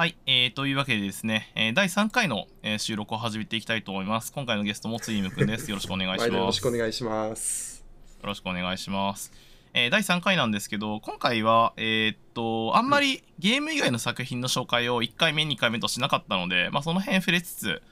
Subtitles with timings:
[0.00, 4.32] はい、えー、というわけでですね、えー第3回の、えー収録を始めていきたいと思います。
[4.32, 5.70] 今回のゲストもついむくんです。
[5.70, 6.56] よろしくお願いしはい、よろます。
[6.56, 7.84] しくお願いします。
[8.22, 9.30] よろしくお願いします。
[9.74, 17.82] えー第3回なんですけど、今回は、えーっと、あんまりゲーム以外の作品の紹介を1回目、2回目としなかったので、まあ、その辺触れつつ、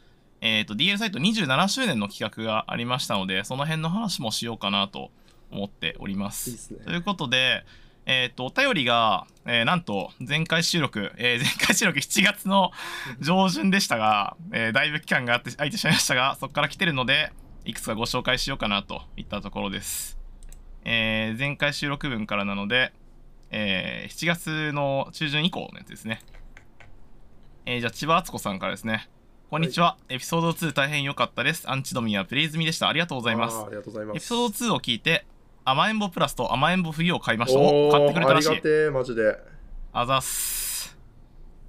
[0.40, 5.10] えーっと、DL サイト27周年の企画がありましたので、その辺の話もしようかなと
[5.50, 6.48] 思っております。
[6.48, 7.66] いいですねということで、
[8.10, 12.70] えーっと、お便りが、えーなんと、前回収録、えー前回収録7月の
[13.20, 17.32] 上旬でしたが、えーだいぶ期間があって空いてしまいましたが、そこから来てるので、
[17.66, 20.18] いくつかご紹介しようかなといったところです。
[20.86, 22.94] えー前回収録分からなので、
[23.50, 26.22] えー7月の中旬以降のやつですね。
[27.66, 29.10] えーじゃあ、千葉敦子さんからですね。
[29.50, 29.98] こんにちは。
[30.08, 31.70] エピソード2大変良かったです。
[31.70, 32.88] アンチドミアプレイ済みでした。
[32.88, 33.66] ありがとうございますあー。
[33.66, 34.16] ありがとうございます。
[34.16, 35.26] エピソード2を聞いて、
[35.70, 37.58] 甘えんぼプラスと甘えんぼ冬を買いました。
[37.58, 38.62] おお買ってくれたらしいありが。
[38.62, 39.36] てえ、マジで。
[39.92, 40.96] あざっす。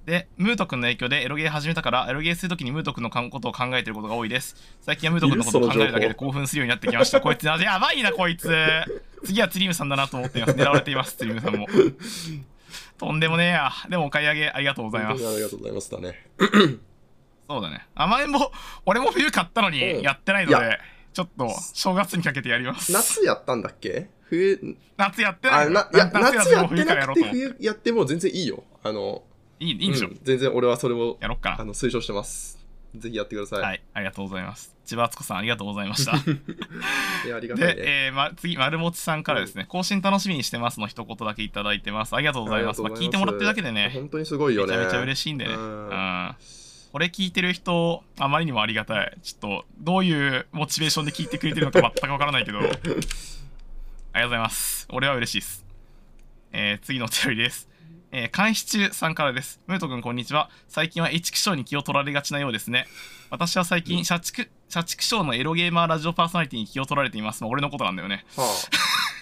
[0.06, 4.56] で、ムート君の影響でエロゲー始めたから、エロゲーするときにムート君のことを考えてることが多いです。
[4.80, 7.20] 最近はムート君のことを考えるだけで興奮するようになってきました。
[7.22, 8.50] こいつ、あやばいな、こいつ。
[9.24, 10.54] 次はツリームさんだなと思っています。
[10.54, 11.66] 狙われています、ツリームさんも。
[12.98, 13.70] とんでもねえや。
[13.90, 15.28] でもお買い上げありがとうございます。
[15.28, 16.26] ありがとうございますだね。
[17.48, 17.86] そうだね。
[17.94, 18.50] 甘えんぼ、
[18.86, 20.78] 俺も冬買ったのうんにやってないのいで、
[21.12, 22.92] ちょっと正月にかけてやります。
[22.92, 24.08] 夏やったんだっけ？
[24.28, 27.34] 冬、夏やってないあ、のな、いや、夏やってなくて冬からやろうと思う。
[27.34, 28.62] 冬やっても全然いいよ。
[28.82, 29.22] あの、
[29.58, 31.60] いい、いいんでしょ、うん全然俺はそれを、やろっかな。
[31.62, 32.58] あの、推奨してます。
[32.96, 33.60] ぜひやってください。
[33.60, 34.76] はい、ありがとうございます。
[34.84, 36.12] 千葉敦子さん、ありがとうございました。
[37.26, 37.88] いや、ありがたいで、ね。
[38.06, 42.14] えーま、次、丸もちさんからですね、更新楽しみにしてますの一言だけいただいてます。
[42.14, 42.82] ありがとうございます。
[42.82, 44.76] まあ、聞いてもらってるだけでね、本当にすごいよね。
[44.76, 45.54] めちゃめちゃ嬉しいんでね。
[45.54, 46.34] ううんん。
[46.92, 49.16] これ聞いてる人、あまりにもありがたい。
[49.22, 54.88] ちょっと、どういうモチベーションで聞いてくれてるのか全くわからないけど、 ありがとうございます。
[54.90, 55.64] 俺は嬉しいです。
[56.52, 57.68] えー次のお便りです。
[58.10, 59.60] えー、監視中さんからです。
[59.68, 60.50] ムート君こんにちは。
[60.66, 62.88] 最近はエチクショーに気を取られがちなようですね。
[63.30, 67.44] 私は最近、社畜、社畜ショーのエロゲーマーラジオパーソナリティに気を取られています。
[67.44, 68.24] まあ俺のことなんだよね。
[68.36, 68.44] は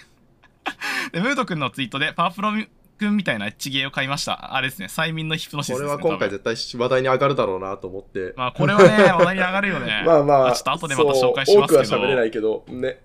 [1.13, 2.51] で、ムート君のツイートで、パワープロ
[2.99, 4.55] 君みたいなエッチゲーを買いました。
[4.55, 5.87] あれですね、催眠のヒプノあ、シスです、ね。
[5.87, 8.33] これは今回絶対話題に上がるだろうなと思って。
[8.35, 10.03] まあ、これはね、話題に上がるよね。
[10.05, 11.81] まあまあ、ちょっと後でまた紹介しますけど。
[11.81, 12.99] 多くは喋れないけど、ね。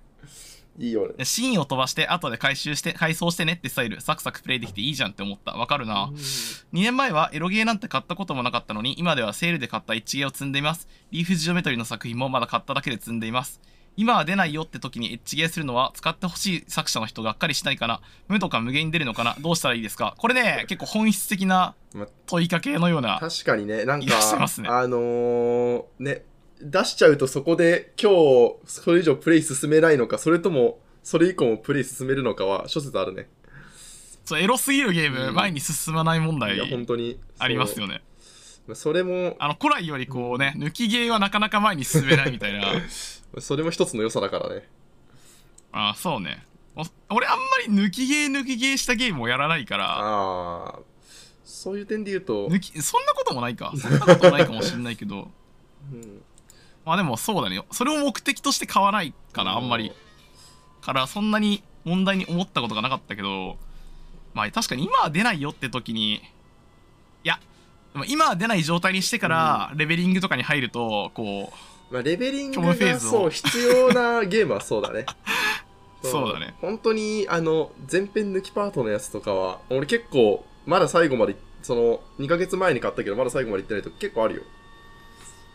[0.79, 1.15] いいよね。
[1.17, 5.53] でシーンを飛ばして、後で回収して、回想してねってスタイル、サクサクプレイできていいじゃんって思った。
[5.53, 6.11] わかるな。
[6.13, 6.13] 2
[6.73, 10.89] 年前はエロゲーなんて買ったこともなかったのに、今ではセールで買った一ゲーを積んでいます。
[11.13, 13.61] リーフジオメトリの作品もまだ買っただけで積んでいます。
[13.97, 20.15] 今は出ないよって時にエッチゲーするのは使ってほしい作者の人がっかりしないかな無とか無限に出るのかなどうしたらいいですか？
[20.19, 23.19] これね、結構本質的なま問いかけのような。
[23.21, 26.25] 確かにね、なんか、ねあのー、ね、
[26.61, 33.29] 出しちゃうとそこで今日、それ以上プレイ進めないのか、それとも、それ以降もプレイ進めるのかは諸説あるね。
[34.25, 37.21] そうエロすぎるゲーム、うん前に進まない問題いや、本当に。
[37.39, 38.03] ありますよね。
[38.67, 38.75] ね。
[38.75, 42.63] それも、あの、古来よりこうね、抜きゲーはなかなか前に進めないみたいな。
[43.41, 44.69] それも一つの良さだからね。
[45.73, 46.47] ああ、そうね。
[46.77, 46.85] お
[47.15, 50.79] 俺あんまり抜きゲー抜きゲーしたゲームをやらないから、ああ、
[51.45, 53.73] そういう点で言うと、抜き、そんなこともないか。
[53.77, 55.31] そんなこともないかもしれないけど。
[55.93, 56.23] うん
[56.85, 57.63] まあでもそうだね。
[57.73, 59.93] それを目的として買わないかな、あんまり。。
[60.83, 63.57] から、そんなに問題に思ったことがなかったけど、
[64.35, 66.21] まあ確かに今は出ないよって時に、い
[67.23, 67.41] や、
[68.07, 75.07] 今は出ない状態にしてから、レベリングとかに入ると、こう、まあ、レベリングがそう必要なゲームはそうだね。
[76.03, 76.33] そう。
[76.33, 76.55] だね。
[76.61, 84.43] 本当にあの前編抜きパートのやつとかは俺結構まだ最後までその2ヶ月前に買ったけどまだ最後まで行ってないと結構あるよ。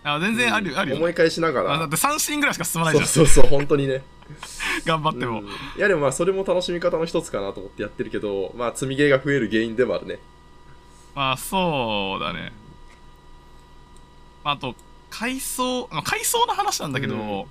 [0.04, 0.78] あ全然ある、うん。
[0.78, 1.74] あるよ、思い返しながら。
[1.74, 3.08] あだって3シーンぐらいしか進まないじゃん。
[3.08, 4.02] そうそうそう本当にね。
[4.86, 5.42] 頑張っても。
[5.42, 5.48] うん。
[5.48, 10.20] いやでもまあそれも楽しみ方の一つかなと思ってやってるけどまあ積みゲーが増える原因でもあるね。
[11.16, 12.54] まあそうだね。
[14.44, 14.74] まあ、あと、
[15.10, 17.46] 階層、まあ、階層の話なんだけど、うん。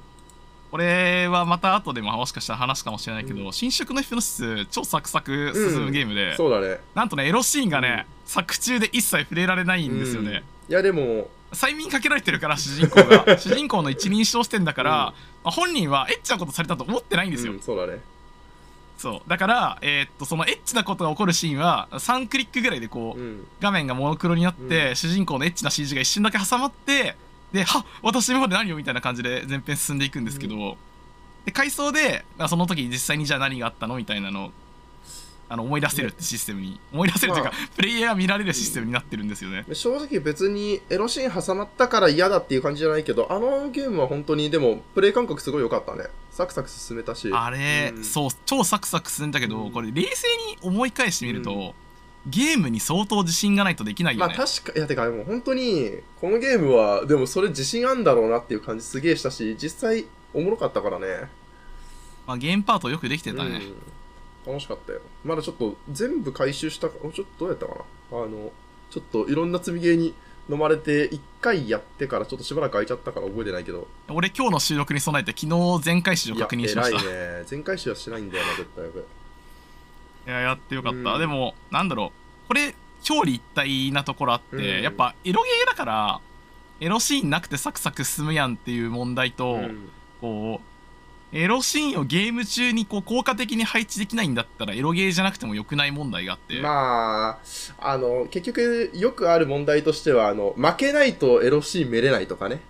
[0.70, 6.80] これはまた後でももしかしたら話すかもしれないけど、新色のヒプノシス超サクサク進むゲームで、そうだね。
[6.94, 10.42] なんとね、エロシーンがね、作中で一切触れられないんですよね。
[10.68, 13.24] いやでも催眠かけられてるから、主人公が。
[13.40, 15.14] 主人公の一人称視点だから、ま
[15.44, 17.52] あ、本人はエッチなことされたと思ってないんですよ。
[17.52, 18.00] うん、そうだね。
[18.98, 19.30] そう。
[19.30, 23.46] だから、えーっと、そのエッチなことが起こるシーンは、3クリックぐらいでこう、うん。
[23.60, 27.16] 画面がモノクロになって、う主人公のエッチな CG が一瞬だけ挟まって
[27.52, 30.76] ではっ私今まで何をみたいな感じで前編進んでいくんですけど、
[31.44, 34.50] で回想でまあその時実際にじゃあ何があったのみたいなのを
[35.50, 46.04] あの思い出せるってシステムに思い出せるというか、まプレイヤーが見られるシステムになってるんですよね、正直別にエロシーン挟まったから嫌だっていう感じじゃないけどあのゲームは本当にでもプレイ感覚すごい良かったね。
[46.30, 47.30] サクサク進めたし。
[47.32, 48.04] あれ、うん。
[48.04, 49.72] そう超サクサク進んだけど、うん。
[49.72, 51.72] これ冷静に思い返してみると、うん
[52.28, 55.90] ゲームに相当自信がないとできないよまあね、確かいやてかもう本当に
[56.20, 61.06] このゲームはでもそれ自信あんだろうなっていう感じすげえしたし実際おもろかったからね。
[62.26, 63.62] まあ、ゲームパートよくできてたね、
[64.46, 65.00] うん、楽しかったよ。
[65.24, 68.18] まだちょっと全部回収したかちょっとどうやったかな。
[68.18, 68.52] あの
[68.90, 70.14] ちょっといろんな積みゲーに
[70.50, 73.86] 飲まれて1回やってからちょっとしばらく空いちゃったから覚えてないけど。
[74.08, 77.02] 俺今日の収録に備えて昨日全回収を確認しました。
[77.02, 77.44] いや偉いね。
[77.46, 79.00] 全回収はしてないんだよな絶対俺。
[79.00, 81.20] いややってよかった、うん。
[81.20, 82.17] でもなんだろう
[82.48, 82.74] これ
[83.08, 84.82] 表裏一体なところあって、うん。
[84.82, 86.20] やっぱエロゲーだから
[86.80, 89.90] エロシーンなくてサクサク進むやんっていう問題と、うん。
[90.20, 90.68] こう
[91.36, 97.38] エロシーンをゲーム中にこう効果的に配置できないんだったらエロゲーじゃなくてもよくない問題があって、まあ
[97.78, 102.60] あの結局よくある問題としてはあの負けないとエロシーン見れないとかね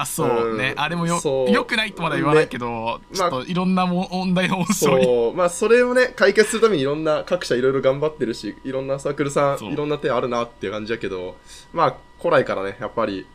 [0.00, 0.80] あそうね、うん。
[0.80, 3.16] あれもよよくないとまだ言わないけど、ね。
[3.16, 5.04] ちょっといろんなも問題の温床に。
[5.04, 5.34] そう。
[5.34, 11.36] まあそれをね解決するためにいろんな各社いろいろ頑張ってるしいろんなサークルさんいろんな手あるなっていう感じだけど
[11.72, 13.26] まあ古来からねやっぱり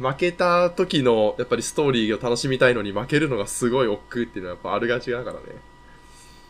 [0.00, 5.40] 負けた時のやっぱりストーリーを楽しみたいのに負けるのがすごい億劫っていうのはやっぱあるがちだからね。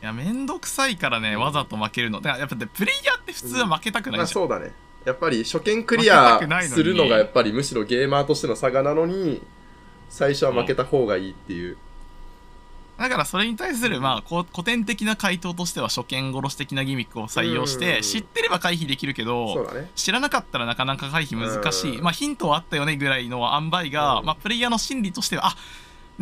[0.02, 2.20] いやめんどくさいからねわざと負けるの。
[2.20, 4.72] だからやっぱねプレイヤーって普通は負けたくなまあいじゃん、そうだね
[5.04, 9.42] やっぱり初見クリアするのがやっぱりむしろゲーマーとしての差がなのに
[10.08, 11.76] 最初は負けた方がいいっていう。
[12.98, 17.80] だからそれに対するまあ古典的な回答としては初見殺し的なギミックを採用しうん。
[17.80, 19.66] て知ってれば回避できるけど
[19.96, 21.96] 知らなかったらなかなか回避難しい。
[21.96, 22.04] うん。
[22.04, 24.26] まあヒントはあったよねぐらいの塩梅がうん。
[24.26, 25.56] まあプレイヤーの心理としてはあ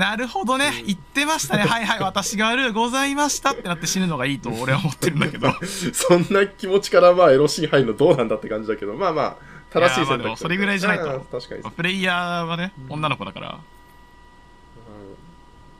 [0.00, 0.72] なるほどね。
[0.80, 0.86] うん。
[0.86, 1.64] 言ってましたね。
[1.68, 2.00] はいはい。
[2.00, 5.52] 私が悪うございましたってなって死ぬのがいいと俺は 思ってるんだけど。
[5.92, 9.36] そんな気持ちからまあエロシーン入るのどうなんだって感じだけどまあまあ
[9.70, 11.04] 正しい選択それぐらいじゃないと。
[11.04, 12.92] うん確かに、プレイヤーはねうん。
[12.94, 13.58] 女の子だから。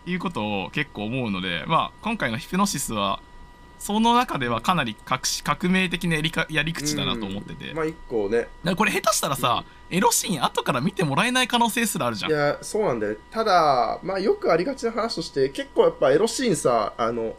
[0.07, 3.21] いうことを結構思うので、まあ、今回のヒプノシスは
[3.81, 7.77] その中ではかなり革し革命的なやりかやり口だなと思ってて、うん。
[7.77, 8.47] まあ一個ね。
[8.77, 12.31] これ下手したらさ、エロシーン後から見てもらえない可能性すらあるじゃん。
[12.31, 13.17] いやそうなんだよ。
[13.31, 17.35] ただまあよくありがちな話として結構やっぱエロシーンさあの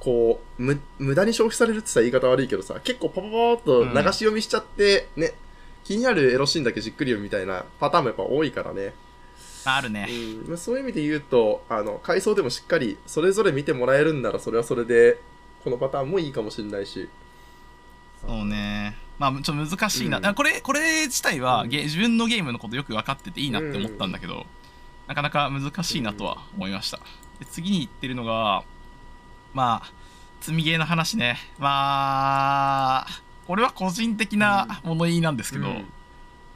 [0.00, 5.32] こうむ無駄に消費されるってさ言い方悪いけどさ結構パパパーっと流し読みしちゃって、ね。
[5.84, 8.92] 気になるエロシーンだけじっくり読むみたいなパターンもやっぱ多いからね、
[9.64, 10.48] あるね、うん。
[10.48, 15.20] まあ、そういう意味で言うとあの回想でもしっかりそれぞれ見てもらえるんならそれはそれで
[15.66, 17.08] このパターンもいいかもしれないし。
[18.24, 18.96] そうね。
[19.18, 20.34] まあちょっと難しいな、うん。
[20.36, 21.68] これこれ自体は、うん。
[21.70, 24.46] ゲ自分のゲームのことよく分かってていいなって思ったんだけど、
[25.08, 26.98] なかなか難しいなとは思いました、
[27.40, 28.62] で次に言ってるのが
[29.54, 29.92] まあ
[30.40, 31.36] 積みゲーの話ね。
[31.58, 33.06] まあ
[33.48, 35.84] これは個人的な物言いなんですけど、うん。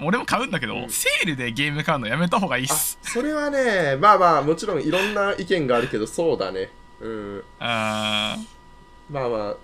[0.03, 0.89] 俺も買うんだけど、うん。
[0.89, 6.71] セールでゲーム買うのやめた方がいいっあすそれはねまあまあもちろんいろんな意見があるけどそうだね。
[7.01, 7.45] うん。
[7.59, 8.37] あ
[9.11, 9.57] まあまあ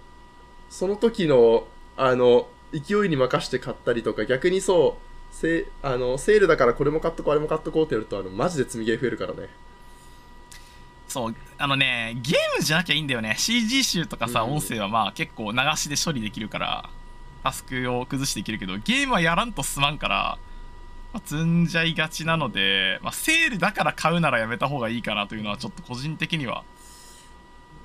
[0.71, 1.67] その時の
[1.97, 9.49] あの勢いに任して買ったりとか逆にそうセあのセールだからこれも買っとこうあれも買っとこうってやるとあのマジで積みゲー増えるからね。
[11.09, 13.37] そうあのねゲームじゃなきゃいいんだよね。
[13.39, 16.91] CG 集とかさ、うん音声はまあ結構流しで処理できるから
[17.45, 20.39] タスクを崩していけるけどゲームはやらんとすまんから、
[21.13, 26.65] まあ、積んじゃいがちなので、まあ、セールだから買うならやめた方がいいかなというのはちょっと個人的には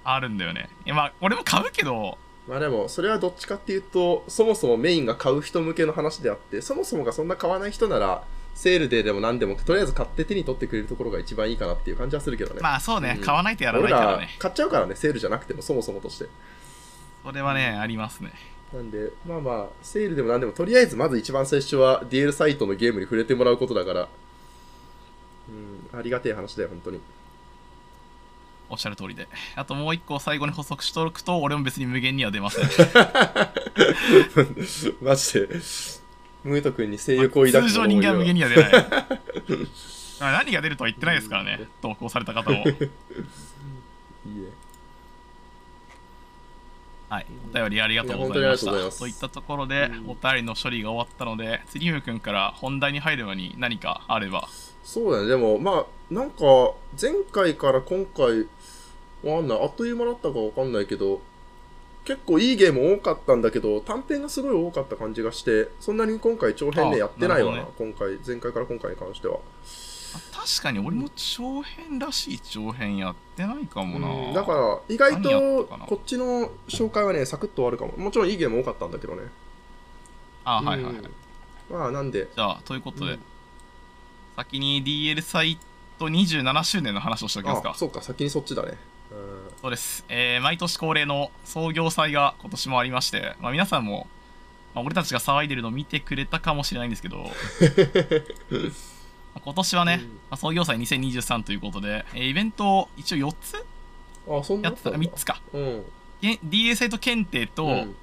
[0.04, 0.70] あるんだよね。
[0.88, 2.18] まあ俺も買うけど。
[2.48, 8.24] まあでもそれはどっちかっていうとそもそもメインが買う人向けの話であってそもそもがそんな買わない人なら
[8.56, 12.62] セールででも何でもとりあえず買って手に取ってくれるところが一番いいかなっていう感じはするけどね。
[12.62, 13.24] まあそうね、うん。
[13.24, 14.30] 買わないとやらないからね。
[14.40, 16.26] 買っちゃうからねセールじゃなくてもそもそもとして。
[17.24, 18.34] それはねありますね。
[18.74, 24.08] なんでまあまあセールでも何でもとりあえずまず一番最初は DL サイトのゲームに触れてもらうことだから。
[25.50, 27.02] うんありがてえ話だよ本当に
[28.72, 29.28] おっしゃる通りで。
[29.56, 32.66] あともう一個最後に補足しておくと俺も別に無限には出ません。
[35.02, 35.48] マジで
[36.44, 38.72] ムート君に性欲を抱く通常人間は無限にには出ない。
[40.20, 41.68] まあ何が出るとは言ってないですからね。
[41.82, 42.58] 投稿された方も。
[42.58, 42.70] いい
[44.40, 44.48] ね
[47.10, 47.26] はい。
[47.54, 48.98] お便りありがとうございましいや本当にありがとうございます。
[48.98, 50.10] たといったところでうん。
[50.12, 54.48] お便りの処理が終わったので釣りム君から本題に入る前に何かあれば。
[54.84, 55.28] そうだね。
[55.28, 56.44] でもまあなんか
[57.00, 58.48] 前回から今回
[59.24, 59.60] わかんない。
[59.62, 61.22] あっという間だったかわかんないけど
[62.06, 68.18] 結構いいゲーム多かったんだけど短編がすごい多かった感じがしてそんなに今回長編ねあやってないわななる今回。
[68.26, 69.40] 前回から今回に関しては。
[70.14, 77.94] あ確かに俺も長編らしい長編やってないかもな、うんだから意外とこっちの紹介はねサクッと終わるかも。
[77.98, 79.24] もちろんいいゲーム多かったんだけどね。
[80.44, 81.12] あはいはいはい、うん。
[81.70, 82.28] まあなんで。
[82.36, 83.20] じゃあということで、うん。
[84.36, 85.58] 先に DL サイ
[86.00, 87.70] ト27周年の話をしておきますか。
[87.72, 88.70] あそうか先にそっちだね。
[88.72, 88.91] うん
[89.62, 94.08] そうです、えー毎年恒例の創業祭が今年もありまして、まあ、皆さんも、
[94.74, 97.18] まあ、俺たちが騒いでるのを見てくれたかもしれないんですけど
[99.34, 100.10] まあ今年はね、うん。
[100.10, 103.66] まあ、創業祭2023ということで、えーイベントを一応4つ
[104.62, 105.42] やってた3つか。
[105.54, 105.86] うん。
[106.22, 107.96] げ DA サイト検定と,、うん。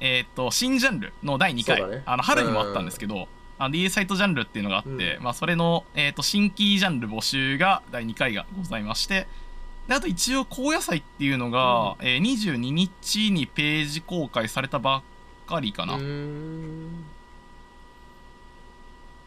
[0.00, 2.02] えー、と新ジャンルの第2回、ね。
[2.06, 3.28] あの春にもあったんですけど、
[3.58, 9.26] あの DA サイトジャンルっていうのがあって、まあ、それの、えー、と新規ジャンル募集が第2回がございまして
[9.88, 15.02] であと一応高野菜っていうのが、えー22日にページ公開されたばっ
[15.48, 15.98] かりかな、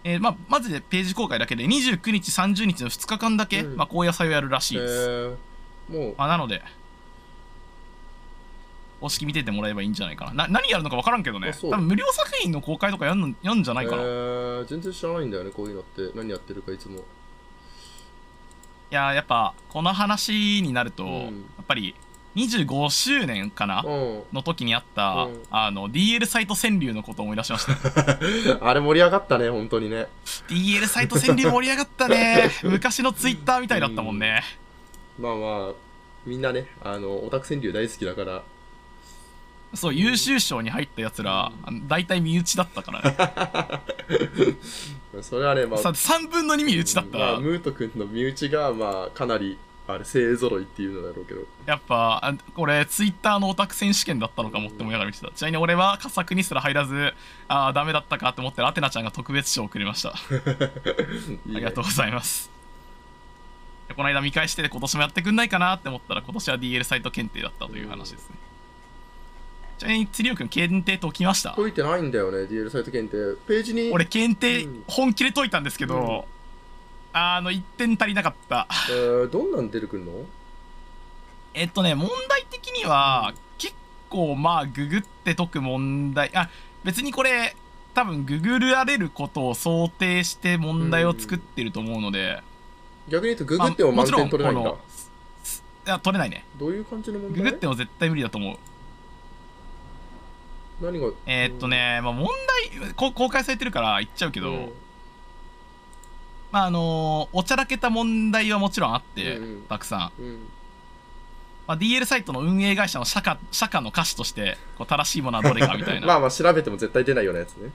[0.05, 3.75] えーまあ、まずでページ公開だけで29日30日の2日間だけ、うん。
[3.75, 5.35] まあ、高野菜をやるらしいえです、ー。
[5.89, 6.15] もう。
[6.17, 6.61] まあ、なので
[9.01, 10.33] 公式見ててもらえばいいんじゃないかな。
[10.33, 11.53] な何やるのか分からんけどね。
[11.61, 14.65] 多分無料作品の公開とかやんのやんじゃないかな、えいー。
[14.65, 16.11] 全然知らないんだよねこういうのって。
[16.15, 17.03] 何やってるかいつも
[18.89, 21.21] ややっぱこの話になると、うん。
[21.21, 21.29] や
[21.63, 21.95] っぱり
[22.35, 24.23] 25周年かな、うん。
[24.33, 25.43] の時にあった、うん。
[25.49, 28.19] あの DL サイト川柳のことを思い出しました。
[28.67, 30.07] あれ盛り上がったね本当にね。
[30.49, 32.51] DL サイト川柳盛り上がったね。
[32.63, 34.43] 昔のツイッターみたいだったもんね、
[35.19, 35.73] まあまあ
[36.25, 38.43] みんなねあのオタク川柳大好きだから
[39.75, 41.51] そう優秀賞に入ったやつら、
[41.87, 44.55] 大体身内だったからね。
[45.21, 47.17] それはねまあさ3分の2身内だった。
[47.17, 51.41] ら、まあ、ムート君の身内がまあかなりあれ勢ぞろいっていうのだろうけど。
[51.65, 55.31] やっぱあこれツイッターのオタク選手権だったのかもって思いながら見てた。
[55.31, 57.13] ちなみに俺は佳作にすら入らず
[57.47, 60.09] ああダメだったかって思ってアテナちゃんが特別賞をくれました。
[60.09, 60.13] あ
[61.47, 61.59] いいね。
[61.59, 62.55] りがとうございます。
[63.87, 68.35] でこの間見返して今年もやってくんないかなって思ったら今年は DL サイト検定だったという話ですね
[69.77, 71.51] ちなみに釣りくん検定解きました？
[71.55, 73.35] 解いてないんだよね DL サイト検定。
[73.47, 74.83] ページに俺検定うん。
[74.87, 75.95] 本気で解いたんですけど、
[77.13, 77.17] うん。
[77.17, 78.67] あの1点足りなかった。
[78.89, 80.11] えー、どんなん出てくんの？
[81.53, 83.73] えっとね問題的には、結
[84.09, 86.31] 構まあググって解く問題。
[86.35, 86.49] あ
[86.83, 87.55] 別にこれ
[87.93, 92.41] 多分ググられることを想定して問題を作ってると思うので、
[93.07, 94.69] 逆に言うとググっても満点取れないんだ。
[94.69, 94.79] まあもちろんこの
[95.43, 96.45] すいや取れないね。
[96.57, 97.43] どういう感じの問題？
[97.43, 98.57] ググっても絶対無理だと思う
[100.81, 101.09] 何が？
[101.25, 102.27] えーっとね、まあ、問
[102.81, 104.71] 題こ公開されてるから言っちゃうけど、うん。
[106.51, 109.61] まああのおちゃらけた問題はもちろんあって、うんうん。
[109.63, 110.47] たくさん、うん。
[111.67, 116.05] まあ、DL サイトの運営会社の社歌社歌の歌詞としてこう正しいものはどれかみたいな。
[116.07, 117.71] まあまあ調べても絶対出ないようなやつね。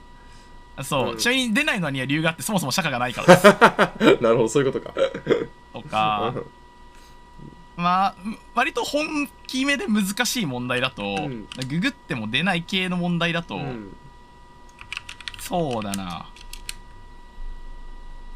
[0.83, 1.17] そう、うん。
[1.17, 3.43] ちなみに出ないのには理由があってそもそも社歌がないからです。
[4.23, 4.93] なるほどそういうことか。
[5.73, 6.33] とか
[7.77, 8.15] まあ
[8.53, 11.47] 割と本気目で難しい問題だと、ん。
[11.67, 13.95] ググっても出ない系の問題だと、うん。
[15.39, 16.29] そうだな。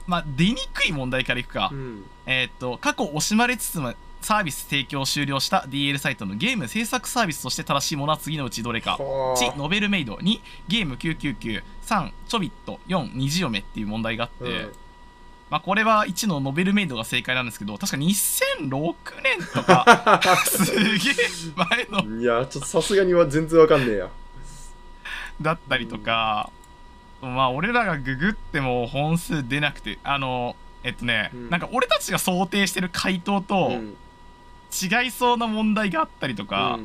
[0.07, 2.05] まあ出にくい問題からいくか、うん。
[2.25, 8.97] えーっと過去惜しまれつつもサービス提供終了した DL サイトのゲーム制作サービスとして正しいものは次のうちどれか。
[8.97, 9.37] はあ。
[9.37, 10.15] 1ノベルメイド。
[10.15, 12.79] 2ゲーム9993ちょびっと。
[12.87, 14.73] 4虹嫁っていう問題があって、うん
[15.55, 18.93] まあこれは1のノベルメイドが正解なんですけど確か2006
[19.23, 21.15] 年とか すげえ
[21.55, 24.09] 前のいやちょっとさすがには全然わかんねえや。
[25.41, 26.49] だったりとか、
[27.21, 31.49] まあ俺らがググっても本数出なくてあのえっとね、うん。
[31.49, 33.95] なんか俺たちが想定してる回答とうん。
[34.73, 36.79] 違いそうな問題があったりとか、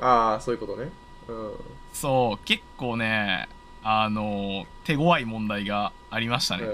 [0.00, 0.04] うん。
[0.04, 0.90] ああそういうことね。
[1.28, 1.52] うん。
[1.92, 3.48] そう結構ね
[3.88, 6.64] あの手強い問題がありましたね、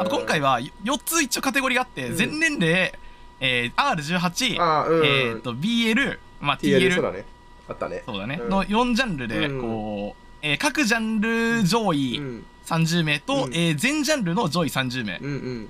[0.00, 2.16] あと今回は4つ一応カテゴリーがあって、うん。
[2.16, 2.92] 全年齢、
[3.40, 7.24] えー R18、あーうん、えー、と BL、まあ、TL そうだね。
[7.68, 8.04] あったね。
[8.06, 8.48] そうだね、うん。
[8.50, 9.60] の4ジャンルでうん。
[9.60, 12.46] こう、えー各ジャンル上位うん。
[12.66, 13.54] 30名と、うん。
[13.54, 15.16] えー全ジャンルの上位30名。
[15.16, 15.68] っうんうん。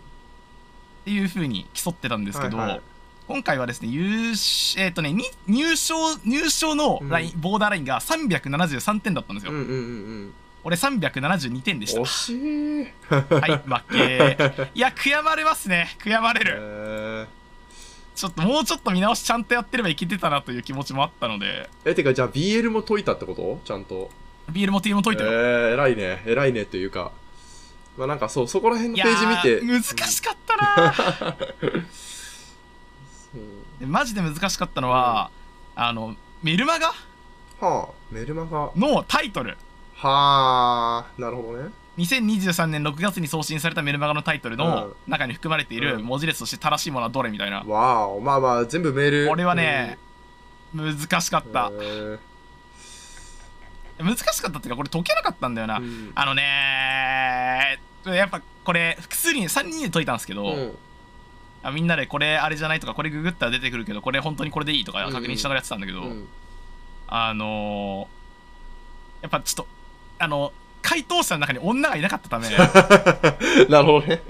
[1.07, 2.81] ていう風に競ってたんですけど、はいはい。
[3.27, 5.95] 今回はですね優勝えっ、とねに入賞
[6.27, 10.35] 入賞のライン、ボーダーラインが373点だったんですよ、うんうんうん
[10.65, 12.01] 俺372点でした。
[12.01, 12.93] 惜しい。
[13.11, 14.71] はい負け。
[14.75, 15.95] いや悔やまれますね。
[16.01, 17.27] 悔やまれる、え
[18.15, 21.69] ちょっともうちょっと見直しちゃんとやってればいけてたなという気持ちもあったので。
[21.85, 23.61] ー、えてかじゃあ BL も解いたってこと？
[23.65, 24.11] ちゃんと。
[24.51, 27.13] BL も TL も解いたよ、えー、偉いね偉いねというか。
[27.99, 29.61] まあなんかそうそこら辺のいページ見て。
[29.67, 30.95] 難しかったな。
[33.87, 35.31] マジで難しかったのは、
[35.75, 36.95] あのメルマガ？
[37.61, 38.71] はあメルマガ。
[38.77, 39.59] のタイトル
[39.97, 41.71] はあなるほどね。
[41.99, 44.95] 2023年6月に送信されたメルマガのタイトルのうん。
[45.13, 46.03] 中に含まれているうん。
[46.05, 49.99] 文字列として正しいものはどれみたいな、わおまあまあ全部メールこれはね、
[50.75, 52.19] 難しかっうんた、え
[54.03, 56.13] 難しかったっていうかこれ解けなかったんだよな、ーうん。
[56.17, 60.77] あのねやっぱこれ複数人3人で解いたんですけど、うん。
[61.63, 66.27] あみんなでこれあれじゃないとかこれググったら出てくるけどこれ本当にこれでいいとか確認しながらやってたんだけど、うん。
[67.07, 68.15] あのー
[69.23, 69.67] やっぱちょっと
[70.19, 70.53] あの
[70.83, 72.49] 回答者の中に女がいなかったため
[73.71, 74.23] なるほどね。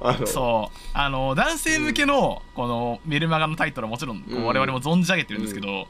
[0.00, 5.88] あの、そうあの男性向けのこのメルマガのタイトルはもちろんこううん我々も存じ上げてるんですけど、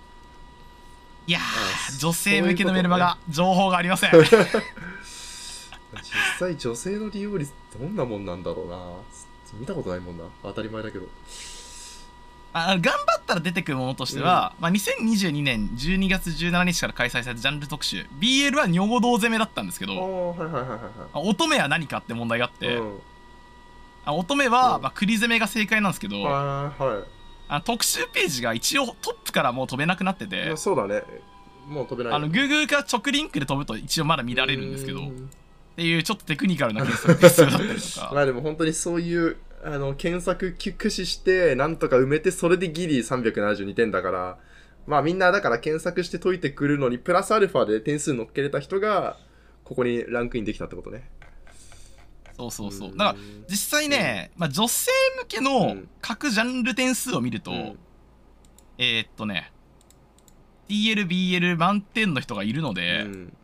[1.27, 1.43] いやー
[1.95, 4.25] あ女性向けのメルマガ、情報がありません 実
[6.39, 8.79] 際女性の利用率どんなもんなんだろうな。
[9.55, 10.25] 見たことないもんな。
[10.43, 11.07] 当たり前だけど。
[12.71, 19.95] あ頑張ったら出てくるものとしては、まあ、2022年12月17日から開催されたジャンル特集 BL は女語道攻めだったんですけど
[21.15, 22.59] 乙女は何かって問題があっい。
[22.59, 22.99] て、うん
[24.05, 27.05] あ乙女は、うんまあ、栗攻めが正解なんですけど、はいはい。
[27.49, 31.03] あの特集ページが一応トップからもう飛べなくなっててまあ、そうだね。
[31.69, 32.17] もう飛べない。
[32.17, 35.31] あの Google から直リンクで飛ぶと一応まだ見られるんですけどっうん
[35.77, 39.37] ていうちょっとテクニカルな検索が必要だったりとか まあでも本当にそういう
[39.71, 44.39] あの検索駆使してなんとか埋めてそれでギリ372点だから。
[44.87, 49.19] まあみんなだから検索して解いてくるのにプラスアルファで点数乗っけれた人が
[49.63, 51.11] ここにランクインできたってことね。
[52.39, 52.89] そうそうそう。
[52.93, 53.19] うんだから
[53.51, 55.89] 実際ね、まあ、女性向けうのん。
[56.01, 57.79] 各ジャンル点数を見ると、うん。
[58.79, 59.53] えー、っとね
[60.71, 63.37] TLBL 満点の人がいるのうで、ん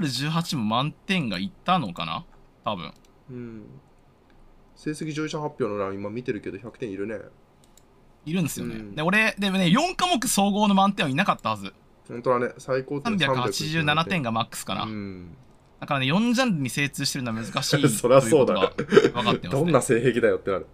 [0.00, 2.24] R18 も満点がいったのかな？
[2.64, 2.92] 多分。
[3.30, 3.62] うん
[4.82, 7.14] 成績上位者発表の欄今見てるけど100点いるね。
[8.26, 8.94] いるんですよね、うん。
[8.96, 11.72] で俺でもね4科目総合の満点はいなかったはず。
[12.08, 12.48] 本当はね。
[12.58, 14.22] 最高点387点。
[14.22, 15.36] ががマックスかな、うん。
[15.78, 20.66] だからね4ジャンルに精通してるのは難しい そりゃそうだ分かってます、ね、どんな性癖だよってなる。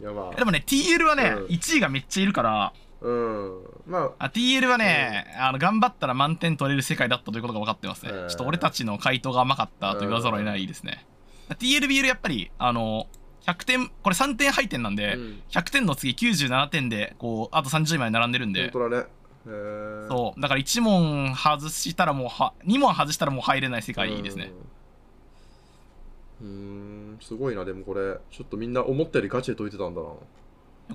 [0.00, 1.46] いやまあでもね TL はね、うん。
[1.46, 2.72] 1位がめっちゃいるから。
[3.00, 3.62] うん。
[3.88, 4.26] まあ。
[4.26, 11.04] あ TL はね、あの頑張ったら満点取れる世界だったということが分かってますね、うんちょっと俺たちの回答が甘かったと言わざるを得ないですね、
[11.50, 13.06] TLBL やっぱりあの
[13.46, 15.42] 100点これ3点配点なんで、うん。
[15.50, 18.70] 100点の次97点でこうあと30枚並んでるんで。
[18.70, 19.06] 本当だね。
[20.08, 20.40] そう。
[20.40, 24.52] だから1問外したらもうは2問外したらもう入れない世界ですね。
[26.40, 27.18] うん。
[27.20, 27.64] すごいな。
[27.64, 30.08] でもこれちょっとみんな思ったよりガチで解いてたんだな。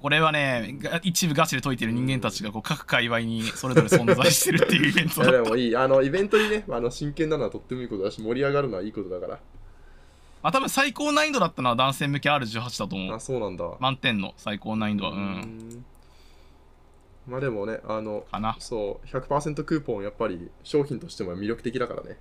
[0.02, 5.44] これはねが一部ガチで解いてる人間たちがこう各界隈にそれぞれ存在してるっていうイベントいやだった。
[5.44, 5.76] でもいい。
[5.76, 9.40] あのイベントにねあの真剣なのはとってもいいことだし盛り上がるのはいいことだから
[10.42, 13.66] まあ多分最高難易度だったのは男性向け R18 だと思あうそうなんだ。
[13.80, 15.12] 満点の最高難易度は。
[15.12, 15.86] ううんん。
[17.28, 18.56] まあでもねあのかな。
[18.60, 22.18] そう100%クーポンやっぱり商品としても魅力的だからね。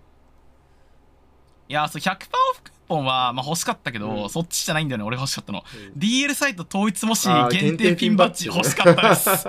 [1.68, 2.16] いやそう100%オ
[2.54, 4.30] フクーポンは、まあ、欲しかったけど、うん。
[4.30, 5.62] そっちじゃないんだよね俺欲しかったの。
[5.94, 6.00] うん。
[6.00, 9.46] DL サイト統一もし限定ピンバッジ欲しかったです。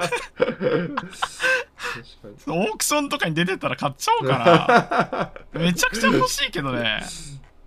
[2.47, 5.59] オークションとかに出てたら買っちゃおうかな。
[5.59, 7.01] めちゃくちゃ欲しいけどね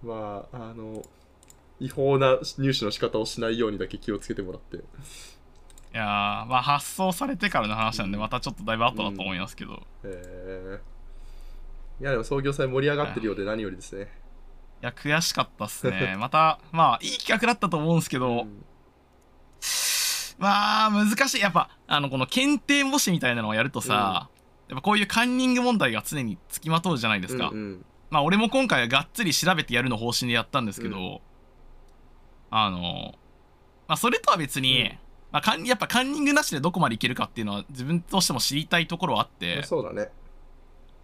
[0.03, 1.03] まああの
[1.81, 4.77] 違法な入手の仕方をしないようにだけ気をつけてもらって。
[4.77, 4.81] い
[5.95, 6.05] やー
[6.47, 14.09] まあ発送されてからの話なんでまたちょっとだいぶ後だと思いますけど、いえー、いやでも創業祭盛り上がってるようで何よりですね。
[14.81, 16.17] や悔しかったっすね。
[16.21, 18.65] またまあいい企画だったと思うんですけど、うん。
[20.39, 21.41] まあ難しい。
[21.41, 24.31] やっぱあのこの検定模試みたいなのをやるとさ、
[24.69, 31.21] やっぱこういうカンニング問題が常につきまとうじゃないですか、うんうんまあ俺も今回はがっつり調べてやるの方針でやったんですけど、うん。
[32.51, 33.15] あの
[33.89, 34.99] まあそれとは別に、うん。
[35.33, 40.11] まあ、やっぱカンニングなしでどこまでいけるかっていうのは自分としても知りたいところはあって、そうだね。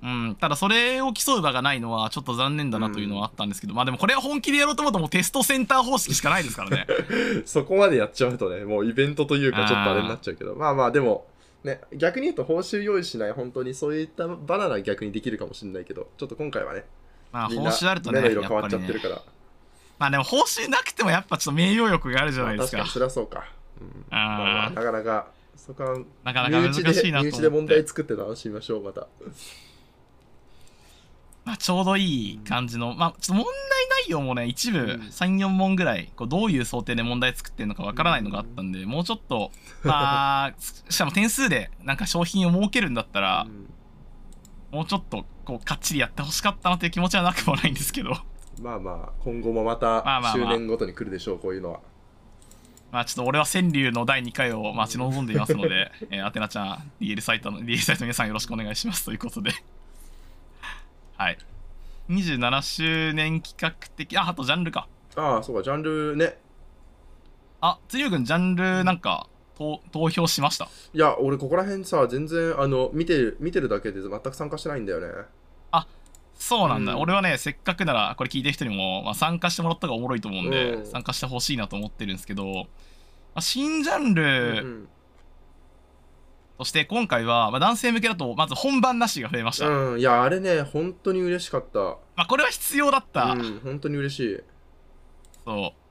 [0.03, 6.87] うん、ただそれを競う場がないのはちょっと残念だなというのはあったんですけど、まあでもこれは本気でやろうと思うともうテストセンター方式しかないですからね。
[7.47, 10.55] そこまでやっちゃうとねもうイベントというかちょっとあれになっちゃうけど。
[10.55, 11.27] まあまあでも
[11.64, 16.85] ね逆に言うと報酬用意しない本当にそういったバナナ逆にできるかもしれないけどちょっと今回はね
[17.33, 19.23] まあ報酬あるとね目の色変わっちゃってるから、
[19.99, 22.79] まあでも報酬なくてもやっぱちょっと名誉欲があるじゃないですか。
[22.79, 23.45] まあ確かにそうか、
[23.81, 27.21] うんまあまあなかなかそこはなかなか難しいなと思って。
[27.23, 29.07] 身内で問題作って楽しみましょうまた。
[31.45, 33.55] まあ、ちょうどいい感じの、まあ、ちょっと問題
[34.07, 34.87] 内容もね、一部うん。
[34.87, 39.51] 3、4問ぐらい、こうどういう想定で問題作ってるのかわからないのがあったんで、もうちょっと、
[39.83, 44.77] まあ、 しかも点数でなんか商品を設けるんだったらう、ん。
[44.77, 48.11] もうちょっとこうかっちりやってほしかったなという気持ちはなくもないんですけど、
[48.61, 51.81] まあまあ今後もまたまあまあまあ周年ごとに来るでしょうこういうのは
[52.93, 59.51] まあちょっと俺は川柳の第2回を待ち望んでいますので、 えー、アテナちゃん、DL サイトの、DL サイトの皆さんよろしくお願いしますということで。
[61.17, 61.39] はい。
[62.11, 64.87] 27周年企画的、あ、あとジャンルか。
[65.17, 66.39] ああそうかジャンルね
[67.61, 69.27] あ、つゆくん、ジャンルなんか、
[69.59, 70.69] 投投票しました？
[70.95, 75.09] いや俺ここら辺さ全然あの見てる見てるだけで全く参加してないんだよね
[76.38, 77.01] そうなんだ、うん。
[77.01, 80.87] 俺はねせっかくならこれ聞いてる人にも、まあ、参加してもらった方がおもろいと思うんで、うん。
[80.87, 82.64] 参加してほしいなと思ってるんですけど、ま
[83.35, 84.27] あ、新ジャンル、う
[84.66, 84.88] ん
[86.59, 91.79] そして今回は、まあ、男性向けだとまず本番なしが増えました、うん、いや、あれね、本当に嬉しかった。
[91.79, 94.40] まあ、これは必要だった、うん、本当に嬉しい。
[95.44, 95.88] そう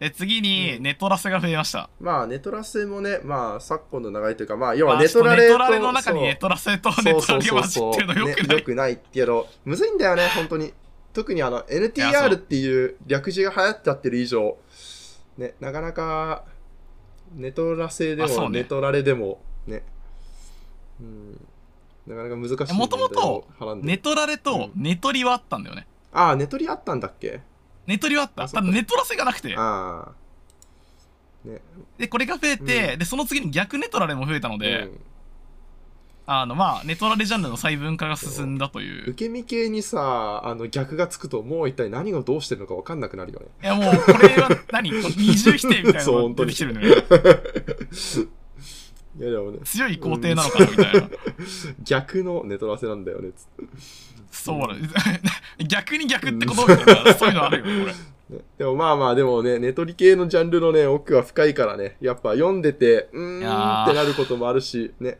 [0.00, 0.82] で次にうん。
[0.82, 10.72] ネトラセが増えました、まあ、ネトラセもね、まあ、昨今の長いというか、まあ、要まあはネトラレと、ネトラレの中にネトラセとネトラレが混じってるのよくない、ねよくないってやろむずいんだよね、本当に。
[11.12, 14.56] 特にあの、NTR っていう略字が流行っちゃってる以上、
[15.36, 16.44] ね、なかなか、
[17.34, 19.82] ネトラセでも、ネトラレでも、ね、
[21.00, 21.46] うん、
[22.06, 23.46] なかなか難しいもともと
[23.82, 25.86] ネトラレとネトリはあったんだよね。
[26.12, 27.40] ああ、ネトリあったんだっけ？
[27.86, 28.48] ネトリはあった。
[28.48, 29.56] ただネトラセがなくて。
[31.44, 31.62] ね、
[31.96, 32.98] でこれが増えて、うん。
[32.98, 35.00] でその次に逆ネトラレも増えたので、うん。
[36.26, 39.10] あのまあネトラレジャンルの細分化が進んだという。
[39.10, 43.46] 受け身系にさ、あの逆がつくと、もう一体何がどうしてるのか分かんなくなるよね。
[43.62, 44.90] いやもうこれは何？
[45.16, 46.94] 二重否定みたいなのが出てきてるのよ。
[49.18, 51.10] いやでもね、強い肯定なのかなみたいな、
[51.82, 53.64] 逆のネトラセなんだよね、つって。
[54.30, 54.74] そうだ
[55.66, 57.84] 逆に逆ってことみたいなそういうのあるよこれ。
[57.86, 57.94] ね
[58.58, 65.18] でもまあまあ、でもね、ネトリ系のジャンルのね、奥は深いからね、やっぱ読んでて、うーんってなることもあるし、ね。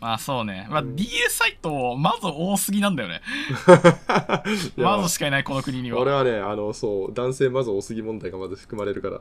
[0.00, 3.20] まあそうね、まあ、うん DL サイトまず多すぎなんだよね。
[4.76, 6.00] まずしかいないこの国には。
[6.00, 9.20] 俺はね、あの、そう、男性まず多すぎ問題がまず含まれるから。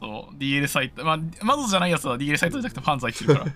[0.00, 1.04] そう DL サイト。
[1.04, 3.46] まあまずじゃないやつは DL サイトじゃなくてファンザイってるから。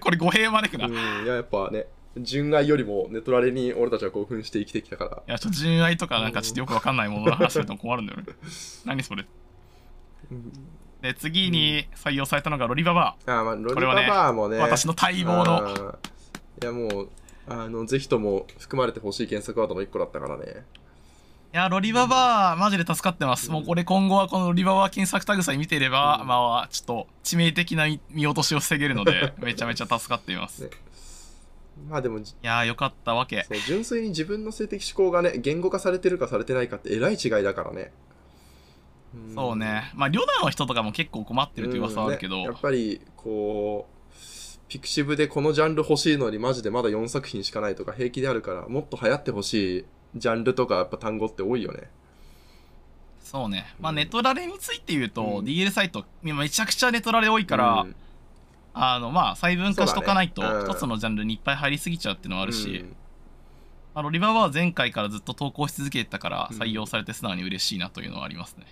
[0.00, 1.86] これ語弊招くな、うん、いいや、やっぱね、
[2.18, 5.22] 純愛よりもネトラレに俺たちは興奮して生きてきたから。
[5.26, 8.24] やちょっと純愛とかなんかちょっとよくわかんないものの話すると困るんだよね。
[8.84, 9.26] 何それ？
[10.30, 10.52] うん。
[11.02, 15.98] で次に採用されたのがロリババあーまあ、ロリバこれはねバーもね、ア私の待望の。
[16.62, 17.08] いやもう
[17.48, 20.64] あのぜひとも含まれてほしい検索ワードの一個だったからね。
[21.54, 23.50] いやロリババマジで助かってます。
[23.50, 26.26] もうこれ今後はこのロリババ検索タグさえ見ていれば、うん。
[26.28, 30.70] まあちょっと致命的な見見落としを防げるので めちゃめちゃ助かっています、ね
[31.88, 33.44] まあでもじいやーよかったわけ。
[33.48, 37.92] そう純粋に自分の性的思考がね言語化されてるかされてないかってえらい違いだからね。
[39.16, 39.34] ん。
[39.34, 39.92] そうね。
[39.94, 42.46] まあリョナの人とかも結構困ってるという噂はあるけど、うんね。
[42.48, 44.16] やっぱりこう
[44.68, 49.84] ピクシブでこのジャンル欲しいのにマジでまだ4作品しかないとか平気であるからもっと流行ってほしい
[50.16, 51.90] ジャンルとかやっぱ単語って多いよね。
[53.20, 53.66] そうね。
[53.80, 55.44] まあネトラレについて言うと、うん。
[55.44, 57.96] DL サイトめちゃくちゃネトラレ多いから、うん
[58.78, 62.96] あのまあ細分化しとかないと一つのジャンルにいっぱい入りすぎちゃうっていうのはあるし、うん。
[63.94, 66.58] まあ、ロリバーは前回からずっと投稿し続けてたからうん。
[66.58, 68.66] 採用されて素直に嬉しいなというのはありますね。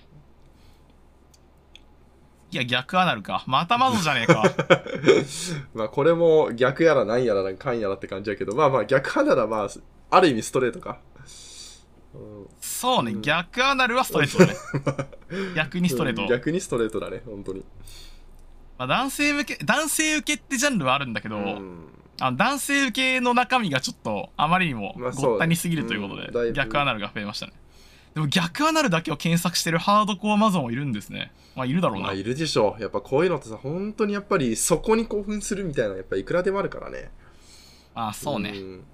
[2.50, 3.42] いや逆アナルか。
[3.46, 4.44] またまずじゃねえか。
[5.74, 9.68] まあこれも逆やらなんやらなんかんやらって感じやけどまあまあ逆派ならまあ
[10.10, 10.98] ある意味ストレートか、
[12.14, 13.22] うんそうね、うん。
[13.22, 15.08] 逆アナルはストレートだね。
[15.56, 17.64] 逆にストレート、うん逆にストレートだね本当に
[18.78, 21.88] まあ、男性向け男性受けってジャンルはあるんだけど、うん。
[22.20, 26.52] あの男性受けの中身がちょっとあまりにもごったにすぎるということで、うんだいぶ。
[26.52, 27.52] 逆アナルが増えましたね。
[28.14, 31.32] でも逆アナルだけを検索してるハードコアマゾンもいるんですね。
[31.56, 37.10] まあいるだろうな、まあいるでしょやっぱこういうのってさ本当にやっぱりそこに興奮するみたいなのやっぱいくらでもあるからね。
[37.94, 38.84] あそうね、ん。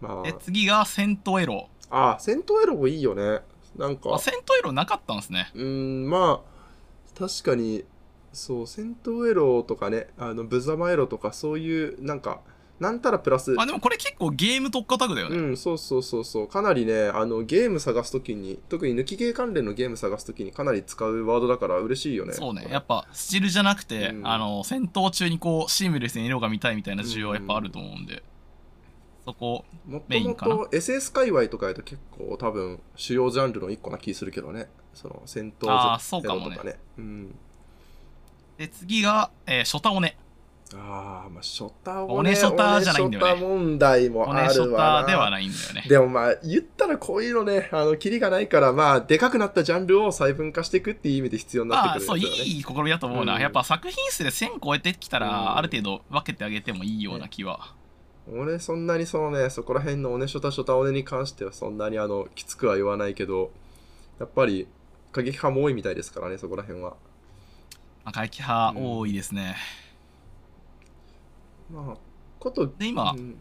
[0.00, 1.68] まで次が戦闘エロ。
[1.90, 3.40] ああ戦闘エロもいいよね。
[3.76, 4.14] なんか。
[4.14, 5.50] あ戦闘エロなかったんですね。
[5.54, 7.84] うーんまあ確かに
[8.32, 12.40] そう戦闘エロとかねあのブザマエロとかそういうなんか
[12.80, 13.54] なんたらプラス。
[13.58, 16.48] あでもこれ結構ゲーム特化タグだよね、うんそうそうそうそう。
[16.48, 22.32] かなりねあのゲーム探すときに特に抜きゲー関連のゲーム探すときにかなり使うワードだから嬉しいよね。
[22.32, 22.66] そうね。
[22.70, 24.26] やっぱスチルじゃなくて、うん。
[24.26, 28.22] あの戦闘中にこうシームレスに色が見たいみたいな需要はやっぱあると思うんで、
[29.26, 30.52] そこもメインかな。
[30.52, 34.70] ともと SS 界隈とかやと結構多分主要ジャンルの一個な気するけどね。
[34.94, 36.54] その戦闘あーそうかもね。
[36.54, 36.78] エロとね。
[36.96, 37.34] うん
[38.60, 40.18] で次が、えー、ショタオネ。
[40.74, 43.32] ああまあショタをオネショタじゃないんだよね。
[43.32, 45.06] オネショタ問題もあるわな。
[45.06, 45.84] タではないんだよね。
[45.88, 52.26] でもまあ言ったらこういうのねあのキリがないからまあでかくなったジャンルを細分化していくっていう意味で必要になまあってくるね。
[52.26, 53.40] そういい試みだと思うな、うん。
[53.40, 55.56] やっぱ作品数で1000超えてきたら、うん。
[55.56, 57.74] ある程度分けてあげてもいいような気は、
[58.30, 63.50] 俺そんなにそのねそこら辺のオネショタショタオネに関してはそんなにあのきつくは言わないけど
[64.18, 64.68] やっぱり
[65.12, 66.90] 過激派も多いみたいですからねそこら辺は。
[66.90, 67.09] まあ、
[68.04, 68.98] 過激派うん。
[68.98, 69.56] 多いですね、
[71.72, 71.96] まあ
[72.38, 73.36] ことで今うん。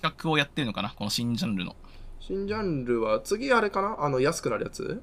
[0.00, 0.90] 企画をやってるのかな？
[0.96, 1.76] この新ジャンルの。
[2.20, 3.96] 新ジャンルは次あれかな？
[4.00, 5.02] あの安くなるやつ？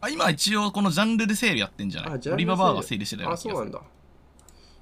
[0.00, 2.20] あ今一応このジャンルでセールやってんじゃない？
[2.30, 3.54] オリババーがセールしてたようあな気がする。
[3.54, 3.80] そうなんだ。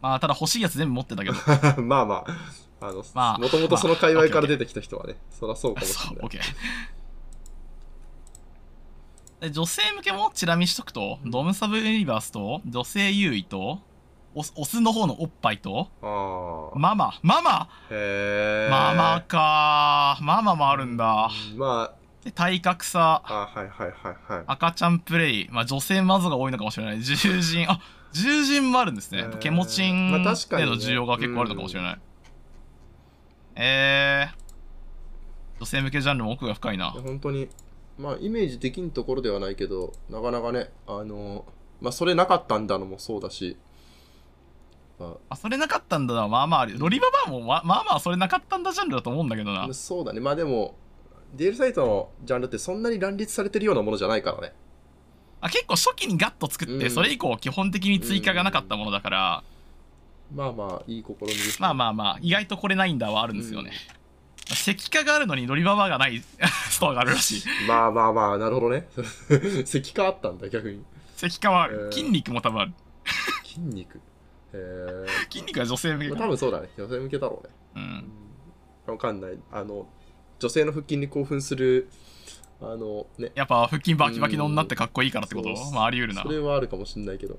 [0.03, 1.35] まあただ欲しいやつ全部持ってたけど。
[1.83, 2.27] まあまあ。
[2.79, 6.41] あの、まあもともとその界隈から出てきた人はね、そりゃそうかもしれない。
[9.41, 13.81] で女性向けもチラ見しとくと、ドムサブユニバースと女性優位と
[14.35, 16.79] オスオスの方のおっぱいとああ。
[16.79, 17.69] ママママ。
[17.91, 18.71] へえ。
[18.71, 21.31] ママかママもあるんだ。
[21.53, 21.93] うんま
[22.25, 23.23] で体格差。
[23.25, 24.45] あ、あはいはいはいはい。
[24.47, 27.01] 赤ちゃんプレイ、まあ、女性マゾが多いのかもしれない。
[27.01, 27.71] 獣人。
[27.71, 27.81] あ
[28.13, 29.27] 獣人もあるんですね。
[29.41, 30.71] ケモチンまあ確かにね。
[30.71, 31.99] での需要が結構あるのかもしれない、
[33.57, 36.91] えー、女性向けジャンルも奥が深いな。
[36.91, 37.49] 本当に、
[37.99, 41.45] まあ、イメージできんところではないけど、なかなかね、あの、
[41.81, 43.57] まあ、それなかったんだのもそうだし、
[44.99, 50.21] まあそれなかったんだなまあまああるロリババアもままあまあそれなかったんだジャンルだと思うんだけどなあ、そうだね。
[50.21, 50.75] まあでも、
[51.37, 54.55] DL サイトのジャンルってそんなに乱立されてるようなものじゃないからね。
[55.41, 59.45] あ結構初期にガッと作って、うんそれ以降基本的に追加がなかったものだから、
[60.35, 63.73] まあまあ、いい試みです、まあまあまあ意外とこれないんだはあるんですよね、
[64.51, 66.23] 石化があるのにロリババアがない
[66.71, 68.89] ストアがあるらしいまあまあまあ、なるほどね。
[69.65, 70.83] 石化あったんだ、逆に。
[71.23, 72.73] 石化はある、えー筋肉も多分ある
[73.45, 73.97] 筋肉？
[73.99, 74.01] へ
[74.55, 75.07] え。
[75.31, 76.69] 筋肉は女性向けまあ、多分そうだね。
[76.79, 77.55] 女性向けだろうね。
[77.77, 78.11] うん
[78.93, 79.39] わかんない。
[79.51, 79.89] あの、
[80.39, 81.89] 女性の腹筋に興奮する、
[82.61, 83.33] あの、ね。
[83.35, 85.49] やっぱ腹筋バキバキの女ってかっこいいからってこと？
[85.73, 87.39] まああり得るなそれはあるかもしんないけど。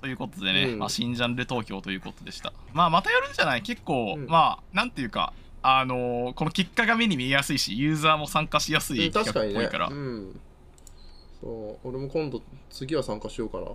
[0.00, 0.78] ということでね、うん。
[0.78, 2.52] まあ、新ジャンル東京ということでした。
[2.72, 3.62] まあまたやるんじゃない？
[3.62, 4.26] 結構、うん。
[4.26, 5.32] まあなんていうか
[5.62, 10.40] あのーこの結果が目に見えやすいしユーザーも参加しやすいうん企画っぽいから、うん。
[11.40, 11.88] そう。
[11.88, 13.66] 俺も今度次は参加しようかな。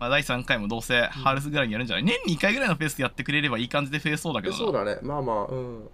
[0.00, 4.98] まあ、第3回もどうせ春ぐらいにやるんじゃない、年に1回ぐらいのペースでやってくれればいい感じで増えそうだけどそうだね。
[5.02, 5.88] まあまあうん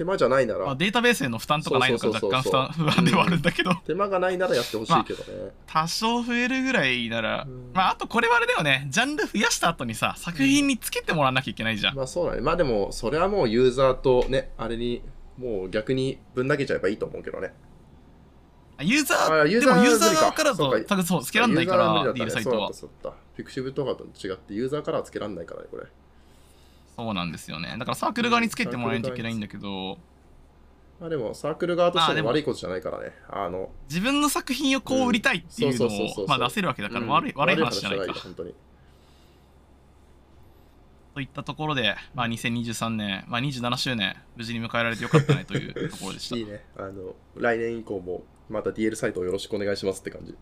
[0.00, 7.70] 手間じゃないなら、まあ、データベースへの負担とかないのか若干負担不安ではあるんだけど、手間がないならやってほしいけどね、多少増えるぐらいなら、うん。
[7.74, 8.86] まああとこれはあれだよね。
[8.88, 12.40] ジャンル増やした後にさ作品につけてもらわなきゃいけないじゃん、まあそうだね。
[12.40, 15.02] まあでもそれはもうユーザーとねあれに
[15.36, 17.52] もう逆にぶん投げちゃえばいいと思うけどね。
[18.80, 20.44] ユーザーあユーザーでもユーザー側か。
[20.44, 22.68] らと多分そうつけらんないからは無理だった DL サねそうだイトは。
[22.68, 23.18] ったそうだった。
[23.36, 25.84] ピクシブとかと違ってユーザーからはつけらんないからねこれ
[27.00, 27.74] そうなんですよね。
[27.78, 29.98] だからサークル側につけてもらわないといけないんだけど。
[31.00, 33.12] まあでもサークル側としてもも悪いことじゃないからね。
[33.30, 37.08] あの自分の作品をこう売りたいっていうのをまあ出せるわけだからうん。
[37.08, 38.12] 悪い悪い話じゃないから。
[38.12, 38.54] 本当に。
[41.14, 46.36] といったところで、まあ、2023年、まあ、27周年無事に迎えられてよかったねというところでした。
[46.38, 46.64] いいね。
[46.76, 50.36] あの来年以降もまた DL サイトをよろしくお願いしますって感じ。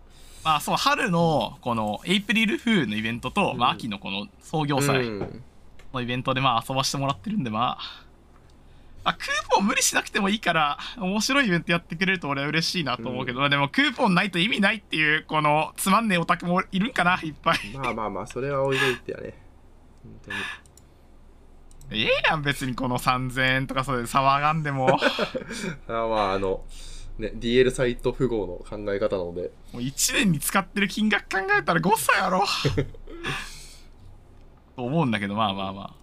[0.44, 5.06] まあそう春のこのエイプリルフールのイベントと、うんまあ、秋のこの創業祭。
[5.06, 5.44] うん
[5.98, 8.08] のイベントでまあ遊ばしてもらってるんでまあ
[9.04, 17.58] あクーポン無理しなくてもいいから面白いイベントやってくれると俺は嬉しいなと思うけど、でもクーポンないと意味ないっていうこのつまんねえオタクもいるんかないっぱい。
[17.74, 19.34] まあまあまあそれは置いといてやね。
[20.02, 20.36] 本当に。
[21.90, 24.88] ええやん別にこの3000円とかそれで騒がんでも。
[24.88, 24.98] も
[25.88, 26.62] あまああの
[27.18, 29.50] ね DL サイト符号の考え方なので。
[29.72, 32.44] う1年に使ってる金額考えたら誤差やろ
[34.78, 35.94] と思うんだけどまあまあまあ。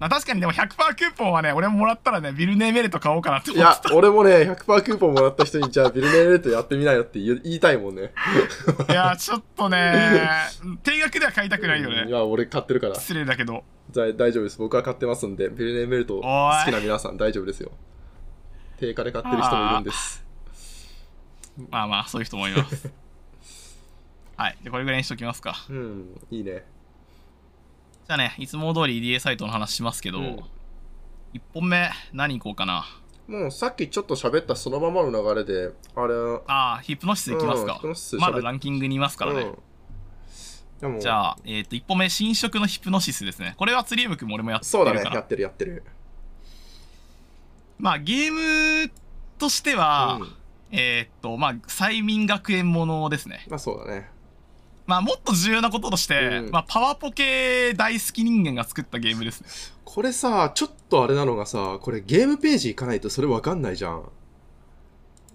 [0.00, 8.10] まあ確かにでも100%クーポンはね俺ももらったらねビルネーメレット買おうかなってい思ってや俺もね100%クーポンもらった人にじゃあビルネーレットやってみないよって言い言いたいもんね。
[8.88, 9.94] たいやちょっとね
[10.82, 12.08] 定額では買いたくないよね。
[12.08, 12.96] いや俺買ってるから。
[12.96, 13.62] 失礼だけど。
[13.92, 14.58] だ大丈夫です。
[14.58, 16.20] 僕は買ってますんでビルネーメルト好
[16.64, 17.70] きな皆さん大丈夫ですよ。
[18.80, 20.24] 定価で買ってる人もいるんです。
[21.70, 22.90] まあまあそういう人もいます。
[24.36, 24.56] はい。
[24.64, 25.54] でこれぐらいにしときますか。
[25.70, 26.64] うんいいね
[28.06, 30.44] じゃあねいつも通り DA サイトの話しますけど、うん。
[31.34, 32.84] 1本目何行こうかな？
[33.26, 36.14] もうさっきちょっと喋ったそのままの流れであれ
[36.46, 37.80] ああヒプノシスいきますか。
[37.82, 39.52] うんまだランキングにいますからね、
[40.82, 41.00] うん。
[41.00, 43.54] じゃあ、えっ、と、1本目、新色のヒプノシスですね。
[43.56, 45.02] これは釣りウム君も俺もやってるそうから。
[45.02, 45.16] だね。
[45.16, 45.82] やってるやってる。
[47.78, 48.90] まあ、ゲーム
[49.38, 50.28] としては、うん。
[50.76, 53.46] えっ、と、まあ、催眠学園ものですね。
[53.48, 54.10] まあそうだね
[54.86, 56.50] まあ、もっと重要なこととして、うん。
[56.50, 59.48] まあ、パワポケ大好き人間が作ったゲームですね。
[59.84, 64.02] これさちょっとあれなのがさこれゲームページ行かないとそれわかんないじゃん。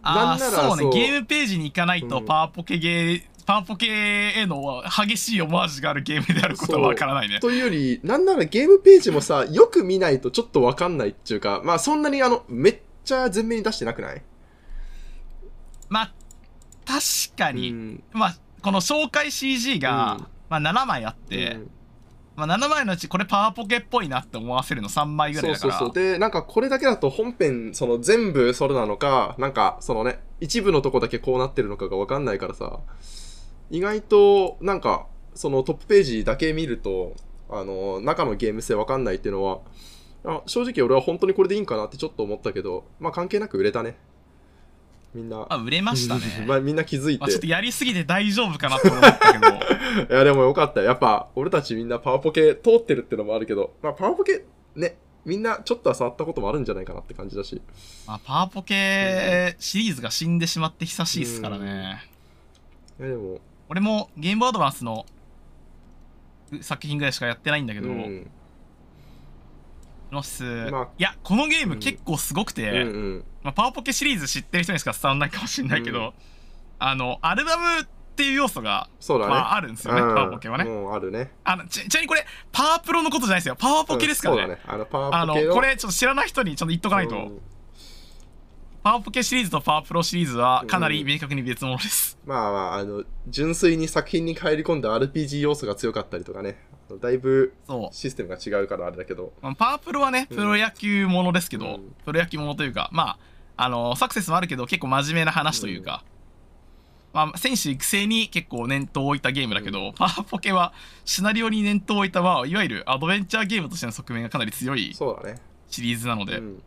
[0.01, 0.77] ああ、なんならそう。
[0.77, 2.25] ねゲームページに行かないと、うん。
[2.25, 7.39] パワポケゲー、パワポケへの激しいオマージュがあるゲームであることはわからないね。
[7.39, 14.21] というよりなんならゲームページもさよく見ないとちょっとわかんないっていうかまあそんなにあのめっちゃ前面に出してなくない？
[15.89, 16.13] まあ、
[16.85, 18.03] 確かに、うん。
[18.12, 20.28] まあ、この紹介 CG が、うん。
[20.50, 21.72] まあ、7枚あって、うん。
[22.36, 25.74] まあ、7枚のうちこれパワーポケっぽいなって思わせるの3枚ぐらいだから。
[25.74, 26.04] そうそうそう。
[26.12, 32.80] でなんかこれだけだと本編その全部それなのかなんかそのね一部のとこだけこうなってるのかがわかんないからさ。
[33.69, 37.13] 意外となんかそのトップページだけ見ると
[37.50, 39.60] あの、中のゲーム性わかんないっていうのは、
[40.24, 43.98] あ正直俺は本当にこれでいいんかなってちょっと思ったけど、まあ関係なく売れたね。
[45.13, 45.45] みんな。
[45.50, 47.19] あ売れましたね まあみんな気づいて。
[47.19, 49.48] まあ、ちょっとやりすぎて大丈夫かなと思ったけど
[50.13, 50.88] いやでもよかったよ。
[50.88, 54.45] やっぱ俺たちみんなパワポケ通ってるってのもあるけど、まあパワポケ
[54.76, 57.62] ね、みんなちょっとは触ったこともあるんじゃないかなって感じだし。
[58.08, 62.04] まあ、パワポケシリーズが死んでしまって久しいですからね、
[63.00, 65.06] いやでも、俺もゲームアドバンスの
[66.62, 68.30] 作品ぐらいしかやってないんだけど、うん。
[70.12, 72.82] のっす、まあいやこのゲーム結構すごくて、うんう
[73.17, 73.26] ん。
[73.41, 76.13] まあ、パワポケシリーズ知ってる人にしか伝わんないかもしれないけど、うん
[76.82, 79.32] あのアルバムっていう要素が、そうだね。
[79.32, 81.32] まあ、あるんですよね、うんパワポケはね、もうあるね。
[81.43, 84.73] あのちちなみにこれパワープロのことじゃないですよパワポケですからね,、うん。
[84.73, 85.54] あのパあのワポケの。
[85.56, 87.41] これちょっと知らない人にちょっと言っとかないと、うん
[88.82, 96.58] パワポケシリーズとパワープロシリーズはかなり明確に別物です、まあまあ、あの、純粋に作品に入り込んだ RPG 要素が強かったりとかね。
[97.02, 97.54] だいぶ
[97.92, 99.34] システムが違うからあれだけど。
[99.42, 100.38] まあパワープロはね、うん。
[100.38, 101.96] プロ野球ものですけど、うん。
[102.04, 103.20] プロ野球ものというか、まあ、
[103.58, 106.04] あの、サクセスもあるけど、結構真面目な話というか、
[107.13, 110.74] まあ、選手育成に結構念頭を置いたゲームだけど、パワーポケは
[111.06, 114.96] シナリオに念頭を置いた、まあ、いわゆるアドベンチャーゲームとしての側面がかなり強い。
[115.70, 116.63] シリーズなので、うん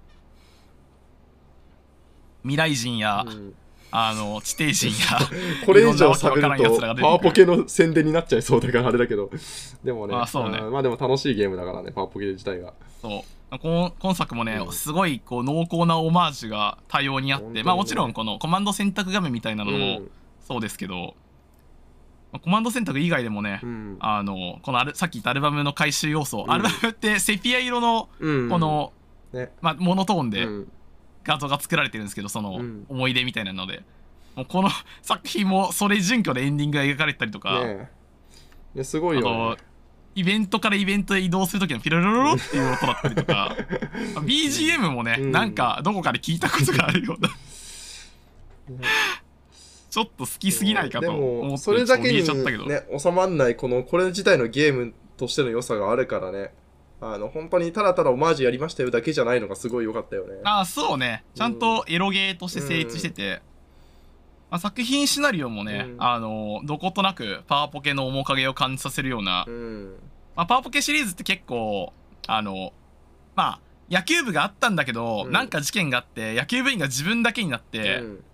[2.42, 3.54] 未来人や、うん。
[3.94, 5.18] あの、地底人や、
[5.66, 6.96] これ以上喋る。
[6.96, 9.30] と、パワポケの宣伝になっちゃいそうだからあれだけど。
[9.84, 10.14] でもね。
[10.14, 10.58] まあそうね。
[10.60, 10.70] ん。
[10.72, 12.72] まあでも楽しいゲームだからね、パワポケ自体が。
[13.02, 13.58] そう。
[13.58, 14.72] 今今作もね、うん。
[14.72, 17.62] すごいこう濃厚なオマージュが多様にあって、ね。
[17.64, 20.10] まあもちろんこのコマンド選択画面みたいなのもうん。
[20.40, 21.14] そうですけど、
[22.32, 23.96] まあコマンド選択以外でもね、うん。
[24.00, 26.50] あのこのアルさっき言ったアルバムの回収要素、うん。
[26.50, 28.48] アルバムってセピア色のうん。
[28.48, 28.94] こ、の、
[29.34, 29.52] ね。
[29.60, 30.72] まあ、モノトーンでうん
[31.24, 32.86] 画像が作られてるんですけどそのうん。
[32.88, 33.82] 思い出みたいなので、
[34.34, 34.70] もうこの
[35.02, 37.88] 作品もそれ準拠でエンディングが描かれてたりとか、ね
[38.74, 38.78] え。
[38.78, 39.56] ねすごいよ、ね。
[40.14, 43.56] イベントからイベントへ移動する時のピロロロロっていう音だったりとか
[44.20, 45.32] BGM もね、うん。
[45.32, 47.30] なんかどこかで聞いたことがあるような。
[49.90, 52.22] ちょっと好きすぎないかとで思っても、それだけに
[52.66, 56.54] ね、収まんない、この、これ自体のゲームとしての良さがあるからね。
[57.02, 60.36] あの、本当にただただオマージュやりましたよだけじゃないのがすごい良かったよね。
[60.44, 61.24] ああそうね。
[61.34, 63.42] ちゃんとエロゲーとして成立してて、
[64.50, 66.02] まあ、作品シナリオもね、うん。
[66.02, 69.96] あのどことなくパワーポケの面影を感じさせるような、うん。
[70.36, 71.92] まあ、パワーポケシリーズって結構
[72.28, 72.72] あの
[73.34, 73.60] まあ
[73.90, 75.32] 野球部があったんだけど、うん。
[75.32, 78.24] なんか事件があって野球部員が自分だけになって、うん。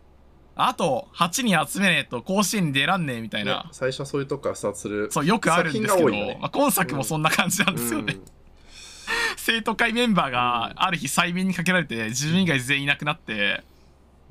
[0.56, 5.08] あと8人集めねえと甲子園に出らんねえみたいねな、最初はそういうとこからスタートする。
[5.10, 6.36] そうよくあるんですけど、ね。
[6.40, 8.18] まあ、今作もそんな感じなんですよね、
[9.48, 13.32] 生徒会メンバーがある日催眠にかけられて自分以外全員いなくなって。
[13.32, 13.78] うん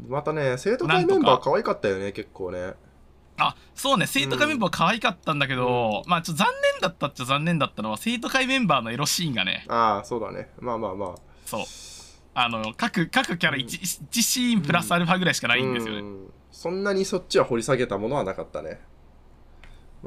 [0.09, 2.75] またね、生徒会メンバー可愛かったよね、結構ね。
[3.39, 4.05] あそうね。
[4.05, 9.65] 生徒会メンバー可愛かったんだけど、まあちょっと残念だったっちゃ残念だったのは生徒会メンバーのエロシーンがね。
[9.69, 10.51] ああ、そうだね。
[10.59, 11.15] まあまあまあ。
[11.47, 11.61] そう。
[12.35, 13.65] あの各各キャラ 1,、
[14.11, 16.33] 1シーンプラスアルファぐらいしかないんですよね、うん。
[16.51, 18.79] そんなにそっちは掘り下げたものはなかったね。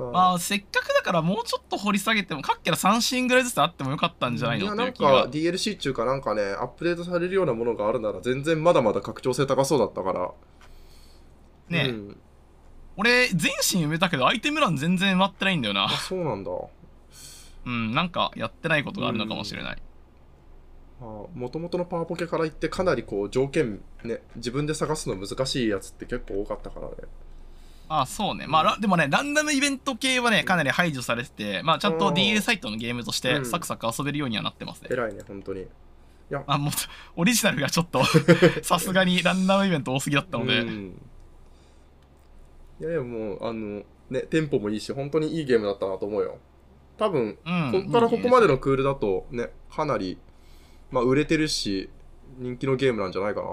[0.05, 4.67] まあまあせっかくだからもうちょっと掘り下げても各キャラ3シーンぐらいずつあってもよかったんじゃないの？
[4.67, 4.89] やなん。
[4.89, 10.31] っていう気がか DLC 中かなんかね、アップデートされるようなものがあるなら全然まだまだ拡張性高そうだったから。
[11.69, 12.21] ねうん。
[12.97, 15.85] 俺全身埋めたけどアイテム欄全然埋まってないんだよな。
[15.85, 16.51] あ、そうなんだ。
[17.67, 19.83] うんなんかやってないことがあるのかもしれない、
[20.99, 26.95] もともとのパワーポケから言ってかなりこう条件ね、自分で探すの難しいやつって結構多かったからね。
[27.93, 28.47] あそうね。
[28.47, 32.15] まあらでもねランダムイベント系はねかなり排除されててまあちゃんとうん。
[32.15, 33.47] DL サイトのゲームとしてうん。
[33.47, 35.63] サクサク遊べるようにはなってますね、偉いね、本当に。
[35.63, 35.67] い
[36.31, 36.73] や、あもう
[37.17, 38.05] オリジナルがちょっと
[38.63, 41.03] さすがにランダムイベント多すぎだったので、うん。
[42.81, 46.39] いやいやもう、あの、ね、テンポもいいし、本当にいいゲームだったなと思うよ。
[46.97, 50.19] 多分、うんこっからここまでのクールだとね、かなり、
[50.91, 51.91] まあ、売れてるし、
[52.39, 53.49] 人気のゲームなんじゃないかな。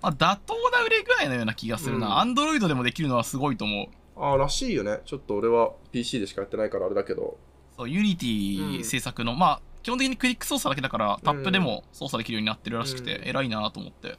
[0.00, 2.18] まあ、妥当な売れ具合のような気がするうんな。
[2.18, 4.20] アンドロイドでもできるのはすごいと思う。
[4.20, 5.00] ああ、らしいよね。
[5.04, 7.38] ちょっと俺は PC でしかやってないからあれだけど。
[7.76, 14.18] そう、ユニティ制作の、まあ、基本的にクリック操作だけだから、タップでも操作できるようになってるらしくて、うん偉いなと思って、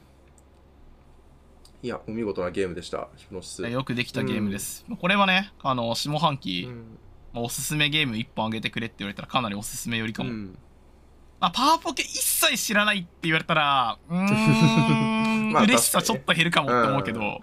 [1.82, 3.62] いや、お見事なゲームでした、ヒプノシス。
[3.62, 4.84] よくできたゲームです。
[5.00, 6.98] これはね、あの、下半期、うん
[7.32, 10.50] まあおすすめゲーム1本あげてくれって言われたらかなりおすすめよりかも。
[11.40, 17.38] うんまあ、パワーポケ一切知らないって言われたら、うーん、 まあ嬉しさちょっと減るかもって思うけど、うん。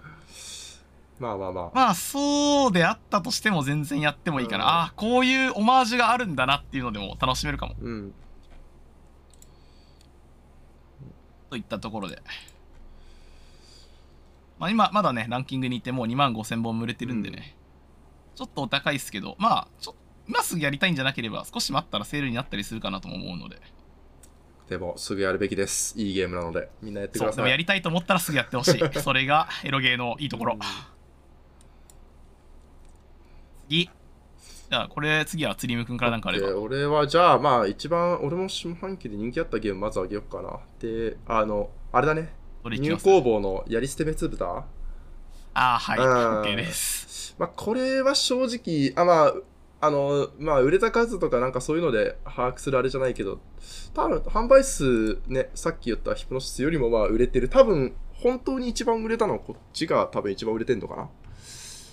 [1.18, 1.70] まあまあまあ。
[1.74, 4.70] まあそうであったとしても全然やってもいいかな、うん。
[4.70, 7.74] ああこういうオマージュがあるんだなっていうのでも楽しめるかも。
[7.80, 8.14] うん。
[11.50, 12.22] といったところで、
[14.60, 17.56] まあ、今まだねランキングにいてもう2万5000本も売れてるんでね、
[18.36, 19.96] ちょっとお高いですけどまあちょ
[20.28, 23.60] 今すぐやりたいんじゃなければ、少し待ったらセールになったりするかなとも思うので。
[24.68, 25.98] でも、すぐやるべきです。
[25.98, 27.36] いいゲームなので、みんなやってください。
[27.36, 28.80] でもやりたいと思ったらすぐやってほしい。
[29.00, 30.58] それがエロゲーのいいところ。
[33.66, 33.88] 次。
[34.70, 36.52] じゃあ、これ、次は釣りムくんからなんかあればで。
[36.52, 44.64] 俺はじゃあまあ一番俺も下半期で人気あったゲームまずあげようかなであのあれだね入工房のやり捨て別豚あ
[45.54, 45.98] あ、はい。
[45.98, 47.34] うん OK です。
[47.38, 49.34] まあこれは正直あまあ
[49.80, 53.40] あのまあ売れた数とかなんかそういうので把握するあれじゃないけど
[53.94, 61.08] 多分販売数ねさっき言ったヒプノシスよりもまあ売れてる多分本当に一番売れたのはこっちが多分一番売れてんのかな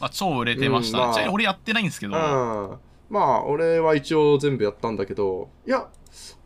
[0.01, 0.97] まあ、超売れてました。
[0.97, 2.19] うんまあちなみに俺やってないんですけど、うん
[3.09, 5.87] まあ俺は一応全部やったんだけどいや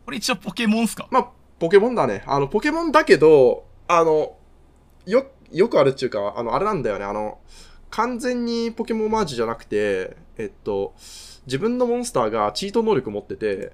[0.04, 1.08] これ一応ポケモンっすか？
[1.10, 1.28] まあ、
[1.58, 2.22] ポケモンだね。
[2.26, 4.36] あの、ポケモンだけど、あの、
[5.06, 7.04] よ、よくあるっていうか、あの、あれなんだよね。
[7.04, 7.38] あの、
[7.90, 10.94] 完全にポケモンマージじゃなくて、えっと、
[11.50, 13.72] 自分のモンスターがチート能力持ってて、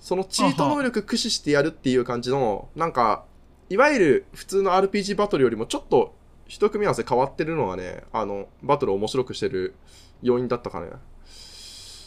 [0.00, 3.26] そのチート能力駆使してやるっていう感じの、なんか、
[3.68, 6.14] いわゆる普通の RPG バトルよりもちょっと
[6.46, 9.74] 一組み合わせ変わってるのがね、あの、バトルを面白くしてる
[10.22, 10.86] 要因だったかね。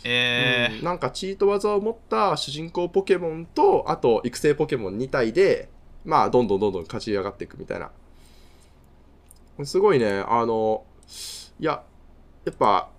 [0.03, 0.79] えー。
[0.79, 0.83] うん。
[0.83, 5.69] なんかチート技を持った主人公ポケモンとあと育成ポケモン2体で
[6.05, 7.91] まあどんどんどんどん勝ち上がっていくみたいな。
[9.63, 10.23] すごいね。
[10.27, 10.83] あの
[11.59, 11.83] いや
[12.45, 12.89] やっぱ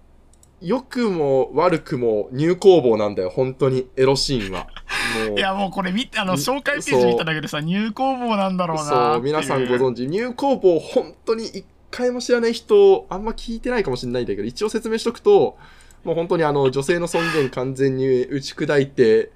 [0.63, 3.89] 良くも悪くも入工房なんだよ本当に。
[3.97, 4.69] エロシーンは。
[5.37, 6.37] いやもうこれ見てあのん。
[6.37, 10.07] 紹介ページ見ただけでさ入工房なんだろうなそう皆さんご知存知。
[10.07, 15.57] 入工房本当に一回も知らない人あんま聞いてないかもしれないんだけど一応説明しとくと
[16.05, 19.31] もう本当にあの女性の尊厳完全に打ち砕いて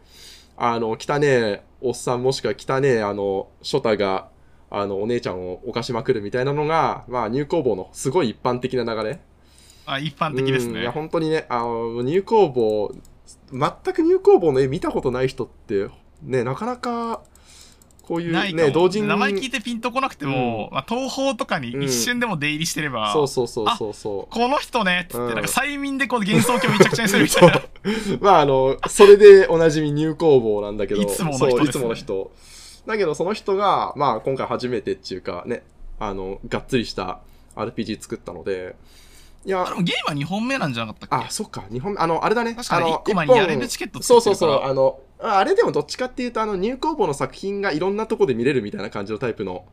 [0.57, 4.29] あの汚ねえおっさんもしくは汚ねえあのショタが
[4.71, 9.21] あのお姉ちゃんを犯しまくるみたいなのが、まあ、入工房のすごい一般的な流れ
[9.87, 12.95] あ一般的ですうんいやね本当にねあの入工房
[13.53, 15.89] 全く入工房の絵見たことない人って
[16.23, 17.23] ねなかなか
[18.07, 24.33] こういうね同人名前聞いてピンとこなくても、まあ、東宝とかに一瞬でも出入りしてれば、そうそうそうそうそう。
[24.33, 25.35] この人ねっつって、うん。
[25.35, 27.63] なんか催眠でこう幻想郷めちゃくちゃにするみたいな。
[28.23, 31.65] まああの、それでおなじみ入工房なんだけど、いつもの人ね。
[31.65, 32.31] いつもの人。
[32.87, 35.65] だけどその人が、まあ今回初めてっていうかね、
[35.99, 37.19] あの、がっつりした
[37.57, 38.77] RPG 作ったので、
[39.47, 41.27] いやあ、でもゲームは2本目なんじゃなかったっけ？
[41.27, 42.55] あ、そっか、日本、あの、あれだね。
[42.55, 49.65] 確かにあの1個前にやれるチケットそうそうそう、あの、ああれでもどっちかっていうと、あの、入工房の作品がいろんなとこで見れるみたいな感じのタイプの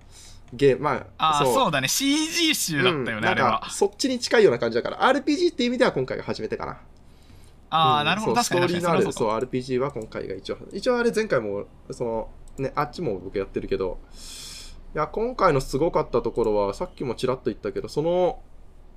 [0.54, 1.72] ゲーム、まあ、あそう。
[1.72, 1.88] だね。
[1.88, 3.68] CG 集だったよね、うんあれは。
[3.72, 6.78] そっちに近いような感じだから、RPG っていう意味では今回が初めてかな。
[7.72, 8.44] ああ、うんなるほど。
[8.44, 13.98] そう確かにストーリーのあるそそう RPG は今回が一応一応あれ前回もそのねあっちも僕やってるけど
[14.94, 18.40] いや今回のすごかったところはさっきもちらっと言ったけどその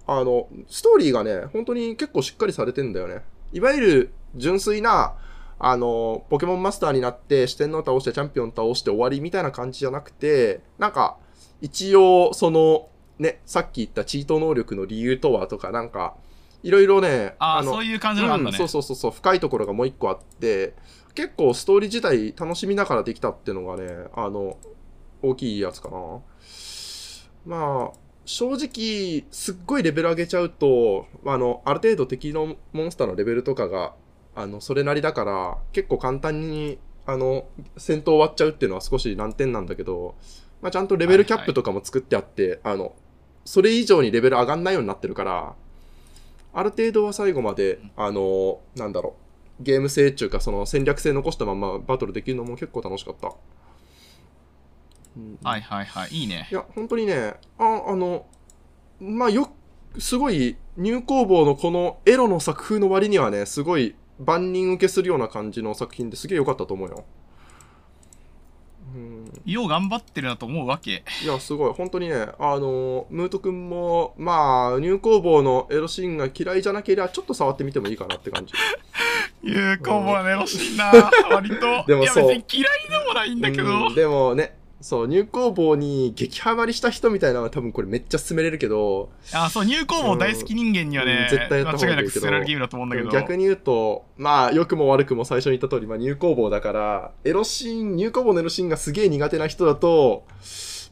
[0.06, 3.22] あのストーリーがね本当に結構しっかりされてんだよね。
[3.52, 5.14] いわゆる純粋な
[5.58, 11.16] あのポケモンマスターになって四天王倒してチャンピオン倒して終わりみたいな感じじゃなくてなんか
[11.60, 12.88] 一応その
[13.18, 16.14] ねさっき言ったチート能力の理由とはとかなんか
[16.62, 20.74] いろいろねのああそういう感じのがあったね、うんそうそうそうそう深いところがもう一個あって
[21.14, 24.58] 結構ストーリー自体楽しみながらできたっていうのがねあの
[25.22, 25.96] 大きいやつかな。
[27.46, 33.94] まあ正直すっごいレベル上げちゃうとあのある程度敵のモンスターのレベルとかが
[34.34, 37.46] あのそれなりだから結構簡単にあの
[37.78, 40.16] 戦闘終わっちゃうっていうのは少し難点なんだけど、
[40.60, 42.94] まあ、ちゃんとレベルキャップとかも作ってあって、あの
[43.44, 45.54] それ以上にレベル上がんないようになってるから
[46.56, 49.14] ある程度は最後まで、あの、なんだろ
[49.60, 53.34] う、ゲーム性っていうか、その戦略性残したままバトルできるのも結構楽しかった。
[55.16, 55.38] うん。
[55.42, 56.10] はいはいはい。
[56.10, 56.48] いいね。
[56.50, 58.26] いや、本当にね、あ、あの、
[59.00, 59.50] まあ、よ、
[59.98, 67.04] すごい、入工房のこのエロの作風の割にはね、すごい万人受けするような感じの作品ですげえ良かったと思うよ。
[68.94, 71.02] うん、よう頑張ってるなと思うわけ。
[71.22, 71.72] いや、すごい。
[71.72, 78.54] 本当にね、あの、ムート君も、まあ、入工房のエロシーンが嫌いじゃなければ、ちょっと触ってみてもいいかなって感じ。
[79.42, 81.84] 有効もね欲しいな割と。
[81.86, 82.24] でもそう。
[82.24, 83.88] いや別に嫌いでもないんだけど。
[83.88, 83.94] うん。
[83.94, 100.24] でもね、そう、入工房に激ハマりした人みたいなのは多分これめっちゃ勧めれるけど、あそう入工房大好き人間にはね、うん絶対やった方がいいけど間違いなく勧められるゲームだと思うんだけど逆に言うと、まあ、良くも悪くも最初に言った通り、まあ、入工房だから、エロシーン、入工房のエロシーンがすげえ苦手な人だと、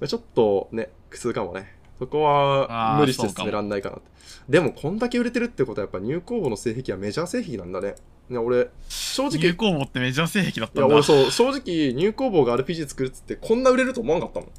[0.00, 1.74] まあちょっとね、苦痛かもね。
[1.98, 4.10] そこは無理して進めらんないかなって。
[4.48, 7.94] でも、こんだけ売れてるってことは、やっぱ入工房の性癖はメジャー性癖なんだね。
[8.28, 14.50] ね俺、正直、入工房ってメジャー性癖だっいや、たんだい俺そう、正直、入工房が RPG 作るっつって、こんな売れると思わなかったもん。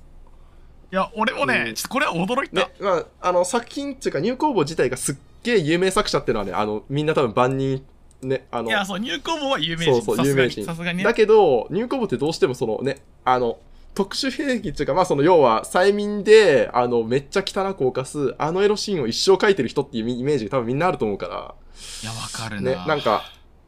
[0.96, 7.86] や俺もね、うんちょっとこれは驚いた、ね、まあ、あの、作品っていうか、入工房自体がすっげえ有名作者っていうのはね、あの、みんな多分万人、
[8.22, 10.02] ね、あの、いや、そう、入工房は有名人。
[10.02, 10.64] そうそう、有名人。
[10.66, 11.04] さすがにね。
[11.04, 13.60] だけど、入工部ってどうしてもそのね、あの、
[13.94, 21.56] 特殊兵器っていうか、まあその要は催眠で、あの、めっちゃ汚く犯す、あのエロシーンを一生描いてる人っていうイメージが多分みんなあると思うから、
[22.04, 22.72] いや、わかるな。
[22.72, 23.24] ね、なんか、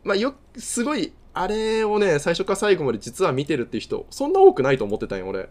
[0.08, 5.50] まあよ、すごい、あれをね、最初から最後まで実は見てるっていう人、そんな多くないと思ってたんよ、俺。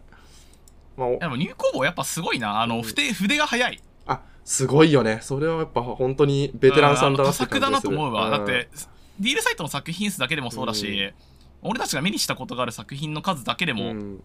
[0.97, 2.63] まあおでも入工房やっぱすごいな。
[2.63, 3.81] あの、うん筆、筆が早い。
[4.07, 5.19] あ、すごいよね。
[5.21, 8.29] それはやっぱ本当にベテランさんだなって多作だ感じがするなと思うわ。
[8.29, 8.69] んだって、
[9.21, 11.13] ディールサイトの作品数だけでもそうだし、
[11.63, 14.23] 俺たちが目にしたことがある作品の数だけでも、うん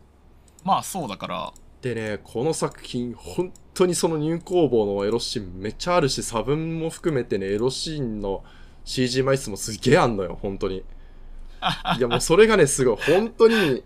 [0.64, 8.44] まあそうだから、でね、この作品、本当にその入工房のエロシーンめっちゃあるし、差分も含めてね、エロシーンの
[8.84, 10.84] CG 枚数もすげえあんのよ、本当に。
[11.98, 13.84] いや、もうそれがね、すごい、本当に、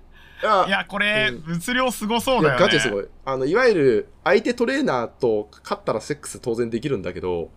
[0.68, 2.62] いやこれ、うん物量すごそうだよね。
[2.62, 3.08] ガチですごい。
[3.26, 7.50] あの、いわゆる、相手トレーナーと勝ったらセックス当然できるんだけど、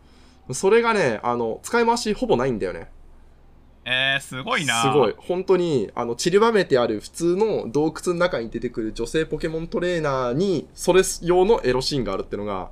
[0.52, 2.90] それがね、あの、使い回しほぼないんだよね。
[3.84, 4.82] えー、すごいな。
[4.82, 5.14] すごい。。
[5.16, 12.70] 本当に、あの、散りばめてある普通の洞窟の中に出てくる女性ポケモントレーナーに、それ用のエロシーンがあるってのが、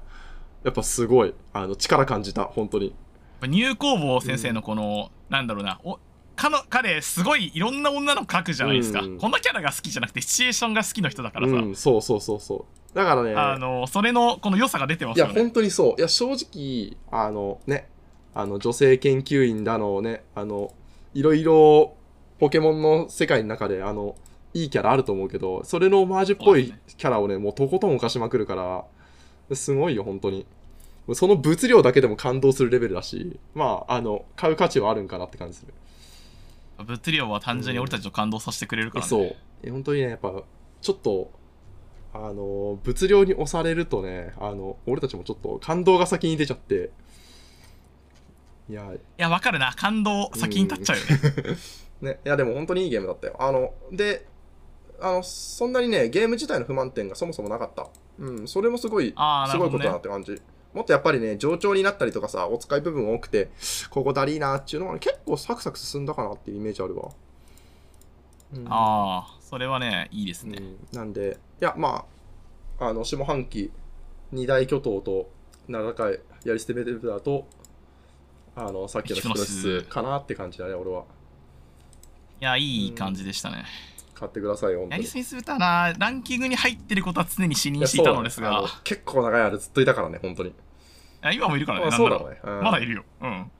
[0.63, 2.95] やっぱすごい、あの、力感じた、本当に。
[3.43, 5.99] 入工房先生のこの、なんだろうな、お
[6.37, 12.97] かの彼、すごいいろんな女の子描くじゃないですか、うんこのキャラが好きじゃなくて、シチュエーションが好きの人だからさ、うん、そうそうそうそう。
[12.97, 15.41] だからね、あの、それの、この良さが出てまいや、すよね。
[15.43, 15.95] 本当にそう。
[15.99, 17.89] いや、正直、あの、ね、
[18.35, 20.73] あの、女性研究員だのね、あの、
[21.13, 21.95] いろいろ、
[22.39, 24.15] ポケモンの世界の中で、あの、
[24.55, 30.47] いいキャラあると思うけど、それのオマージュっぽいキャラをね、もうとことん犯しまくるから、すごいよ、本当に。
[31.15, 35.73] その物量だけでも感動するレベルだし、まあ、あの、買う価値はあるんかなって感じする。
[36.85, 39.09] 物量は単純に俺たちを感動させてくれるからね。
[39.09, 39.37] そう。
[39.63, 40.33] え本当にね、やっぱ、
[40.81, 41.31] ちょっと、
[42.13, 46.91] あの、物量に押されるとね、あの、俺たちもちょっと感動が先に出ちゃって、
[48.69, 49.73] いや、いや、わかるな。
[49.77, 51.57] 感動、先に立っちゃうよね。
[52.03, 53.37] ね、いやでも本当にいいゲームだったよ。
[53.39, 54.27] あの、で、
[55.01, 57.87] あの、そんなにね、ゲーム自体の不満点がそもそもなかった。
[58.19, 60.41] うん、それもすごい、あーすごいことだなって感じ。
[60.77, 63.49] もっとやっぱりね、冗長になったりとかさ、お使い部分多くて、
[63.89, 67.09] ここだりーなーっていうのは、ね、結構サクサク進んだかなっていうイメージあるわ。
[68.55, 70.59] うんああ、それはね、いいですね。
[70.59, 72.05] うん、なんで、いや、ま
[72.79, 73.73] あ、あの、下半期、
[74.33, 75.31] 二大巨頭と、
[75.67, 77.47] 名高いやり捨てメデルダーと、
[78.55, 81.05] あの、さっきのヒプノシスかなって感じだね、俺は。
[82.41, 83.65] いや、いい感じでしたね。
[84.17, 85.07] 買ってくださいよ、やり。
[85.07, 90.55] すぎするたな、ランキングに入ってることは常に視認していたのですが結構長い間ずっといたからね、本当に。
[91.33, 92.19] いや今もいるからね、あなんだろう。
[92.21, 92.41] そうだね。
[92.45, 93.05] うんまだいるよ。
[93.23, 93.51] うん。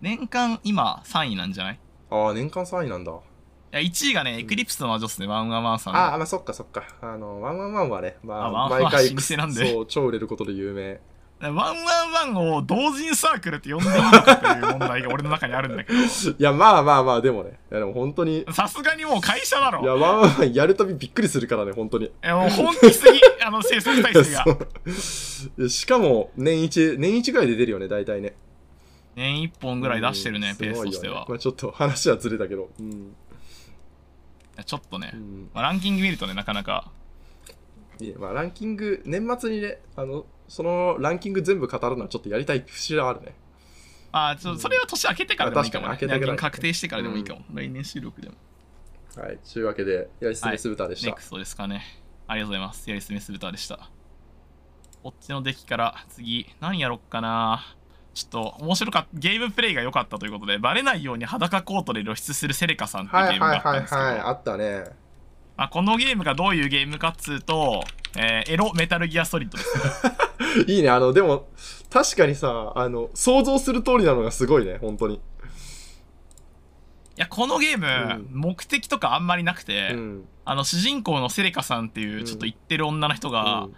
[0.00, 1.74] 年間今3位なんじゃない？
[1.74, 1.78] い
[2.10, 3.12] ああ、年間3位なんだ。
[3.72, 5.98] や、1位がね、エクリプスの魔女っすね、ワンワンワンさんの。
[5.98, 6.84] ああ、まあそっかそっか。
[7.00, 11.00] あの、ワンワンワンはね、まあ、あワンワン毎回、そう、超売れることで有名。
[11.38, 16.02] ワンワンワンを同人サークルって呼んでいいのかという問題が俺の中にあるんだけど、 い
[16.38, 17.58] や、まあまあまあ、でもね。
[17.70, 19.84] いや、でも本当に、いさすがにもう会社だろ。
[19.84, 22.06] や、ワンワンワンやるたびびっくりするからね、本当に。
[22.06, 25.68] いやもう本気すぎ、あの制作体制が。
[25.68, 28.34] しかも、年一、年一ぐらいで出るよね、大体ね。
[29.14, 31.26] 年1本ぐらい出してるね、うんペースとしてはね。
[31.28, 32.70] まあちょっと話はずれたけど。
[32.80, 32.90] うん。
[32.92, 36.90] いやちょっとねう、んまあ、ランキング見るとね、なかなか、
[38.00, 43.34] いいねまあ、ランキング、年末にね、あの、そのランキング全部語るのはちょっとやりたい節はあるね。
[44.12, 45.92] あーちょそれは年明けてからでもいいかも、ね。
[45.92, 47.40] あ確かに明けてからランキング確定してからでもいいかも。
[47.52, 48.34] 来年収録でも。
[49.16, 49.38] はい。
[49.38, 51.06] というわけで、やりすぎすぶたでした。
[51.08, 51.82] ネクストですかね。
[52.26, 52.88] ありがとうございます。
[52.88, 53.90] やりすみスブターでした。
[55.02, 57.76] こっちのデッキから次、何やろっかな。
[58.14, 64.20] ちょっと面白かった、ゲームプレイが良かったということで、バレないように裸コートで露出するセレカさんっていうゲームがはいはいあったんですけど、はいはい。
[64.20, 64.84] あったね。
[65.56, 67.82] まあ、このゲームがどういうゲームかっつうと、
[68.16, 69.72] えーエロメタルギアソリッドです。
[70.70, 70.90] いいね。
[70.90, 71.48] あの、でも、
[71.90, 75.16] 確かにさ、あの、想像する通りなのがすごいね、本当に。
[75.16, 75.20] い
[77.16, 80.28] や、このゲーム、うん目的とかあんまりなくて、うん。
[80.44, 83.76] あの、主人公のセレカさんっていうう、んちょっと言ってる女の人が、うん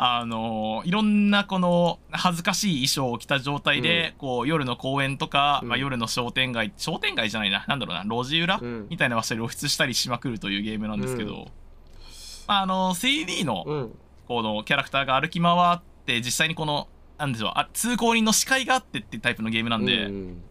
[0.00, 5.68] あのいろんなこの恥ずかしい衣装を着た状態で、こう夜の公園とか、うん。
[5.70, 7.64] まあ、夜の商店街商店街じゃないな。
[7.66, 8.04] なんだろうな。
[8.04, 8.86] 路地裏、うん。
[8.88, 11.44] みたいな場所で露出したりしまくるというゲームなんですけど、うん。
[12.46, 13.98] まあ、あの 3D のうん。
[14.28, 16.86] このキャラクターが歩き回って実際にこの
[17.18, 20.42] なんでしょうあ通行人の視界があってっていうタイプのゲームなんで、ううん。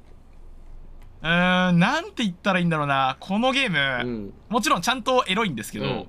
[1.21, 3.15] ーんなんて言ったらいいんだろうな。
[3.21, 4.33] このゲーム、うん。
[4.49, 6.07] もちろんちゃんとエロいんですけど、うん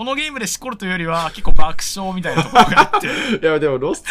[0.00, 4.08] このゲームでしこるというよりは結構爆笑みたいなところがあって いや、でも、ロスト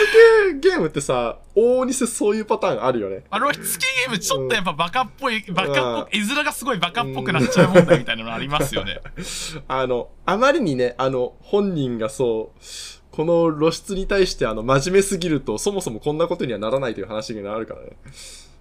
[0.52, 3.24] 系ゲームってさ、往々にしてそういうパターンあるよね。
[3.32, 9.02] まあ、露出系ゲームちょっとやっぱバカっぽい、バカっぽく、絵面がすごいバカっぽくなっちゃう問題みたいなのありますよね。
[9.68, 12.62] あの、あまりにね、あの、本人がそう、
[13.10, 17.98] この露出に対して、あの、真面目すぎると、そもそもこんなことにはならないという話になるからね。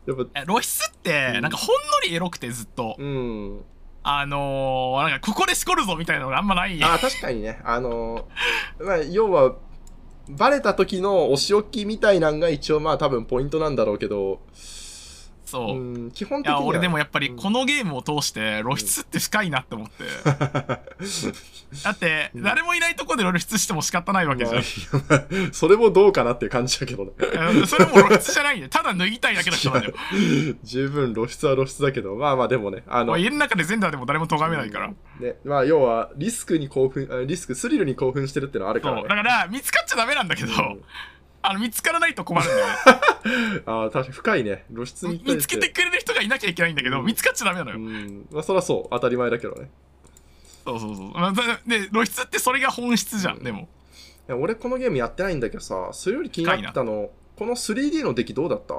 [0.07, 3.65] やっぱ、え露出ってうんなんかほんのりエロくてずっと、うん。
[4.11, 7.61] あのー、なんかここでしこるぞみたいなのがあんまないあ確かにね。
[7.63, 9.57] あのーまあ、要は、
[10.31, 14.41] バレた時のお仕置きみたいなんが一応まあ多分ポイントなんだろうけど、
[15.49, 17.37] そう、うん、基本い的に俺でもやっぱりうん。
[17.37, 20.05] このゲームを通して露出って深いなって思って、
[21.85, 22.43] だってうん。
[22.43, 24.63] 誰もいないとこで露出しても仕方ないわけじゃん、
[25.09, 27.13] まあそれもどうかなっていう感じだけどね。
[27.19, 29.95] うんそれも露出じゃないんでただ脱ぎたいだけの人なんだよ。
[30.65, 39.01] 十分露出は露出だけど、まあまあでもね、あの、まあ家の中で全裸でも誰も咎めないから、ね、まあ要はリスクに興奮、あリスク、スリルに興奮してるってのはあるからね。
[39.01, 39.09] そう。
[39.09, 40.81] だから見つかっちゃダメなんだけど、うん
[41.49, 42.73] あの見つからないと困るんだよね。
[43.65, 44.67] ああ、確かに深いね。
[44.71, 45.35] 露出に対して。
[45.37, 47.07] 見つけてくれる人がいなきゃいけないんだけど、うん。
[47.07, 48.29] 見つかっちゃダメなのよ、うん。
[48.31, 49.71] まあそりゃそう、当たり前だけどね。
[50.67, 53.45] そうそうそう、まあ、だで露出ってそれが本質じゃん、うん。
[53.45, 53.61] でも。
[53.61, 53.65] い
[54.27, 58.75] や俺このゲームやってないんだけどさ、それより気になったの、この 3D の出来どうだった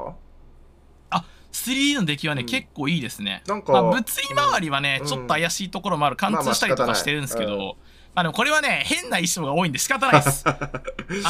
[1.51, 2.47] ？3D の出来はね、うん。
[2.47, 3.41] 結構いいですね。
[3.47, 5.07] なんか、まあ、物理周りはね、うん。
[5.07, 6.15] ちょっと怪しいところもある。
[6.15, 7.75] 貫通したりとかしてるんですけど、まあ
[8.15, 10.43] でもこれはね変な衣装が多いんで仕方ないです。
[10.47, 10.59] あ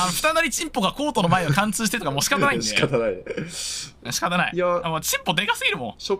[0.05, 2.65] の二なりチンポがコートの前を貫通してとかもう仕方ないんで。
[2.67, 3.15] 仕方ない。
[3.15, 4.11] ね。
[4.11, 4.51] 仕方ない。
[4.53, 5.89] いやあもうチンポでかすぎるもん。
[5.91, 6.17] いショッ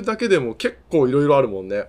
[0.00, 1.86] プだけでも結構いろいろあるもんね。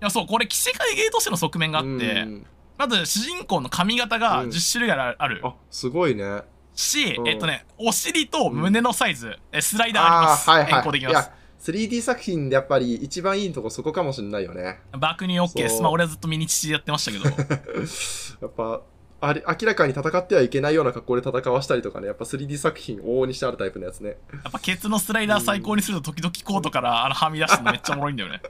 [0.00, 2.46] やそうこれ着せ替えゲーとしての側面があって、うん。
[2.76, 4.50] まず主人公の髪型がうん。
[4.50, 5.16] 10種類ある。
[5.18, 6.42] あるあ、すごいね。
[6.74, 7.28] し、うん。
[7.28, 10.72] えっとねお尻と胸のサイズ、えスライダーありあます、はいはい。
[10.72, 11.30] 変更できます
[11.62, 14.80] 3D 作品でやっぱり一番いいとこそこかもしれないよね。
[14.98, 17.24] 爆乳 OK ですまあ俺はずっとミニチチやってましたけど
[18.42, 18.82] やっぱ、
[19.20, 24.16] あれ明らかに戦ってはいけないような格好で戦わしたりとかね、やっぱ 3D 作品往々にしてあるタイプのやつね。
[24.32, 28.42] やっぱケツのスライダー最高にすると時々コートから あのはみ出してるのめっちゃおもろいんだよね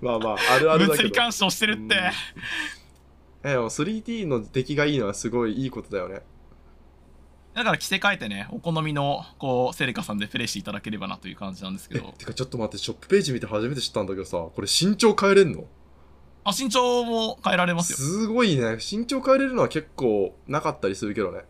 [0.00, 1.02] まあまあ、あるあるだけど。
[1.02, 1.88] 物理干渉してるって、うん
[3.44, 6.22] えでも 3D の出来がいいのはすごいいいことだよね。
[7.54, 15.64] だから着せ替えてねお好みのこうセレカさんでプレイしていただければなという感じなんですけえ、どてかちょっと待って、ショップページ見て初めて知ったんだけどさ、これ身長変えれんの？
[16.44, 17.98] あ身長も変えられますよ。
[17.98, 18.78] すごいね。
[18.78, 21.40] 身長変えれるのは結構なかったりするけどね。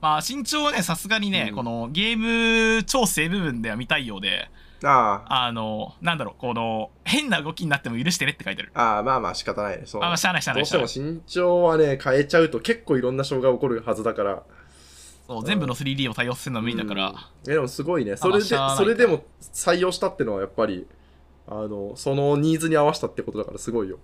[0.00, 1.54] まあ身長はねさすがにね、うん。
[1.56, 4.50] このゲーム調整部分では見たいようで
[4.84, 9.82] ああ、あのなんだろうこの変な動きになっても許してねって書いてあるああ、まあまあ仕方ないね。
[9.86, 10.02] そう。
[10.02, 14.42] あまあしゃあないしゃあなどいうしても身長はね、変えちゃうと結構いろんな障害起こるはずだから。
[15.26, 18.16] そう全部の 3D を対応するのは無理だから、うんえでもすごいね。
[18.16, 20.86] それで、それでも採用したってのはやっぱり、
[21.46, 23.98] あの、そのニーズに合わせたってことだからすごいよ。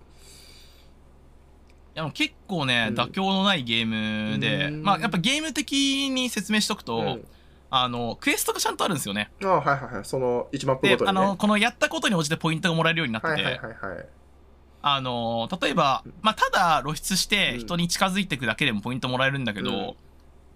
[1.94, 3.86] いや結構ね、うん妥協のないゲー
[4.32, 7.26] ムで、うんまあやっぱゲーム的に説明しとくと、うん
[7.70, 9.30] あのクエストがちゃんとあるんですよね。
[9.42, 10.04] ああ、はいはいはい。
[10.04, 11.20] その1マップでごとに、ね。
[11.20, 14.06] あのこのやったことに応じてポイントがもらえるようになってて、はいはいはいはい。
[14.82, 17.60] あの例えば、まあ、ただ露出してうん。
[17.60, 19.94] 人に近づいていくだけでもポイントもらえるんだけど、うん。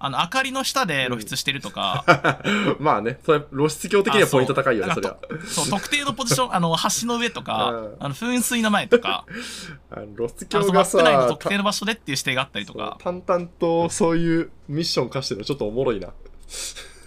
[0.01, 2.05] あの明かりの下で露出してるとか、
[2.79, 5.69] まあね、それ露出鏡的にはポイント高いよね、そりゃあそう。
[5.71, 7.97] 特定のポジション あの橋の上とか、うん。
[8.01, 9.25] あの噴水の前とか。
[9.91, 12.99] あの露出鏡がップ内のさ、特定の場所でっていう指定があったりとか。
[13.03, 16.09] 淡々とそういうミッション課してるのちょっとおもろいな。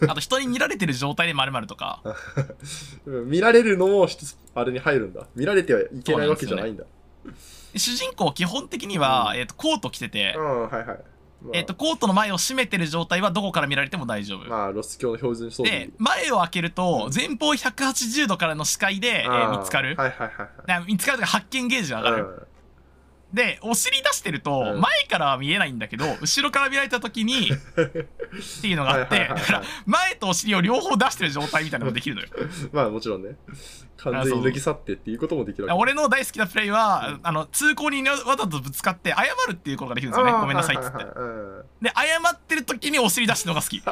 [0.08, 2.02] あと人に見られてる状態で丸々とか。
[3.06, 4.08] う ん見られるのも
[4.56, 5.28] あれに入るんだ。
[5.36, 6.84] 見られてはいけないわけじゃないんだ。
[7.74, 9.39] で主人公基本的には、うん。
[9.39, 10.86] えー、とコート着てて、うん、はいはい。
[10.88, 10.98] まあ、
[11.54, 15.80] えー、とコートの前を閉めてる状態はどこから見られても大丈夫、まあ、露出鏡の標準装備。
[15.88, 15.89] で。
[15.98, 17.16] 前を開けるとうん。
[17.16, 22.36] 前方180度からの視界で、えー見つかる、はいはいはいな見つかるとか発見ゲージが上がる、はい。
[23.34, 24.82] でお尻出してると、うん。
[24.82, 29.39] 前からは見えないんだけど 後ろから見られた時にっていうのがあってはいはいはいはい。
[29.39, 32.28] だから前とお尻を両方出してる状態みたいなのができるのよ。
[32.34, 33.36] う んまあもちろんね。
[33.97, 37.19] 完全に脱ぎ去ってっていうこともできるわけ俺の大好きなプレイは、うん。
[37.23, 40.32] あの通行人にわざとぶつかって謝るっていうことができるんですよね。
[40.34, 42.03] ごめんなさいっつって、はいはいはいうんで謝
[42.34, 43.84] ってる時にお尻出してるのが好き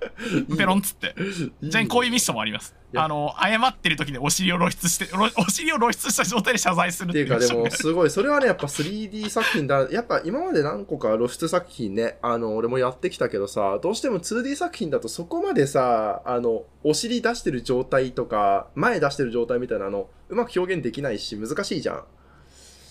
[0.56, 1.14] ペロンっつって。
[1.18, 1.50] いいね。
[1.62, 2.74] じゃあこういうミッションもあります。
[2.94, 8.10] あの謝ってる時にお尻を露出してろ お尻を露出した状態で謝罪するってていうっいうかでもすごい。
[8.10, 9.88] それはねやっぱ 3D 作品だ。
[9.90, 22.04] やっぱ今まで何個か露出作品ねあの俺もやってきたけどさどうしても 2D 作品だとそこまでさあのお尻出してる状態とか前出してる状態みたいなのうまく表現できないし難しいじゃん。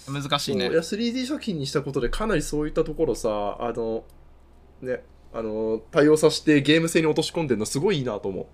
[0.07, 0.69] 難しいね。
[0.69, 4.03] いや 3D 作品にしたことでかなりそういったところさあの
[4.81, 5.03] ね
[5.37, 8.45] あの対応させてゲーム性に落とし込んでるのすごいいいなと思い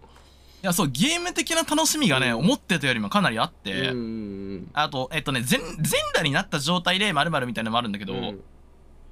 [0.65, 2.37] やそうゲーム的な楽しみがね、うん。
[2.37, 8.41] 思ってたよりもかなりあっうて、うんあとえっとね全全裸になった状態で〇〇みたいなのもあるんだけど、うん。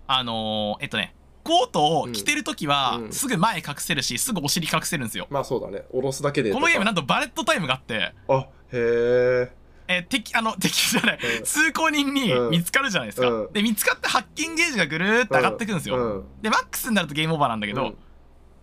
[0.07, 1.13] あのーえっとね
[1.43, 3.11] コートを着てる時は、うん。
[3.11, 5.83] すぐ前隠せるしすぐお尻隠せるんですよ、まあそうだね。
[5.91, 8.13] 下ろすだけでこのゲームななんとバレットタイムがあって。
[8.27, 9.58] あへえ
[9.89, 11.43] えー敵あの 敵じゃない、うん。
[11.43, 12.51] 通行人にうん。
[12.51, 13.53] 見つかるじゃないですか、うん。
[13.53, 16.41] で見つかって発見ゲージがぐるーっと上がってくんですよ、うん。
[16.41, 17.97] でマックスになるとゲームオーバーなんだけど、うん。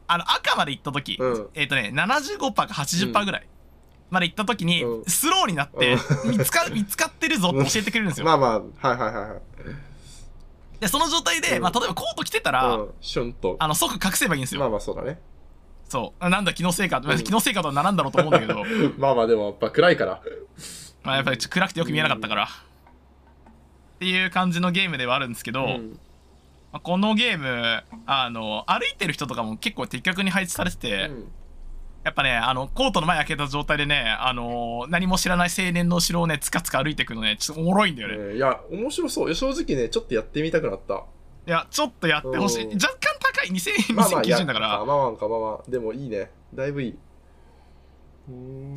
[0.06, 1.48] あの赤まで行った時、うん。
[1.54, 3.46] えっ、とね75%か80%ぐらい
[4.08, 5.04] まで行った時に、うん。
[5.04, 9.40] スローになって、見つか 見つかってるぞって教えてくれるんですよ、まあまあ、はいはいはいはい。
[10.78, 11.62] でその状態で、うん。
[11.62, 13.56] まあ、例えばコート着てたら、うん、シュンと。
[13.58, 15.18] あの即隠せばいいんですよ、まあまあそうだね。
[15.88, 16.28] そう。
[16.28, 18.64] なんだ気のせいか、気のせいかとはならんだろうと思うんだけど。
[18.98, 20.20] まあまあでもやっぱ暗いから。
[21.06, 22.48] まあやっぱりちょっと暗くてよく見えなかったから、っ
[23.98, 25.98] ていう感じのゲームではあるんですけど、うん。
[26.72, 31.28] まあこのゲームあの歩いてる人とかも結構的確に配置されてて、うん。
[32.04, 39.34] やっぱねあのコートの前開けた状態でねあの何も知らない青年の後ろをねつかつか歩いていくのねちょっとおもろいんだよね、いえーいや、面白そう。
[39.34, 41.04] 正直ね、ちょっとやってみたくなった。
[41.46, 42.64] やちょっとやってほしい。
[42.64, 42.74] うん。
[42.74, 43.48] 若干高い。
[43.48, 46.30] 2000まあまあ、2090円だから、まあまあまあまあ、でもいいね。
[46.54, 46.98] だいぶいい。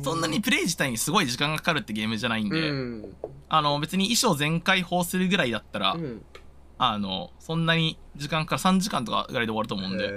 [0.02, 3.04] そんなにプレイ自体にすごい時間がかかるってゲームじゃないんうで、ん。
[3.48, 6.22] あの別に衣装全開放するぐらいだったら、うん。
[6.78, 10.08] あのそんなに時間から3時間とかぐらいで終わると思うんで、え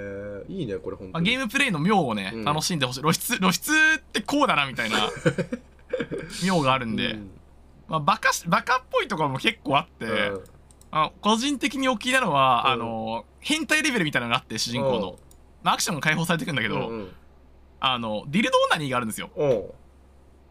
[0.48, 0.52] ー。
[0.52, 1.30] いいね、これ本まあ、当に。
[1.30, 2.44] ゲームプレイの妙をね、うん。
[2.44, 3.00] 楽しんでほしい。
[3.00, 4.96] 露出露出ってこうだなみたいな
[6.44, 7.30] 妙があるんで、うん。
[7.88, 10.40] まあ、バカしバカっぽいところも結構あって、うん。
[10.92, 12.72] あ個人的に大きいなのは、うん。
[12.72, 15.18] あの変態レベルみたいなのがあって主人公の、
[15.64, 17.12] まあ、アクションが解放されていくんだけど、うんうん
[17.86, 19.30] あのディルドーナニーがあるんですよ。
[19.36, 19.46] う。
[19.46, 19.64] ん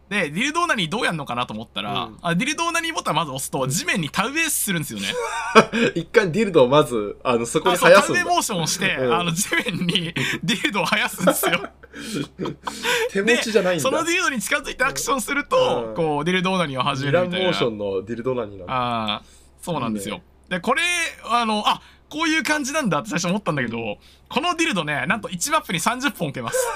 [0.10, 2.18] でディルドーナニーどうやるのかなと思ったら、うん。
[2.22, 5.08] あディルドーナニーボタンまず押すと地面に田植えするんですよね。
[5.96, 8.20] 一回ディルドをまず、あの、そこに生やすんだ。
[8.20, 9.14] 田植えモーションをして、うん。
[9.14, 10.14] あの地面に
[10.44, 11.68] ディルドを生やすんですよ。
[13.10, 13.82] 手持ちじゃないんだ。
[13.82, 15.96] そのディルドに近づいてアクションすると、うん。
[15.96, 17.50] こうディルドーナニーを始めるみたいな。
[17.50, 18.74] ーションのディルドナニーなんだ。
[18.74, 19.22] ああ
[19.62, 20.16] そうなんですよ。
[20.16, 20.82] いいでこれ
[21.24, 21.82] あのあ
[22.14, 23.98] こういう感じなんだって最初思ったんだけど
[24.30, 26.68] このディルドねなんと1マップに30本置けます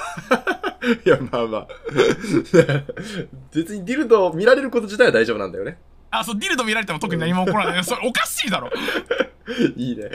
[1.05, 1.67] いや、まあまあ。
[3.53, 5.77] 別にディルドを見られること自体は大丈夫なんだよね。
[6.09, 8.71] あそうディルド見られても特に何も起こらないそれおかしいだろ
[9.75, 10.09] いいね。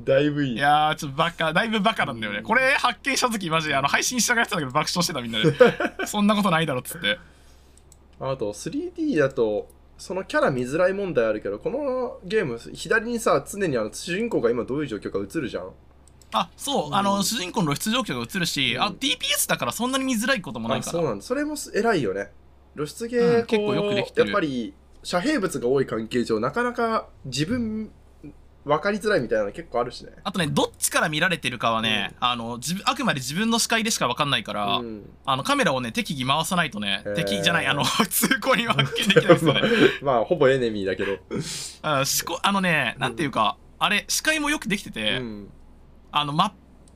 [0.00, 0.54] だいぶいい。
[0.54, 5.38] いやーちょっとバカだいぶバカなんだよねこれ発見した時マジであの配信したがやってたんだけど爆笑してたみんな
[6.00, 7.18] でそんなことないだろっつって
[8.20, 9.68] あと 3D だと
[9.98, 15.70] そのキャラ見づらい問題あるけどこのゲーム左にさ常にあの主人公が今どういう状況か映るじゃん。
[16.32, 16.94] あそう、うん。
[16.94, 18.82] あの主人公の露出状況が映るし、うん。
[18.82, 20.92] あ TPS だからそんなに見づらいこともないあから。
[20.92, 21.24] そうなんだ。
[21.24, 22.30] それも偉いよね。
[22.76, 24.28] 露出ゲー、うん結構よくできてる。
[24.28, 27.90] やっぱり遮蔽物が多い関係上なかなか自分
[28.68, 30.12] 分かりづらいみたいなの結構あるしね。
[30.22, 35.10] あとねどっちから見られてるかはね、あの自分あくまで自分の視界でしか分かんないから、うん。
[35.24, 39.62] あのカメラをね適宜回さないとね敵じゃないあの 通行には発見できないですよね。
[40.02, 41.16] まあほぼエネミーだけど、
[41.82, 45.50] あしこあのねなんていうか、あれ視界もよくできてて、うん。
[46.12, 46.50] あのマッ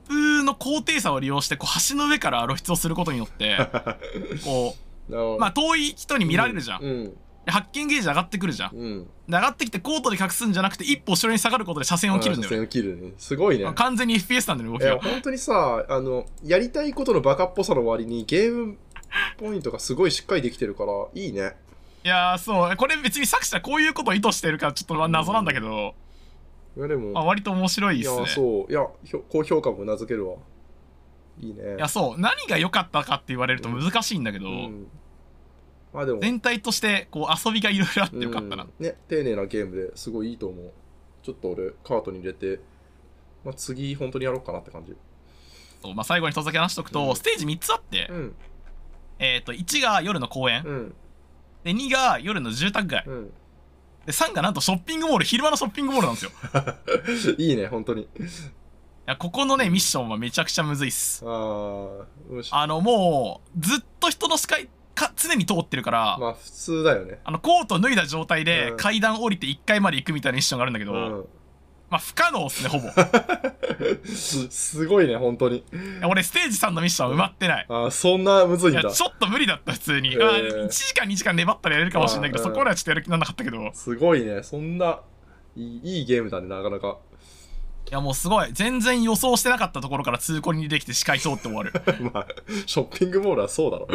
[0.08, 3.56] プの高低差を利用してこう橋の上から露出をすることによって
[4.44, 4.76] こ
[5.08, 7.04] うまあ遠い人に見られるじゃん、うん。
[7.44, 8.70] で発見ゲージ上がってくるじゃん。
[8.70, 12.56] でうん上がってきてコートで隠すんじゃなくて一歩後ろに下がることで車線を切るんだよね。
[12.56, 13.12] あ線を切るね。
[13.18, 13.72] すごいね。
[13.74, 18.76] 完全に FPS なんだよね動きがいや本当にさあのやりたいことのバカっぽさの割にゲーム
[19.38, 21.56] ポイントがすごいしっかりできてるからいいね。
[22.04, 22.76] いやーそう。
[22.76, 25.94] これ別に作者こういうことを意図してるからちょっとまあ謎なんだけど、
[26.76, 28.20] いやでも、まあ、割と面白いいっすね。
[28.22, 28.72] やそう。
[28.72, 28.86] いや
[29.30, 30.36] 高評価もうなずけるわ。
[31.38, 31.76] いいね。
[31.76, 32.20] いやそう。
[32.20, 34.86] 何が良かったかって言われると難しいんだけど、うん、
[35.92, 36.20] まあでも。
[36.20, 38.84] 全体としてこう遊びがいろいろあってよかったな、うん。
[38.84, 40.72] ね丁寧なゲームですごいいいと思う。
[41.22, 42.60] ちょっと俺カートに入れて、
[43.44, 44.96] まあ、次本当にやろうかなって感じ。
[45.82, 47.16] そうまあ、最後に一つだけ話しとくと、うん。
[47.16, 48.34] ステージ3つあって、うん。
[49.18, 50.94] えっ、と1が夜の公園、うん。
[51.64, 53.04] で2が夜の住宅街。
[53.06, 53.32] うん。
[54.06, 57.34] で3がなんとショッピングモール昼間のショッピングモールなんですよ。
[57.38, 58.08] い いいね本当に。
[59.06, 61.24] やここのねミッションはめちゃくちゃむずいっす。
[61.26, 62.06] あ
[62.50, 67.20] あのもうずっと人の視界か常に通ってるから、まあ普通だよね。
[67.24, 68.76] あのコート脱いだ状態でうん。
[68.76, 71.24] 階段降りて1階まで行くみたいなミッションがあるんだけど、うん。
[71.90, 72.88] まあ不可能っすねほぼ。
[72.88, 75.64] い すすごいね本当に。
[76.00, 77.66] や俺ステージ3のミッション埋まってない。
[77.68, 80.20] あーそんなむずいいやんだちょっと無理だった普通に、へー。
[80.20, 82.50] まあ、1時間2時間粘ったらやれるかもしれないけどうん。
[82.50, 83.66] そこらはちょっとやる気にならなかったけど。
[83.66, 85.00] いすごいねそんな
[85.56, 86.98] いいいいゲームだねなかなか
[87.90, 88.48] やもうすごい。
[88.52, 91.72] 全然予想してなかったところから通行にできて視界通って終わる。
[92.12, 92.26] まあ
[92.66, 93.88] ショッピングモールはそうだろ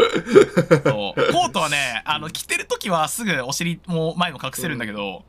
[0.83, 1.33] そう。
[1.33, 5.23] コートはねあの着てる時はすぐお尻も前も隠せるんだけど、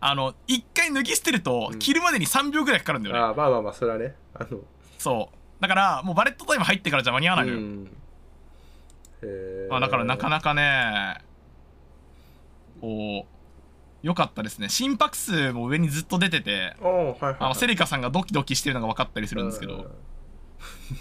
[0.00, 1.78] あの一回脱ぎ捨てるとうん。
[1.78, 4.14] 着るまでに3秒ぐらいかかるんだよね、あーまあまあまあそれはね。
[4.34, 4.60] あの。
[4.98, 5.62] そう。
[5.62, 7.90] だからもうバレットタイム入ってからじゃ間に合わないのよ、うん。
[9.22, 11.16] へーまあ、だからなかなかね
[12.80, 13.35] こう
[14.06, 14.68] 良かったですね。
[14.68, 19.90] 心拍数も上にずっと出ててはいはい、はい、あのセリカさんがドキドキしてるのが分かったりするんですけど、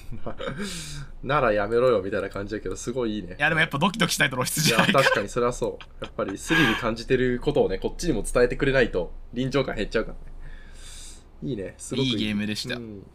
[1.22, 3.36] ならやめろよみたいな感じだけどすごいいいね。
[3.38, 6.04] やでもやっぱドキドキしないと露出いじゃない確かにそれはそう。
[6.04, 10.34] やっぱりスリル感じてることをねこっちにも伝えてくれないと臨場感減っちゃうからね。
[11.44, 11.76] いいね。
[11.78, 12.16] すごくいい。
[12.16, 12.76] ゲームでした。
[12.76, 13.06] うん。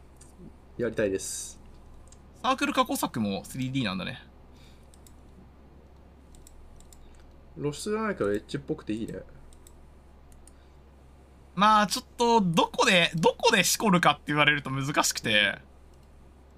[0.79, 1.61] やりたいです。
[2.45, 4.23] サークル過去作も 3D なんだね。
[7.59, 9.15] 露出じゃないからエッジっぽくていいね。
[11.55, 15.59] まあちょっとどこでどこでしこるかって言われると難しくて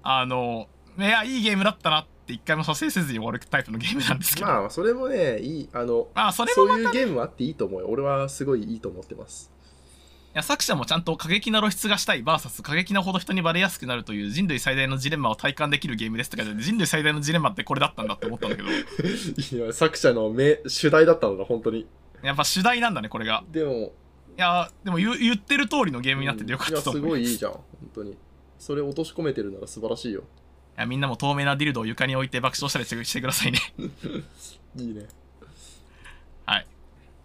[0.01, 0.67] あの
[0.97, 7.87] いやいいゲームだったなって一回も蘇生せずに終わるタイプのゲームなんですけどままあ、それもね、いい、あの、あそれもそういいうゲームあっていいと思うよ。
[7.89, 9.51] 俺はすごいいいと思ってます。
[10.33, 21.85] や作者もちゃんと過激な露出がしたい VS 過激なほど人にバレやすくなるという人類最大のジレンマを体感できるゲームですとかで人類最大のジレンマってこれだったんだって思ったんだけど いや、作者の目主題だったのだ、本当に。
[22.23, 23.91] やっぱ主題なんだねこれがでも、
[24.37, 27.51] いやでも言言ってる通りのゲームになっててよかったとうんいや、す思う、いごいいいじゃん。
[27.51, 27.63] 本
[27.93, 28.17] 当に。
[28.57, 30.23] それ落とし込めてるなら素晴らしいよ。
[30.75, 33.59] やみんなも透明なディルドを床に置いて爆笑したりしてしてくださいね
[34.77, 35.07] いいね。
[36.45, 36.67] はい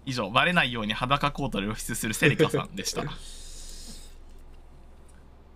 [0.04, 3.04] 以上バレないように裸コートで露出するセリカさんでした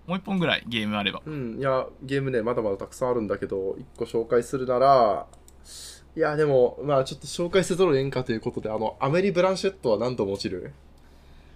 [0.07, 5.29] もう一本ぐらいゲームあればうん、いや、ゲームね、まだまだたくさんあるんだけど、一個紹介するなら、
[6.17, 10.73] いや、でも、まあちょっと紹介せざるを得んかということで、あの、アメリ・ブランシェットは何度も落ちる？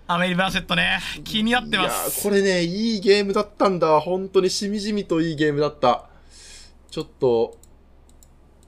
[0.08, 3.98] アメリバーシェットね気になってまいやすこれね、いいゲームだったんだ。
[3.98, 6.08] 本当にしみじみといいゲームだった。
[6.90, 7.56] ちょっと、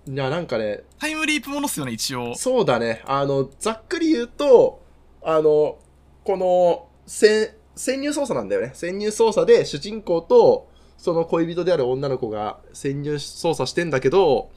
[0.08, 3.02] いや、なんかね、タイムリープものっすよね一応そうだね。
[3.06, 4.82] あの、ざっくり言うと、
[5.22, 5.78] あの、
[6.24, 8.72] この、せ潜入捜査なんだよね。
[8.74, 14.50] 潜入捜査で主人公と、その恋人である女の子が潜入捜査してんだけど、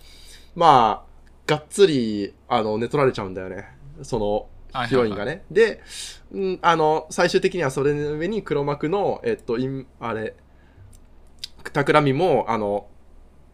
[0.56, 1.12] まあ、
[1.46, 3.68] がっつり、あの、寝取られちゃうんだよね。
[4.02, 4.48] その、
[4.88, 5.44] ヒロインがね。
[5.52, 5.82] で、
[6.32, 10.36] うん、あの、最終的にはそれの上に黒幕の、えっと、イン、あれ、
[11.74, 12.88] 企みも、あの、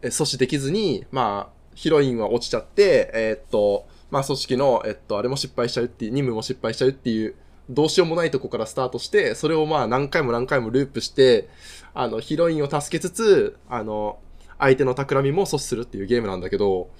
[0.02, 7.34] え阻止できずに、まあ、ヒロインは落ちちゃって、えっと、まあ、組織の、えっと、あれも失敗しちゃうっていう、任務も失敗しちゃうっていう、
[7.68, 11.48] どうしようもないとこからスタートして、それをまあ何回も何回もループして、
[11.92, 14.18] あの、ヒロインを助けつつ、あの、
[14.58, 16.90] 相手の企みも阻止するっていうゲームなんだけど、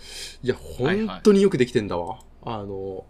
[0.43, 2.20] いや、はいはい本当によくできてんだわ。
[2.43, 3.05] あの、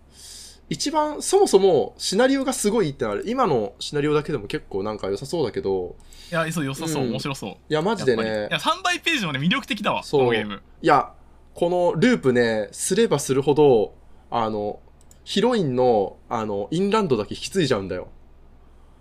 [0.70, 3.24] 一番、そもそもシナリオがすごいってのある。
[3.26, 5.96] 今のシナリオだけでも結構なんか良さそうだけど、
[6.30, 7.10] いやそう良さそう、うん。
[7.10, 7.50] 面白そう。
[7.50, 8.22] いや、マジでね。
[8.22, 10.20] いや、3倍ページもね魅力的だわそう。
[10.20, 10.62] このゲーム。
[10.82, 11.12] いや、
[11.54, 13.94] このループね、すればするほど、
[14.30, 14.80] あの、
[15.24, 18.08] ヒロインの、あの、インランドだけ引き継いじゃうんだよ。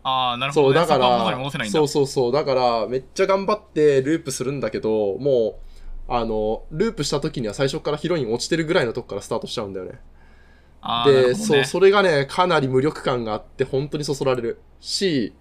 [0.03, 1.77] ああなるほそう、ど、ね、だかそこは元にら戻せないん、だ。
[1.79, 5.59] そうそうそう、だから、めっちゃ頑張ってループするんだけど、も
[6.07, 9.99] う、あの、ループした時には最初からヒロイン落ちてるぐらいのとこからスタートしちゃうんだよね。
[11.05, 11.35] で、ね。
[11.35, 14.61] そう、それがね、かなり無力感があって、本当にそそられる。
[14.79, 15.33] し、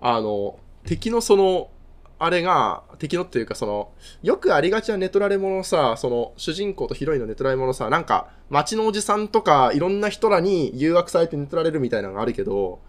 [0.00, 1.70] あの、敵のその、
[2.18, 3.90] あれが、敵のっていうかその、
[4.22, 12.80] よくありがちなネトラレものさ、その、主人公とヒロインのネトラレものさ、なんか、街のおじさんとか、いろんな人らに誘惑されてネトられるみたいなのがあるけど、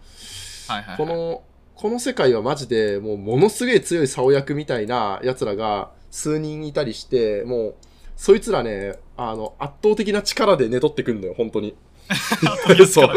[0.66, 0.96] はいはいはい。
[0.96, 1.42] この、
[1.74, 7.74] この世界はマジで、もう、ものすげえ強い竿役みたいな奴らが数人いたりして、もう、
[8.16, 11.76] そいつらね、あの、圧倒的な力で寝取ってくんだよ、本当に。
[12.88, 13.12] そう。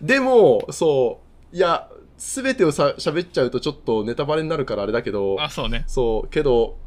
[0.00, 1.20] でも、そ
[1.52, 6.78] う、いや、すべてをさ、喋っちゃうとちょっとネタバレになるからあれだけど、あそうねそう、けど、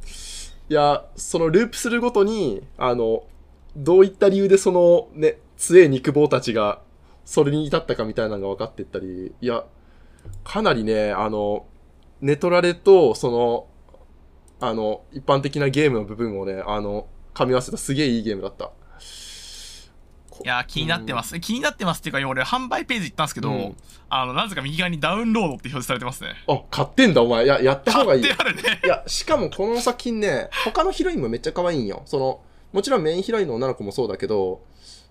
[0.70, 3.24] いや、そのループするごとに、あの、
[3.76, 6.82] どういった理由でそのね、強い肉棒たちが、
[7.26, 9.66] それに至ったかみたいなのが分かってったり、いや、
[10.44, 11.66] かなりね、あの、
[12.22, 13.68] ネトラレと、その、
[14.60, 18.72] あの、一般的なゲームの部分をね、あの、噛み合わせたすげえいいゲームだった。
[20.44, 23.76] いやー気になってます、気になってますっていうか今俺販売ページ行ったんですけど、うん
[24.10, 27.44] あのなぜか右側にダウンロードって表示されてますねあ、買ってんだ、お前。
[27.44, 28.36] いや、やった方がいい買っ。
[28.38, 32.04] てあるねいや、しかもこの作品ね、他のヒロインもめっちゃ可愛いんよ。
[32.06, 34.62] その、もちろんメインヒロインの女の子もそうだけど、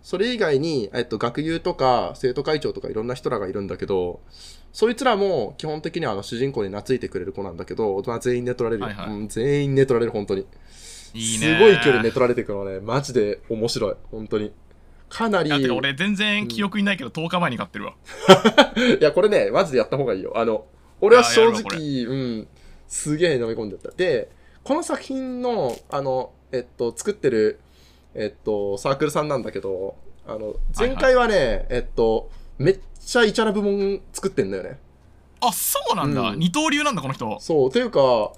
[0.03, 4.21] それ以外に、えっと、学友とか生徒会長とかいろんな人らがいるんだけど、
[4.73, 9.29] そいつらも基本的にはあの主人公に懐いてくれる子なんだけど、まあ、全員寝取られるよ、はいはいうん。
[9.29, 10.47] 全員寝取られる、本当に。
[11.13, 13.95] いいねすごい距離寝取られてくのはね、マジで面白い。
[14.11, 14.53] 本当に。
[15.17, 15.71] かなり。
[15.71, 17.95] 俺全然記憶にないけど10日前に買ってるわ、
[19.01, 20.33] いや、これね、マジでやった方がいいよ。
[20.37, 20.67] あの、
[21.01, 22.49] 俺は正直、うん、
[22.87, 23.91] すげえ飲み込んでった。
[23.93, 24.29] で、
[24.63, 27.61] この作品の、あの、えっと、作ってる、
[28.15, 29.97] えっと、サークルさんなんだけど、
[30.27, 34.79] あの、前回はね、えっと、めっちゃイチャラ部門作ってんだよね。
[35.41, 38.33] あそうなんだ、うん二刀流なんだこの人そう、というか、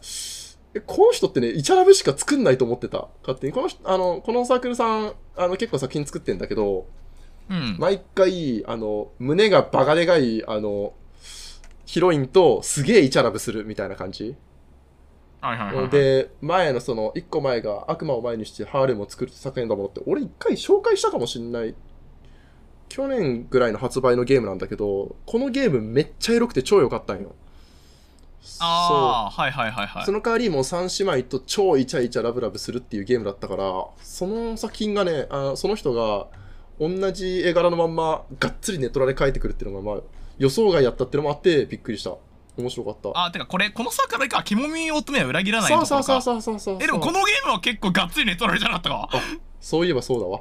[0.78, 3.08] えこの人ってね、イチャラブしか作んないと思ってた。
[3.22, 3.52] 勝手に。
[3.52, 6.86] この人、あの、このサークルさん、あの、結構作品作ってんだけど、
[7.50, 10.92] うん、毎回、あの、胸がバカでかい、あの、
[11.86, 14.36] ヒロインとすげえイチャラブするみたいな感じ。
[15.40, 21.74] はいはいはい、はい、で、前のその、一個前が悪魔を前にしてハーレムを作る作品だものって、俺一回紹介したかもしんない。
[22.88, 27.34] 去年ぐらいの発売のゲームなんだけど、このゲームめっちゃエロくて超良かったんよ。
[28.60, 30.04] ああはいはいはいはい。
[30.04, 36.26] その代わりもう3姉妹と超イチャイチャラブラブするっていうゲームだったからその作品がねあその人が
[36.80, 40.02] 同じ絵柄のまんまがっつりネトラで描いてくるっていうのがまあ
[40.38, 42.14] 予想外やったっていうのもあってびっくりした。
[42.56, 43.24] 面白かった。
[43.24, 49.08] あてかこれこの作家でか肝耳乙女は裏切らないのそうそうそうそうそうそうえでもこのゲームは結構がっつりネトラレじゃなかったか。
[49.60, 50.40] そういえばそうだわ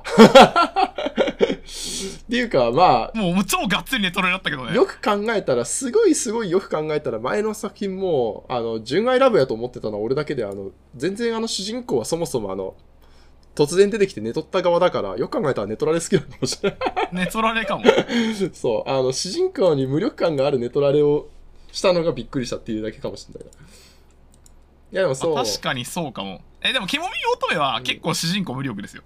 [1.53, 4.75] っていうかまあもうもう超がっつりネトラレだったけどね。
[4.75, 12.75] よく考えたらすごいすごいよく考えたら前の作品もあの純愛ラブやと思ってたのは俺だけであの全然あの主人公はそもそもあの
[13.55, 16.79] 突然出てきて寝取った側だからよく考えたらネトラレ好きなのかもしれない。
[17.13, 17.83] ネトラレかも。
[18.53, 21.27] そうあの主人公に無力感があるネトラレを
[21.71, 23.49] したのがびっくりしたっていうだけかもしれない
[24.91, 25.37] いやでもそう。
[25.37, 26.41] あ確かにそうかも。
[26.61, 29.03] えでも肝耳乙女は結構主人公無力ですよ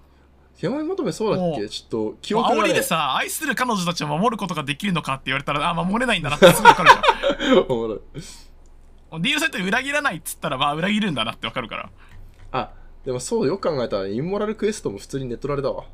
[0.61, 1.67] 手前求めそうだっけ？
[1.67, 7.99] ちょっと記憶が、ね、煽りでさ愛する彼女たちを守ることができるのかって言われたらあ守れないんだなってすぐ分かるじゃんおもろい。
[8.13, 11.89] ディールサイトに裏切らないっつったらまあ裏切るんだなって分かるから。
[12.51, 12.71] あ
[13.03, 15.85] でもそうよく考えたらインモラルクエストも普通にネトラレだわ。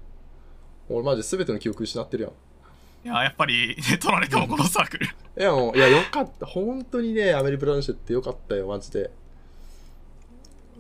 [0.90, 2.32] 俺マジ全ての記憶失ってるやん。
[3.06, 5.06] いややっぱりネトラレかもこのサークル。
[5.06, 6.46] いやもういやよかった。
[6.46, 9.12] 本当にねアメリ・ブラウンシュってよかったよマジで。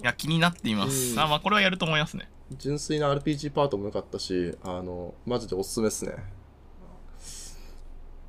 [0.01, 1.19] いや気になっています、うん。
[1.19, 6.15] あまあこれはやると思いますね純粋な RPG パートも良かったしあのマジでおすすめっすね。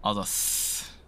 [0.03, 0.99] あざっす。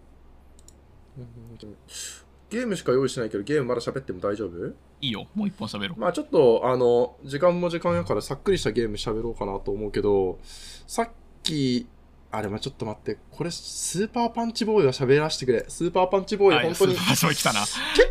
[2.48, 4.66] ゲームしか用意してないけどゲームまだ喋っても大丈夫？
[5.00, 5.26] いいよ。
[5.34, 6.00] もう一本喋ろう。
[6.00, 10.38] まあちょっとあの時間も時間やからさっくりしたゲーム喋ろうかなと思うけど
[10.86, 11.10] さっ
[11.42, 11.86] き
[12.32, 13.18] あれまあちょっと待って。
[13.30, 15.64] これスーパーパンチボーイは喋らせてくれ。
[15.68, 16.94] スーパーパンチボーイはい本当に。
[16.94, 17.26] 結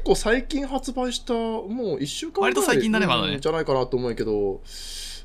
[0.03, 3.35] 構最近発売したもう1週間ぐらい割と最近だねまだね。
[3.35, 4.61] うんじゃないかなと思うけど。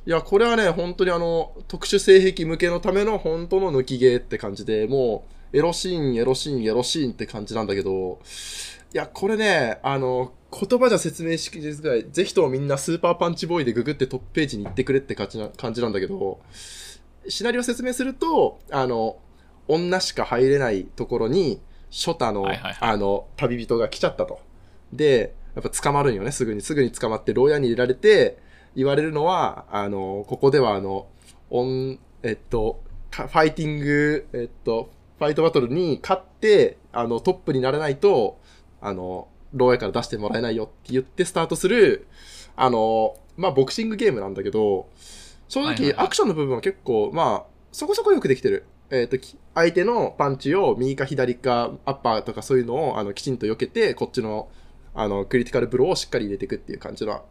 [0.07, 8.21] いやこれはね本当にあの特殊性癖向けのための本当の抜きゲーって感じでもうエロシーンエロシーンエロシーンって感じなんだけど。
[8.95, 16.39] いやこれねあの言葉じゃ説明しきれずぐらいぜひともみんなスーパーパンチボーイでググってトップページに行ってくれって感じな感じなんだけど
[17.29, 19.18] シナリオ説明するとあの
[19.68, 21.61] 女しか入れないところに
[21.91, 24.41] ショタの、はいはいはいあの旅人が来ちゃったと。
[24.93, 26.61] で、やっぱ捕まるんよね、すぐに。
[26.61, 28.39] すぐに捕まって、牢屋に入れられて、
[28.75, 31.07] 言われるのは、あの、ここではあの、
[31.51, 38.41] オン、えっと、かファイティング、えっと、ファイトバトルに勝って、あの、トップにならないと、
[38.81, 42.09] あの、牢屋から出してもらえないよって言ってスタートする、
[42.57, 44.89] あの、まあ、ボクシングゲームなんだけど、
[45.55, 48.67] 正直、アクションの部分は結構、まあ、そこそこよくできてる。
[48.91, 54.49] えっ、と、き相手のパンチを右か左かアッパーとかそういうのをあのきちんと避けて、こっちの
[54.95, 57.25] あのクリティカルブローをしっかり入れていくっていう感じの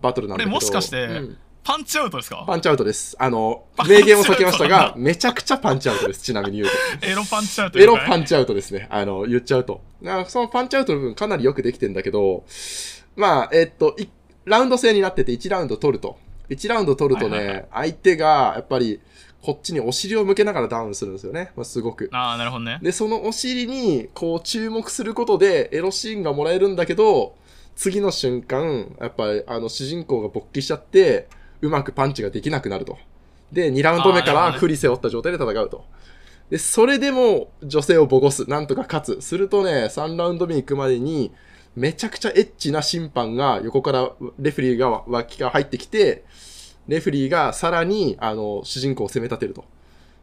[0.00, 0.54] バトルなんだけど。
[0.54, 2.42] もしかしてうんパンチアウトですか？
[2.46, 3.14] パンチアウトです。
[3.18, 6.22] あの名言を解きましたが、めちゃくちゃパンチアウトです。
[6.22, 6.68] ちなみに言う
[7.00, 7.06] と。
[7.06, 8.88] エロパンチアウトエロパンンチアウトですね。
[8.90, 9.82] あの、言っちゃうと。
[10.00, 12.44] なそのパンチアウトの部分かなりよくできてんだけど、
[13.14, 14.08] まあ、えっと、い
[14.46, 16.16] ラウンド制になってて1ラウンド取ると。
[16.50, 19.00] 1ラウンド取るとね、はいはいはい相手が、やっぱり、
[19.42, 21.52] こっちにお尻を向けながらダウンするんですよね。
[21.56, 22.10] まあ、すごく。
[22.12, 27.34] ああなるほどねで、そのお尻に、こう、注目することで、エロシーンがもらえるんだけど、
[27.74, 31.28] 次の瞬間、やっぱり、あの、主人公が勃起しちゃって、
[31.62, 32.98] うまくパンチができなくなると。
[33.52, 35.84] で、2ラウンド目から振り背負った状態で戦うと。
[36.50, 38.48] で、それでも女性をボコす。
[38.50, 39.22] なんとか勝つ。
[39.22, 41.32] するとね、3ラウンド目に行くまでに、
[41.76, 46.24] めちゃくちゃエッチな審判が横からレフェリーが脇から入ってきて、
[46.88, 49.64] レフェリーがさらに、あの、主人公を攻め立てると。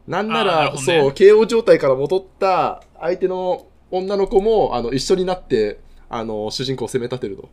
[0.06, 7.48] なんなら、ねそう、KO 状態から戻った相手の女の子も、あの、一緒になって、あの、主人公を攻め立てると。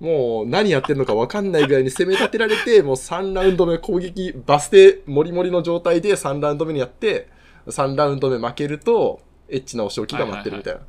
[0.00, 7.28] もう、何やってるのか分かんないぐらいに 攻め立てられて、もう3ラウンド目攻撃、バス停、モリモリの状態で3ラウンド目にやって、
[7.66, 10.80] 3ラウンド目負けると、エッチなお仕置きが待ってるみたいな。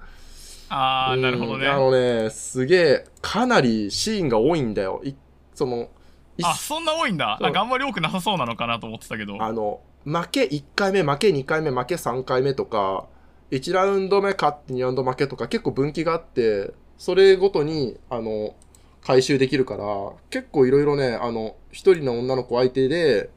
[0.74, 1.65] ああなるほどね。
[1.65, 1.72] うん。
[1.72, 5.01] あのね、すげえ、かなりシーンが多いんだよ。
[5.03, 5.13] い
[5.53, 5.89] その、
[6.38, 7.38] いあそんな多いんだ。
[7.41, 7.53] なん。
[7.53, 9.41] かあんまり多くなさそうなのかなと思ってたけど。
[9.43, 13.05] あの、負け1回目、負け2回目、負け3回目とか、
[13.51, 18.55] 1ラウンド目勝って2ラウンド負けとか結構分岐があって、それごとに、あの、
[19.03, 19.84] 回収できるから、
[20.30, 23.30] 結構いろいろね、あの、一人の女の子相手で、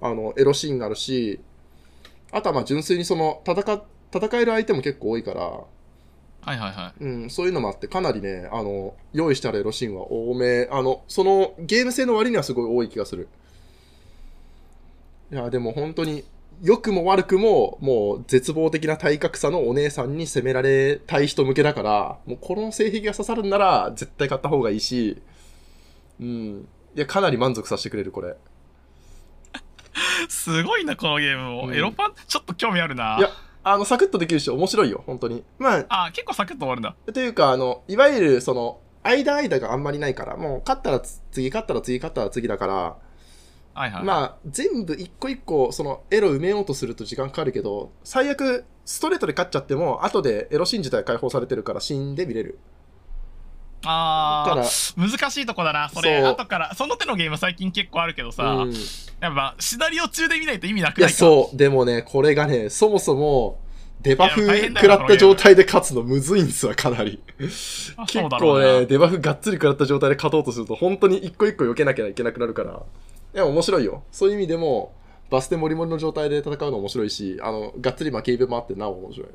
[0.00, 1.40] あの、エロシーンがあるし、
[2.30, 3.82] あとはまあ純粋にその、戦、
[4.14, 5.60] 戦える相手も結構多いから、
[6.46, 13.28] はいはいはいうん、そういうのもあって、かなりね、あの、用意したらエロシーンは多め、あの、その、ゲーム性の割にはすごい多い気がする。
[15.32, 16.22] いや、でも本当に、
[16.62, 25.20] 良くも悪くも、もう絶望的な体格差のお姉さんに責められたい人向けだから、もうこの性癖が刺さるんなら、絶対買った方がいいし、
[26.20, 26.68] うん。
[26.94, 28.36] いや、かなり満足させてくれる、これ。
[30.28, 33.30] すごいなこのゲームも、うんエロパンちょっと興味あるないや
[33.68, 35.42] あの、サクッとできるし、面白いよ、本当に。
[35.58, 36.94] まあ、あ、結構サクッと終わるんだ。
[37.12, 42.74] というか、あの、いわゆる、その、間間があんまりないから、もう、勝ったらつ次、勝ったら次、勝ったら次だから、
[43.74, 44.04] はいはい。
[44.04, 52.60] まあ、全部一個一個、その、エロ埋めようとすると時間かかるけど、最悪、ストレートで勝っちゃっても、後でエロシーン自体解放されてるから、死んで見れる。
[53.86, 55.88] あだからー、難しいとこだな。
[55.88, 58.76] それ、後から、その手のゲーム最近結構あるけどさ、うん、い
[59.20, 61.56] やっぱ、シナリオ中で見ないと意味なくなや、いかそう。
[61.56, 63.60] でもね、これがね、そもそも、
[64.02, 67.20] デバフ食らった状態で勝つのむずいんすわ、かなり。
[67.96, 68.86] あ結そうだろう構ね、ね。
[68.86, 72.82] デバフがっつり食らった状態で勝とうとすると、本当に一個一個避けなきゃいけなくなるから。
[73.34, 74.04] いや、面白いよ。
[74.12, 74.94] そういう意味でも、
[75.30, 79.28] バステモリモリの状態で戦うの面白いし、あの、がっつり負けイベもあってなお面白い。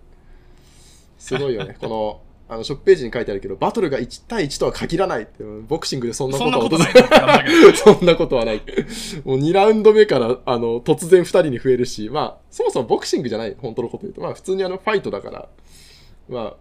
[1.18, 1.76] すごいよね。
[1.82, 2.22] この、
[2.52, 7.48] あの、ショップページに書いてあるけど、バトルが1対1とは限らないって、ボクシングでそんなことはない。
[7.74, 8.62] そんなことはない。
[9.24, 14.20] もう2ラウンド目から、あの、突然2人に増えるし、まあ、そもそもボクシングじゃない、本当のこと言うと。
[14.20, 15.48] まあ、普通にあの、ファイトだから、
[16.28, 16.56] まあ、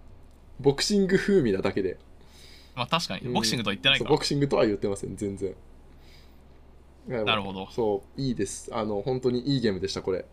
[0.60, 1.98] ボクシング風味なだけで。
[2.76, 4.20] まあ確かに、うんボクシングとは言ってないからそうボ。
[4.20, 5.56] クシングとは言ってません、全然。
[7.08, 8.70] なるほどそう、いいです。
[8.72, 10.24] あの、本当にいいゲームでした、これ。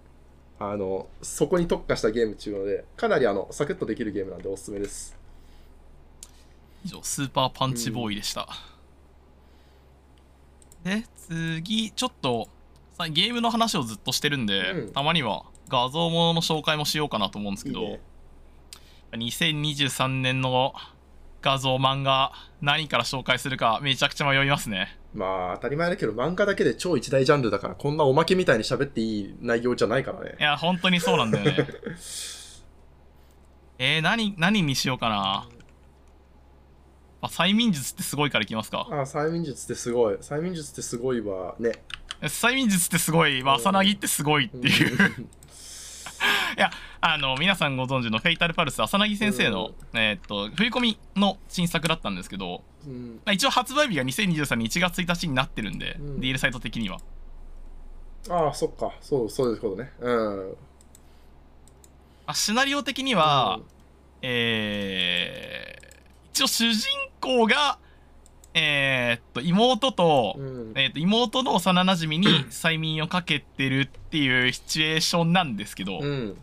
[0.60, 5.17] あの、そこに特化したゲームっていうので、かなりあの、サクッとできるゲームなんでおすすめです。
[6.88, 8.48] 以上、スーパーパンチボーイでした。
[10.84, 12.48] で、次、ちょっと、
[12.98, 14.94] さゲームの話をずっとしてるんで、うん。
[14.94, 18.00] たまには画像ものの紹介もしようかなと思うんですけど、いいね。
[19.12, 20.74] 2023年の
[21.42, 22.32] 画像漫画
[22.62, 24.98] 何から紹介するかめちゃくちゃ迷いますね。
[25.14, 30.36] まあ、当たり前だけど、漫画だけで超一大ジャンルだから、こんなおまけみたいに喋っていい内容じゃないからね。
[30.40, 30.44] い。
[30.44, 31.68] や本当にそうなんだよね。
[33.80, 35.48] えー、何何にしようかな
[37.22, 40.16] あ催眠術ってすごいからいきますかああ、催眠術ってすごい。
[40.18, 41.56] 催眠術ってすごいわ。
[41.60, 41.72] ね。
[42.22, 44.98] 催眠術ってすごい、まあ、うん朝なぎってすごいっていう
[46.58, 53.16] いやあの皆さんご存知の「フェイタルパルス」浅薙先生の、えーっと振り込みの新作だったんですけど、うん。
[53.24, 57.00] まあ一応発売日が2023年1月1日になってるんで、うん DL サイト的には
[58.30, 58.92] ああ、そっか。
[59.00, 59.94] そう、そういうことね。
[60.00, 60.56] うん。
[62.26, 63.60] あシナリオ的には、
[64.22, 65.88] えー
[66.32, 66.88] 一応主人
[67.20, 67.80] 公が
[68.54, 76.38] えーっと妹と,、うん、えーっと妹の幼なじみに 催眠をかけてるっていうシチュエーションなんですけど、うん。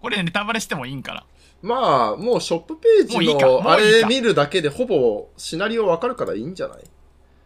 [0.00, 1.24] これネタバレしてもいいんかな？
[1.60, 6.84] まあ、もうショップページのあれ見るだけでほぼシナリオわかるからいいんじゃない、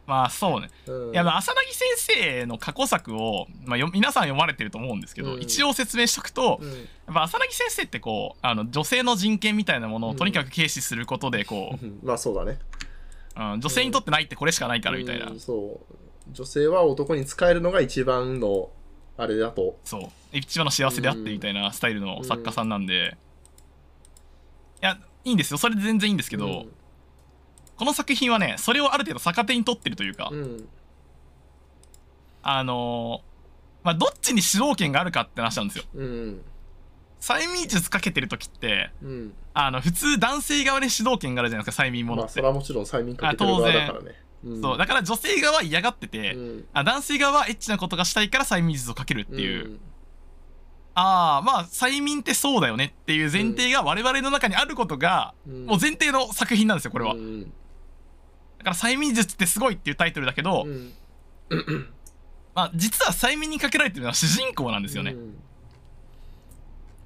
[0.07, 0.69] まあそうね。
[0.87, 5.41] うん、いや、まあ、浅薙先生の過去作を、まあ、よ皆さん読まれてると思うんですけど、うん。
[5.41, 6.69] 一応説明しとくと、うん。
[6.69, 10.17] やっぱ浅薙先生ってこう、あの女性の人権みたいなものをうん。
[10.17, 12.01] とにかく軽視することで、こうん。
[12.03, 12.59] まあそうだね。
[13.37, 15.41] う、うん、女性にとってないってこれしかないからみたいな、うん。
[15.41, 16.33] そう。
[16.33, 18.71] 女性は男に使えるのが一番の
[19.17, 19.79] あれだと。
[19.85, 23.17] そう、一番の幸せであってみたいなスタイルの作家さんなんで、
[24.81, 25.59] いや、いいんですよ。
[25.59, 26.67] それで全然いいんですけど、
[27.83, 30.68] この作品はね、それをある程度逆手に取ってるというか、うん、うん。
[32.41, 35.85] あのーまあ、どっちに主導権があるかって話なんですよ。
[35.93, 36.43] うん。
[37.20, 39.35] 催眠術かけてる時って、うん。
[39.53, 44.14] あの普通男性側に主導権があるじゃないですか催眠ものまあ、って、それはもちろん催眠かけてる側だからね。
[44.45, 49.80] うんそうだから女性側は嫌がってて、うんあ男性側はエッチなことがしたいから催眠術をかけるっていう、ん
[50.95, 57.52] ああまあ催眠ってそうだよねっていう前提が我々の中にあることが、うんもう前提の作品なんですよこれは、うん
[58.62, 60.93] だから催眠術ってすごいっていうタイトルだけど、うん。
[62.55, 65.34] まあ実は催眠にかけられてるのは主人公なんですよね、うん。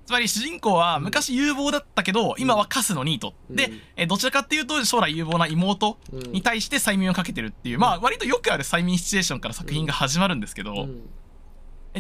[0.04, 3.80] つまり主人公は昔有望だったけど、今はカスのニート、でうん。
[3.96, 6.32] えどちらかっていうと将来有望な妹うん。
[6.32, 10.88] に対して催眠をかけてるっていう、まあ割とよくある催眠シチュエーションから作品が始まるんですけど、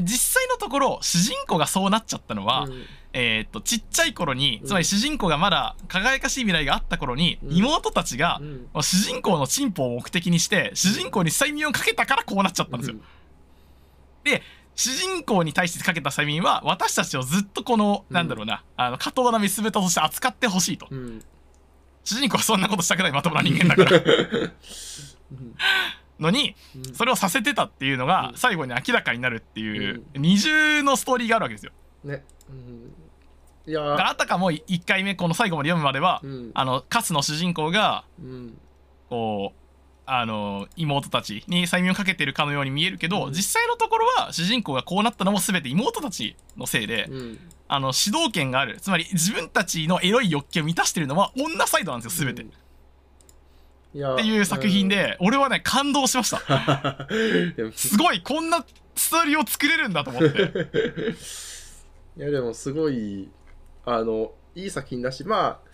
[0.02, 2.82] 実際のところ主人公がそうなっちゃったのは、うん。
[3.12, 4.66] えーっとちっちゃい頃にうん。
[4.66, 7.56] つまり主人公がまだ輝かしい未来があった頃に、うん。
[7.56, 8.82] 妹たちがう、ん。
[8.82, 12.96] 主人公の進歩を目的にして主人公に催眠をかけたからこうなっちゃったんですよ。
[14.24, 14.42] で
[14.74, 18.14] 主人公に対してかけた催眠は私たちをずっとこの、うん。
[18.14, 20.86] なんだろうなあの過当な見つめとして扱ってほしいと。
[20.90, 21.22] うん。
[22.04, 24.00] 主人公はそんなことしたくないまともな人間だから
[26.20, 26.94] のにうん。
[26.94, 28.36] それをさせてたっていうのがうん。
[28.36, 31.72] 最後に明らかになるっていう二重のストーリーがあるわけですよ。
[32.04, 32.24] ね。
[32.48, 32.92] うん。
[33.68, 36.50] いやあたかも1回目この最後まで読むまでは、うん。
[36.54, 38.58] あのカスの主人公がうん。
[39.08, 39.60] こう
[40.08, 43.32] あの妹たちに催眠をかけてるかのように見えるけど、うん。
[43.32, 47.38] 実際のところは主人公がこうなったのも全て妹たちのせいで、うん。
[47.68, 48.78] あの主導権がある。
[48.80, 52.52] つまり自分たちのエロい欲求を満たしてるのは女サイドなんですよ全て、うん
[54.14, 57.06] っていう作品で、俺はね感動しました。
[57.74, 58.64] すごいこんな
[58.94, 60.38] ストーリーを作れるんだと思って。
[62.18, 63.28] いやでもすごい、
[63.84, 65.68] あの、いい作品だし、まあ、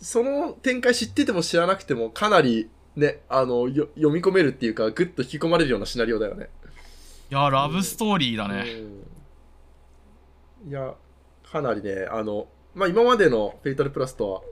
[0.00, 6.48] その展開知ってても知らなくてもかなりね、あの、よ読み込めるっていうか、ぐっと引き込まれるようなシナリオだよね。
[7.30, 8.64] いやラブストーリーだね、
[10.64, 10.70] うん。
[10.70, 10.94] いや、
[11.50, 14.44] かなりね、あの、まあ今までのフェイタルプラスと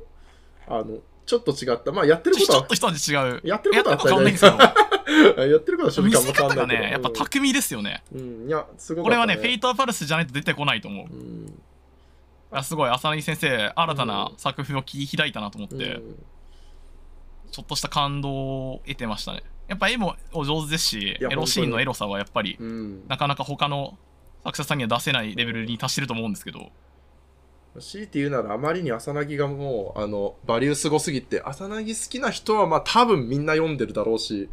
[0.67, 1.93] は、あの、ちょっと違った。
[1.93, 3.41] まあやってることはちょっと、一味違う。
[3.45, 4.57] やってることは変わんないんですけど
[5.47, 6.83] やってることは正直変わんないけど。
[6.83, 8.03] ねやっぱ巧みですよね。
[8.13, 11.07] うん、いや、すごかこれはね、フェイイトパルスじゃないと出てこないと思う。
[11.07, 11.63] いうん。
[12.53, 14.39] やすごい、浅柳先生、新たなうん。
[14.39, 16.25] 作風を切り開いたなと思って、うん。
[17.51, 19.43] ちょっとした感動を得てましたね。
[19.69, 23.09] やっぱ絵もお上手ですし、エロシーンのエロさはやっぱり、うん。
[23.09, 23.97] なかなか他の
[24.45, 26.71] 作者さんには出せないレベルに達してると思うんですけど、
[27.81, 34.49] 強いて言うならあまりに浅葱がもう、あの、バリューすごすぎて、浅葱好きな人はまあ多分みんな読んでるだろうし、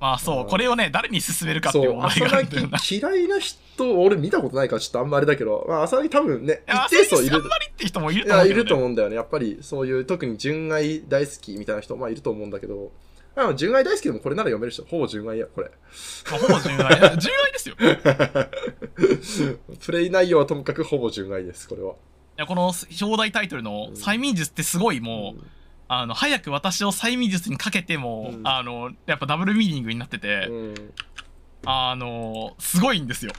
[0.00, 7.36] まあそうう、んこれをね、誰に勧めるかっていうそう、浅問題があるんだ嫌いな人、俺見たことないからちょっとあんまあれだけど、まあ浅葱多分ね、一定数いる。
[7.36, 8.50] あんまりって人もいると思うね。
[8.50, 9.16] いると思うんだよね。
[9.16, 12.92] やっぱり、そういう、特に純愛大好きみたいな人、まあいると思うんだけど、
[13.34, 15.70] まあ、純愛大好きでもこれなら読める人、ほぼ純愛や、これ。
[16.30, 16.96] まあほぼ純愛。
[17.18, 17.74] 純愛ですよ。
[19.74, 21.94] い プレイ内容はともかくほぼ純愛です、これは。
[22.38, 25.42] や、この表題タイトルの催眠術ってすごいもう、
[25.88, 30.74] あの、早く私を催眠術にかけても、うんあの、やっぱダブルミーニングになってて、うん。
[31.64, 33.32] あの、すごいんですよ。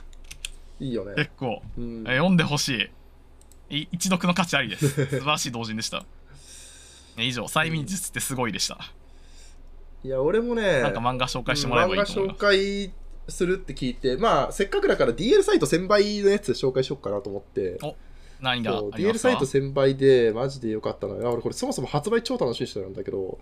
[0.78, 1.14] いいよね。
[1.16, 1.62] 結構。
[1.78, 2.90] うんえ読んでほし
[3.70, 3.80] い。
[3.82, 4.88] い一読の価値ありです。
[5.06, 6.04] 素晴らしい同人でした。
[7.16, 8.78] え以上、催眠術ってすごいでした。
[10.02, 12.56] いや、俺もね、なんか漫画紹介してもらえばいいと思い漫画紹ます。
[12.88, 12.92] 介
[13.28, 17.78] するって聞いて、まあ、せっかくだから DL サイト1000倍のやつで紹介しようかなと思って、
[18.40, 19.30] 何があそうりま DL すか？
[19.30, 23.38] サイト1000倍でマジで良かったのは、いや俺これそもそも発売超楽しみにしてたんだけど、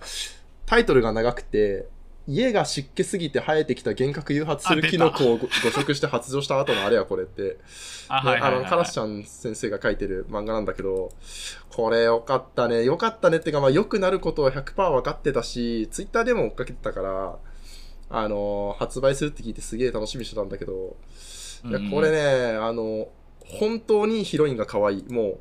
[0.66, 1.86] タイトルが長くて、
[2.26, 7.56] 家が湿気すぎて生えてきた幻覚誘発するキノコをご誤食して発情した後のあれやこれって、
[8.08, 11.10] あ、の、カラスちゃん先生が書いてる漫画なんだけど、
[11.70, 12.84] これよかったね。
[12.84, 17.38] よかったねってか、まあ、良くなることは100%分かってたし、ツイッターでも追っかけてたから、
[18.10, 20.96] あの発売するって聞いてすげえ楽しみにしてたんだけど、
[21.64, 21.90] いや、うん。
[21.90, 23.08] これね、あの、
[23.48, 25.04] 本当にヒロインが可愛い。
[25.12, 25.38] もう、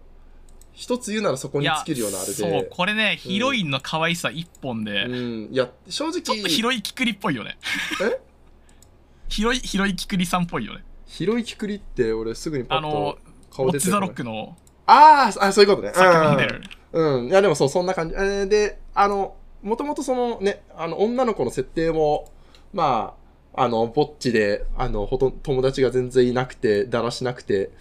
[0.74, 2.34] 一つ言うならそこに尽きるようなあれで。
[2.34, 5.50] そう、これね、ヒロインの可愛さ一本で、うん。
[5.52, 7.58] いや、正直、ちょっとヒロイキクリっぽいよね。
[8.02, 8.20] え？
[9.30, 10.84] ヒロイ、ヒロイキクリさんっぽいよね。
[11.06, 13.18] ヒロイキクリって俺すぐにパッあのと、
[13.52, 15.92] 顔モッツ・ザ・出てる、ロックのあーあ、そういうことね。
[15.94, 16.62] 作読んでる。
[16.94, 17.28] うん。
[17.28, 18.16] いや、でもそう、そんな感じ。
[18.16, 22.32] えーで、あの、もともとそのね、あの、女の子の設定も、
[22.72, 23.16] ま
[23.56, 27.72] あ、あの、ぼっちで、あの、ほとん友達が全然いなくて、だらしなくて、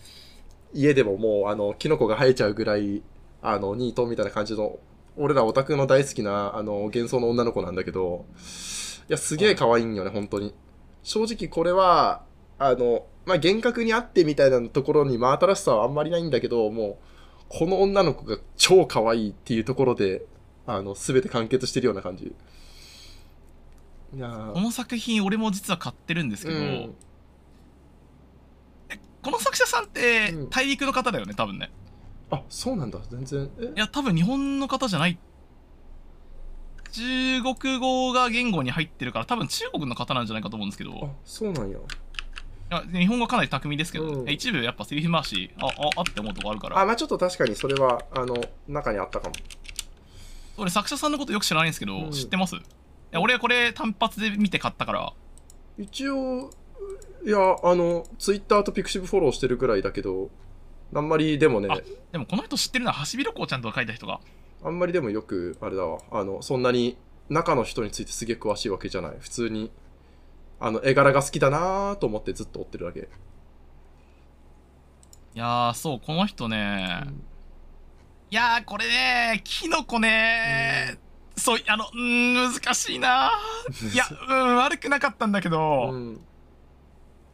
[0.76, 3.02] 家でももう、あの、キノコが生えちゃうぐらい、
[3.42, 4.78] あの、ニートみたいな感じの、
[5.16, 8.26] 俺らオタクの大好きな、あの、幻想の女の子なんだけど、
[9.08, 10.54] いや、すげえ可愛いんよね、本当に。
[11.02, 12.24] 正直これは、
[12.58, 16.96] あの、まあ、幻覚にあってみたいなところに真新しさはあんまりないんだけど、もう、
[17.48, 20.22] この女の子が超可愛いっていうところで、
[20.66, 22.34] あの、すべて完結してるような感じ。
[24.14, 26.94] いやーこの作品俺も実は買ってるんですけど、うん
[29.26, 30.50] この作者さんってうん。
[30.50, 31.72] 大陸の方だよね多分ね。
[32.30, 33.50] あ、そうなんだ、全然。
[33.58, 33.64] え？
[33.64, 35.18] いや多分日本の方じゃない。
[36.92, 40.90] 中国語が言語に入ってるから多分中国の方なんじゃないかと思うんですけど。
[40.90, 41.78] いあ、そうなんや。
[42.70, 44.28] や日本語かなり巧みですけど、うん。
[44.30, 46.80] 一部やっぱセリフ回しあああって思うとこあるから。
[46.80, 48.36] あ、まあちょっと確かにそれは、あの、
[48.68, 49.34] 中にあったかも。
[50.56, 52.10] 俺作者さんのことよく知らないんですけど、うん。
[52.12, 52.54] 知ってます？
[52.54, 52.60] い
[53.10, 55.12] や俺はこれ単発で見て買ったから。
[55.78, 56.50] 一応、
[57.26, 60.30] いや、あの、ツイッターとピクシブフォローしてるぐらいだけど、
[60.94, 61.80] あんまりでもね、あ
[62.12, 64.20] でもこの人知ってるのはハシビロコウちゃんとか書いた人が
[64.62, 66.96] あんまりでもよく、あれだわ、あの、そんなに
[67.28, 69.16] 中の人についてすげえ詳しいわけじゃない。
[69.18, 69.72] 普通に、
[70.60, 73.00] あの、絵柄が好きだなーと思ってずっと追ってるだけ。
[73.00, 77.02] いやーそうこの人ね、
[78.30, 80.96] いやーこれねキノコね。
[81.36, 83.30] そうあのうーん難しいな
[83.92, 86.20] いや うん悪くなかったんだけど、うん。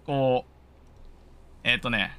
[0.07, 0.51] こう
[1.65, 2.19] えっ、とね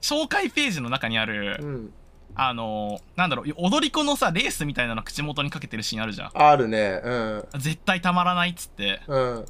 [0.00, 1.92] 紹介ページの中にある、うん。
[2.34, 7.00] あのーなんだろう踊り子のさレースみたいなの口元にかけてるシーンあるじゃんあるね。
[7.02, 7.44] うん。
[7.58, 9.44] 絶対たまらないっつってうん。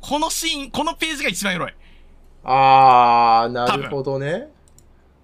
[0.00, 1.74] このシーンこのページが一番エロい
[2.44, 4.48] あー、なるほどね。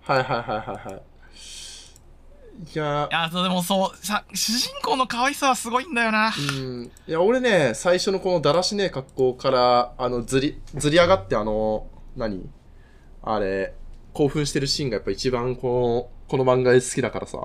[0.03, 1.03] はいはいはいはいはい。
[2.75, 6.91] いやいやそうでもそうさ主人公の可愛さはすごいんだよなうん。
[7.07, 12.49] いや、俺ね、最初のこのだらしねえ格好から、あの、ずり、ずり上がって、あの、何？
[13.23, 13.75] あれ、
[14.13, 17.39] 興奮してるシーンがやっぱ一番この、この漫画で好きだからさ。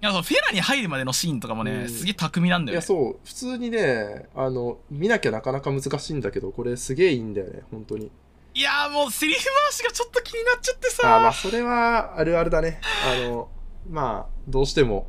[0.00, 8.10] いやそうフェラに入るまでのシーンとかもね、うんすげえ巧みなんだいや、よねそう、普通にね、あの、見なきゃなかなか難しいんだけど、これすげえいいんだよね、本当に。
[8.54, 12.80] いやーもうセリフ回しがちょっと気になっちゃってあーまさあ、それはあるあるだね。
[13.06, 13.48] あの、
[13.88, 15.08] まあ、どうしても、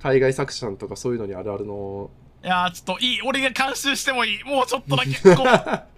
[0.00, 2.10] 海外作者とかそういうのにあるあるの、
[2.44, 3.22] いやーちょっといい。
[3.22, 4.44] 俺が監修してもいい。
[4.44, 5.44] もうちょっとだけこ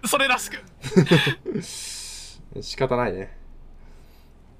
[0.03, 0.63] う それらしく。
[2.61, 3.35] 仕方ないね。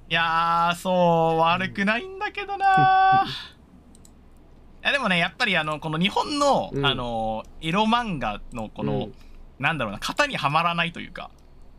[0.10, 0.90] いやーそ
[1.36, 3.28] う悪くないんだけどなー。
[4.84, 6.86] いやでもねやっぱりあのこの日本の、うん。
[6.86, 9.14] あのエロ漫画のこの、うん。
[9.60, 11.30] なんだろうな型にはまらないというか。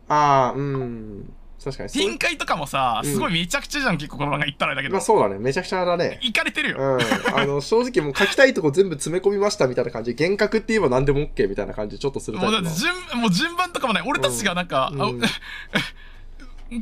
[0.09, 1.35] ああ、うん。
[1.67, 1.91] 確かに。
[1.91, 5.39] 展開とかもさうんすごいめちゃくちゃじゃん、結構この漫画言ったらだけど、まあそうだね。
[5.39, 6.21] めちゃくちゃだね。
[6.23, 6.99] いかれてるよ、うん。
[7.35, 15.29] あの、 正直もう書きたいとこ全部詰め込みましたみたいな感じで、幻覚って言えば何でも OK みたいな感じでちょっとするタイプのもう順もう順番とかもね俺たちがなんか、うんあ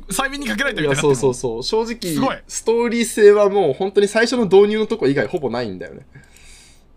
[0.08, 1.86] 催眠にかけられていや、るみたいになそうそうそう。
[1.86, 6.06] 正直、ストーリー性はもう本当に最初の導入のとこ以外ほぼないんだよね。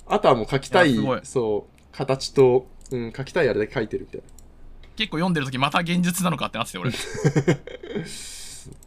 [0.08, 4.32] あとはもう書きたい、そう、形と、うん、書きたいあれだけ書いてるみたい
[4.98, 6.92] 結構読んでる時また現実なのかってなってて俺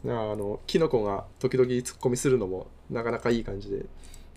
[0.03, 0.13] な。
[0.31, 3.77] あの、キノコが時々ツッコミするのもなかなかいい感じで。
[3.77, 3.81] い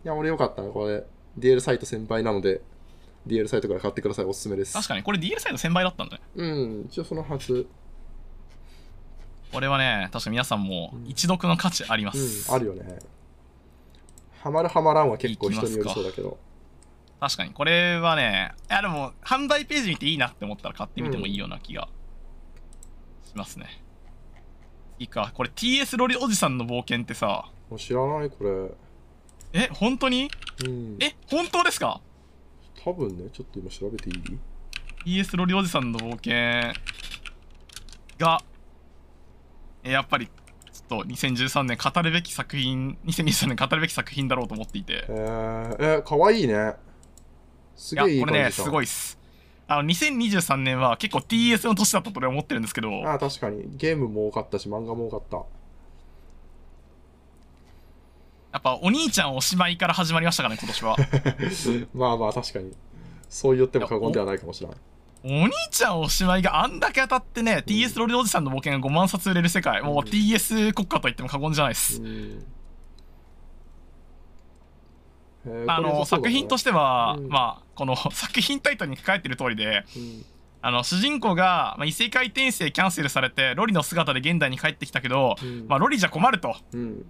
[0.05, 1.05] や、俺よかったな、これ。
[1.39, 2.63] DL サイト先輩なので、
[3.27, 4.25] DL サイトから買ってください。
[4.25, 4.73] おすすめです。
[4.73, 7.67] 確かにこれ DL サイド1000倍だったんだねうん、一応そのはず。
[9.53, 12.99] これはね確か皆さんも一読の価値ありまうんす、、あるよね。
[14.41, 16.39] ハマるハマらんは結構人によりそうだけど。
[17.27, 17.53] 確かに。
[17.53, 21.89] これはねいやでも販売ページ見ていいなって思ったら買ってみてもいいような気が
[23.25, 23.67] しますね、
[24.99, 25.33] いいか。
[25.35, 27.51] これ TS ロリおじさんの冒険ってさ。
[27.71, 28.45] もう知らない、こ
[29.53, 29.63] れ。
[29.65, 30.31] え本当に？
[30.67, 30.97] うん。
[31.01, 32.01] え本当ですか？
[32.85, 36.75] 多分ね、ちょっと今調べていい？TS ロリおじさんの冒険
[38.19, 38.43] が
[39.83, 45.07] えやっぱりちょっと2013年語るべき作品2023年語るべき作品だろうと思っていて。
[45.09, 46.75] えー、え、かわいいね。
[47.77, 49.19] すいやげえいいこれねすごいっす。
[49.67, 53.11] あの2023年は結構 TS の年だったと俺は思ってるんですけど。
[53.11, 53.77] あ確かに。
[53.77, 55.37] ゲームも多かったし、漫画も多かった。
[58.53, 60.97] やっぱお兄ちゃんおしまいから始まりましたからね今年は。
[61.95, 62.73] まあまあ、確かに。
[63.29, 64.77] そう言っても過言ではないかもしれない。
[65.25, 69.81] お兄ちゃんおしまいがあんだけ当たってね、TS ロリおじさんの冒険が5万冊売れる世界。
[69.81, 70.01] もううん。
[70.01, 72.07] TS 国家と言っても過言じゃないです、うん。
[72.07, 72.43] えー
[75.67, 77.29] あの作品としては、うん。
[77.29, 80.25] まあこの 作品タイトルに書かれてる通りでうん。
[80.63, 85.67] あの主人公が、まあ、異世界転生キャンセルされてロリの姿で現代に帰ってきたけど、うん。
[85.69, 86.57] まあ、ロリじゃ困ると。
[86.73, 87.07] うん。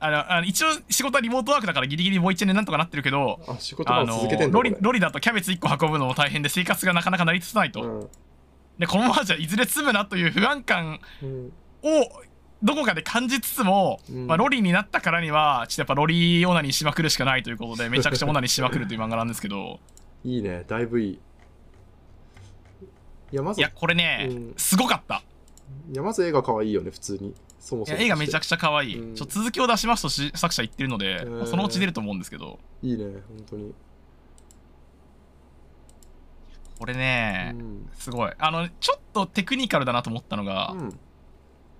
[0.00, 8.08] あのあの一応仕事はリモートワークだからギリギリもう一年なんとかなってるけどあ、仕事まあのロリだとキャベツ1個運ぶのも大変で生活がなかなか成り立たないと、うん。
[8.78, 11.52] でこのままじゃいずれ済むなという不安感うん。
[11.82, 12.10] を
[12.64, 19.80] どこかで感じつつも、うんまあ、ロリになったからにはちょっとやっぱロリオナニーしまくるしかないということで めちゃくちゃオナニーしまくるという漫画なんですけど
[20.24, 21.20] いいね、だいぶいい。
[23.32, 25.22] いや、まず、いやこれね、うんすごかった
[25.92, 27.34] いやまず絵が可愛いよね、普通に。
[27.60, 27.98] そもそも。
[27.98, 32.86] 絵がめちゃくちちゃ可愛い、うんちょ続きを出しますとし作者言ってるので、ーまあそのうち出ると思うんですけどゃ。
[32.86, 33.74] いいね、本当に。
[36.78, 40.98] これね、うんすごいあのちょっとテクニカルだなと思ったのが、うん。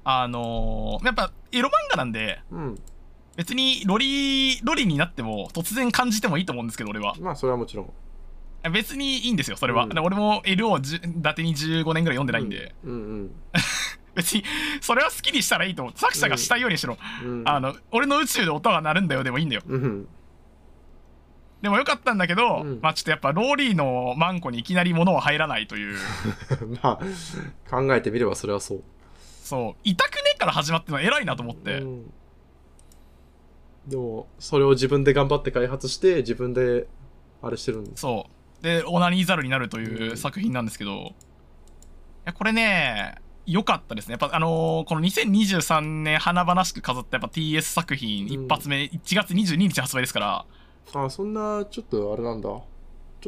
[0.04, 2.78] あのーやっぱエロ漫画なんでうん。
[3.36, 7.92] 別にロリロリになっても突然感じてもいいと思うんですけど俺はまあ、それはもちろん。
[8.72, 10.80] 別にいいんですよそれは、うんで俺も L を伊
[11.22, 13.30] 達に15年ぐらい読んでないんで、うんうん
[14.14, 14.44] 別に
[14.80, 17.42] それは好きにしたらいいと思う作者がしたいようにしろ、うん。
[17.46, 20.08] あの俺の宇宙で音が鳴るんだよでもいいんだようん。
[21.62, 25.96] でもよかったんだけど、うんまあちょっとやっぱローリーのマンコにいきなり物は入らないという
[26.82, 28.84] まあ、考えてみればそれはそう。
[29.44, 29.80] そう。
[29.84, 32.12] 痛くねえから始まってるのは偉いなと思って、うん。
[33.86, 36.86] でも、それを自分で頑張って開発して、自分で、
[37.42, 38.00] あれしてるんです。
[38.00, 38.26] そ
[38.60, 38.62] う。
[38.64, 40.16] でオナニーザルになるといううん。
[40.16, 41.12] 作品なんですけど、い
[42.24, 44.12] やこれね良かったですね。
[44.12, 50.46] やっぱあのーこの2023年華々しく飾ったやっぱ TS 作品一発目、1月22日発売ですから。
[50.94, 52.48] あ、そんな、ちょっとあれなんだ。
[52.48, 52.62] ちょ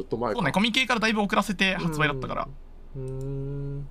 [0.01, 0.37] っと前か。
[0.37, 2.47] そうねコミケからだいぶ遅らせて発売だったから、
[2.95, 3.87] うん。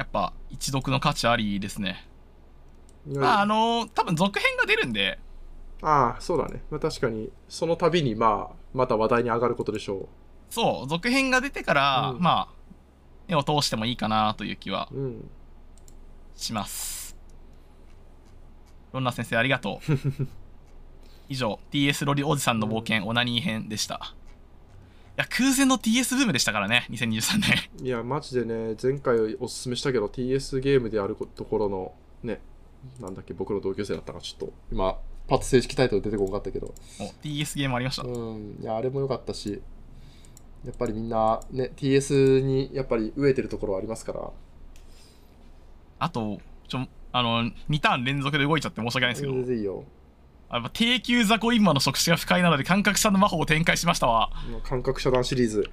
[0.00, 2.08] やっぱ一読の価値ありですね。
[3.06, 5.18] まああのー多分続編が出るんで。
[5.82, 6.62] ああ、そうだね。
[6.70, 10.08] まあ確かに、その度に、まあ、また話題に上がることでしょ
[10.48, 12.22] そう続編が出てから、うん。
[12.22, 12.48] まあ
[13.28, 14.96] 目を通してもいいかなという気はう。
[14.96, 15.30] うん。
[16.34, 17.14] します。
[18.94, 19.92] ロンナ先生ありがとう。
[21.28, 23.96] 以上 TS ロリおじさんの冒険オナニー編でした。
[23.96, 24.19] い
[25.20, 27.86] や空前の TS ブームでしたからね2023年。
[27.86, 31.92] いや、マジでね、前回おすすめしたけど、TS ゲームであるところの、
[32.22, 32.40] ね、
[33.00, 34.98] なんだっけ、僕の同級生だったから、ちょっと、今、
[35.28, 38.02] パッと正式タイトル出てこなかったけど、お TS ゲームありました。
[38.02, 39.62] うん、いや、あれも良かったし、
[40.64, 44.30] やっぱりみんなね TS にやっぱり飢えてるところはありますから。
[45.98, 46.38] あと
[46.68, 49.32] ちょあの2ターン連続で動いちゃって申し訳ないんですけど。
[49.34, 49.84] 全然いいよ
[50.50, 54.30] やっぱ低級雑魚インマの触手が不快なので感覚者の魔法を展開しましたわ。
[54.64, 55.70] 感覚遮断シリーズ。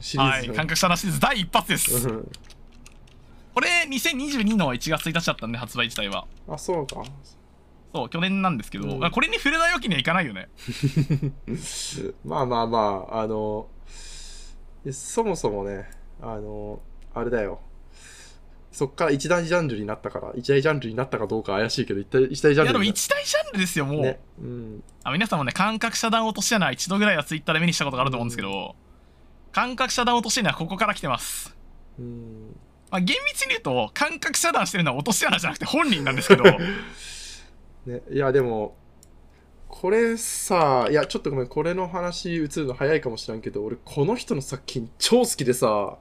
[0.00, 2.08] シリーズ、はい感覚者なシリーズ第一発です。
[2.08, 2.30] うん。
[3.54, 6.26] これ2022の1月1日だったんで発売自体は。
[6.48, 7.02] あそうか。
[7.94, 9.10] そう去年なんですけど、うん。
[9.10, 10.48] これに触れないわけにはいかないよね。
[12.24, 13.68] まあまあまああの
[14.84, 15.88] えそもそもね
[16.20, 16.80] あの
[17.14, 17.60] あれだよ
[18.76, 24.20] そっから一大ジャンルになったから一大ジャンルになったかどうか怪しいけど一大一大ジャンルいやでも一大ジャンルですよもう、ね。
[24.38, 28.76] うんあ皆さんもね感覚遮断落とし穴一度ぐらいはツイッターで目にしたことがあると思うんですけど、
[29.50, 31.56] 感覚遮断落とし穴はここから来てます。
[31.98, 32.54] うん。
[32.90, 36.44] まあ、厳密に言うと感覚遮断してるのは落とし穴じゃなくて本人なんですけど。
[37.86, 38.76] ね、いやでも
[39.68, 45.96] これさいやちょっとごめんこれの話移るの早いかもしれんけど俺この人の作品超好きでさ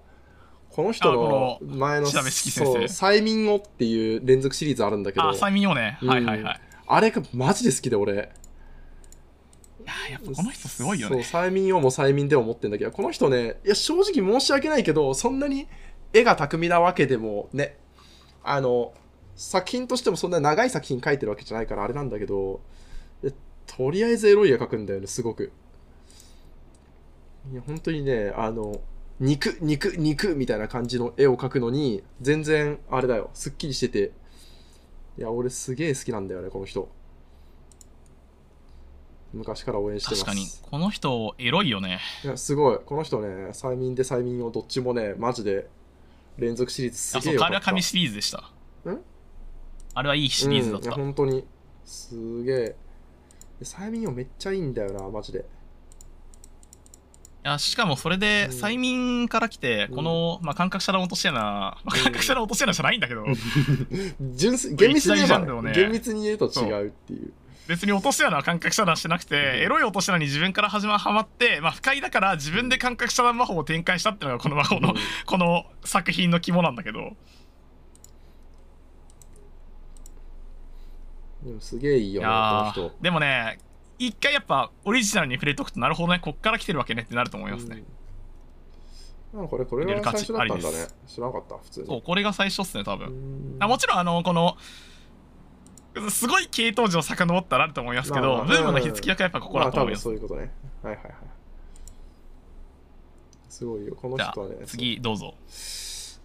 [0.75, 5.23] この人あのこ前の催眠をっていう連続シリーズあるんだけど。
[5.23, 6.43] あ催眠をね、うんはいはい。
[6.43, 8.13] はいあれがマジで好きで俺。
[8.13, 8.23] いや
[10.11, 11.23] やっぱこの人すごいよね。
[11.23, 12.91] そう催眠をも催眠でも思ってんだけど。
[12.91, 15.67] この人ねいや正直申し訳ないけどそんなに
[16.11, 17.77] 絵が巧みなわけでもね。
[18.43, 18.93] あの
[19.37, 22.59] 作品としてもそんな長い作品描いてるわけじゃないからあれなんだけど。
[23.23, 23.31] え
[23.65, 25.53] とりあえずエロい絵描くんだよねすごく。
[27.49, 28.81] いや本当にねあの
[29.19, 34.11] 肉肉肉みたいな感じの絵を描くのに全然あれだよすっきりしてて
[35.17, 36.89] いや俺すげえ好きなんだよねこの人
[39.33, 42.79] 昔から応援してます確かにこの人エロいよねいや、すごい。
[42.85, 45.67] この人ね、催眠で催眠をどっちもね、マジで
[46.37, 47.55] 連続シリーズすげえよかった。
[47.55, 48.37] は神シリーズでした
[48.89, 49.01] ん？
[49.93, 51.45] あれはいいシリーズだっうん、いやた、本当に。
[51.83, 52.55] すげえ。
[52.55, 52.75] で
[53.63, 55.43] 催眠をめっちゃいいんだよな、マジで。
[57.45, 58.57] いやしかもそれでうん。
[58.57, 59.95] 催眠から来て、うん。
[59.97, 63.23] この、まあ、感覚者の落とし穴、まあ、感覚者の落とし穴じゃないんだけど、
[64.33, 65.71] 純粋厳密に言えば、ね。
[65.73, 67.31] 厳密に言うと違うっていう。
[67.67, 69.41] 別に落とし穴は感覚遮断してなくて、うん。
[69.59, 74.95] エロい落とし穴に自分から始まはまって、まあ、不快だから自分で感覚遮断魔法を展開したっていうのがこの魔法の、うん。
[75.27, 77.15] この作品の肝なんだけど。
[81.43, 82.89] でもすげえいいいよね、こやの人。
[82.89, 83.03] ー。
[83.03, 83.59] でもね
[83.97, 87.83] 一回やっぱオリジナルに触れとくとなるほどねこっから来てるわけねってなると思いますね、
[89.33, 89.41] うん。
[89.41, 90.87] なこれ、これが最初だったんだね。
[91.07, 91.87] 知らなかった、普通に。
[91.87, 94.57] そうこれが最初っすね多う分、んあもちろんあのこの
[96.09, 100.51] すごい系統時を遡ったらあると思いますけど、まあまあブームの火付け役はやっぱここだと思います、まあそういうことね。
[100.83, 101.13] はいはいはい。
[103.47, 103.95] すごいよ。
[103.95, 104.55] この人はね。
[104.65, 105.33] 次どうぞ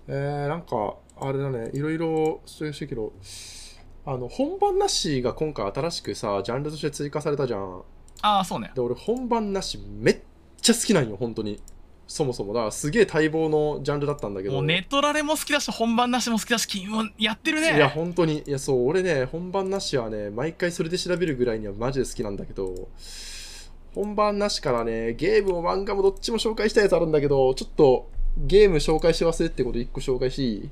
[0.09, 3.13] えー、なんか、あれだね、いろいろ主張してるけど、
[4.07, 7.83] あの、本番なしが今回新しくさ、ジャンルとして追加されたじゃん。
[8.23, 10.19] ああそうねで、俺、本番なしめっ
[10.61, 11.61] ちゃ好きなんよ、本当に。
[12.07, 12.53] そもそも。
[12.53, 14.55] だから、すげえ待望のジャンルだったんだけど。
[14.55, 18.43] もうネトラレも好きだし本番なしも好きだし君もやってるねいや、本当に。
[18.47, 22.89] いや、そう、俺ね、本番なしはね、毎回それで調べるぐらいにはマジで好きなんだけど、
[23.95, 30.69] 本番なしからね、ゲームも漫画もどっちも紹介したやつあるんだけど、ちょっとゲーム紹介し忘れってこと1個紹介して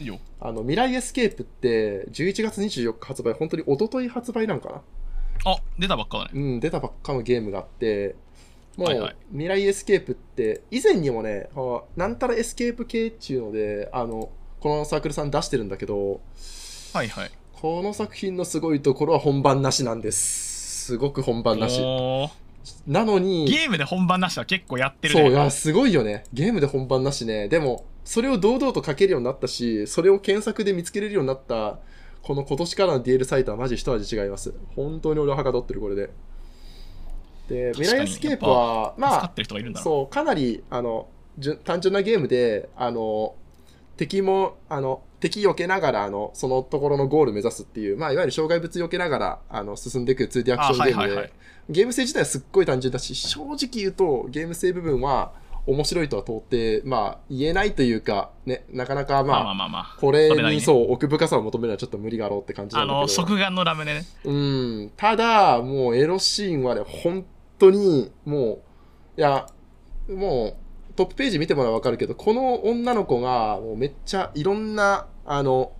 [0.00, 4.82] いいいいよあの、未来エスケープって、11月24日発売、本当に一昨日発売なんかな？
[5.44, 8.16] あ出たばっかだねうん、出たばっかのゲームがあって、
[8.76, 16.20] もう、はいはい未来エスケープって、以前にもね、あなんたらエスケープ系っていうので、あの、このサークルさん出してるんだけど、
[16.92, 20.84] はいはいこの作品のすごいところは本番なしなんです。
[20.86, 21.80] すごく本番なし。
[22.86, 26.24] なのに、ゲームで本番なしは結構やってるそう、ねいや、すごいよね。
[26.34, 27.48] ゲームで本番なしね。
[27.48, 31.80] でも、それを堂々と書けるようになったし、それを検索で見つけれるようになった、
[32.22, 34.54] この今年からの DL サイトはマジ一味違います。
[34.76, 36.10] 本当に俺ははかどってる、これで。
[37.48, 41.08] で、未来エスケープは、まあ助かっ、てる人がいるんだなそう、かなり、あの、
[41.64, 43.34] 単純なゲームで、あの、
[43.96, 51.32] 敵も、あの、敵避けながら、あの、そのところのゴール目指すっていう、まあ、いわゆる障害物避けながら、あの、進んでいく 2D アクションゲームで、あはいはいはい
[51.68, 55.32] ゲーム性自体はすっごい単純だし、正直言うと、ゲーム性部分は
[55.66, 63.02] 面白いとは到底、まあ、言えないというか、ね、なかなか、まあ、まあまあまあまあこれにそう、奥深さを求めるのはちょっと無理があろうって感じなあんだけど。
[63.02, 64.92] の食玩のラムネねうん。
[64.96, 67.26] ただ、もうエロシーンはね、本
[67.58, 68.60] 当に、も
[69.16, 69.46] う、いや、
[70.08, 70.56] も
[70.90, 75.72] う、トップページ見てもらえばわかるけど、この女の子が、もうめっちゃいろんな、あの、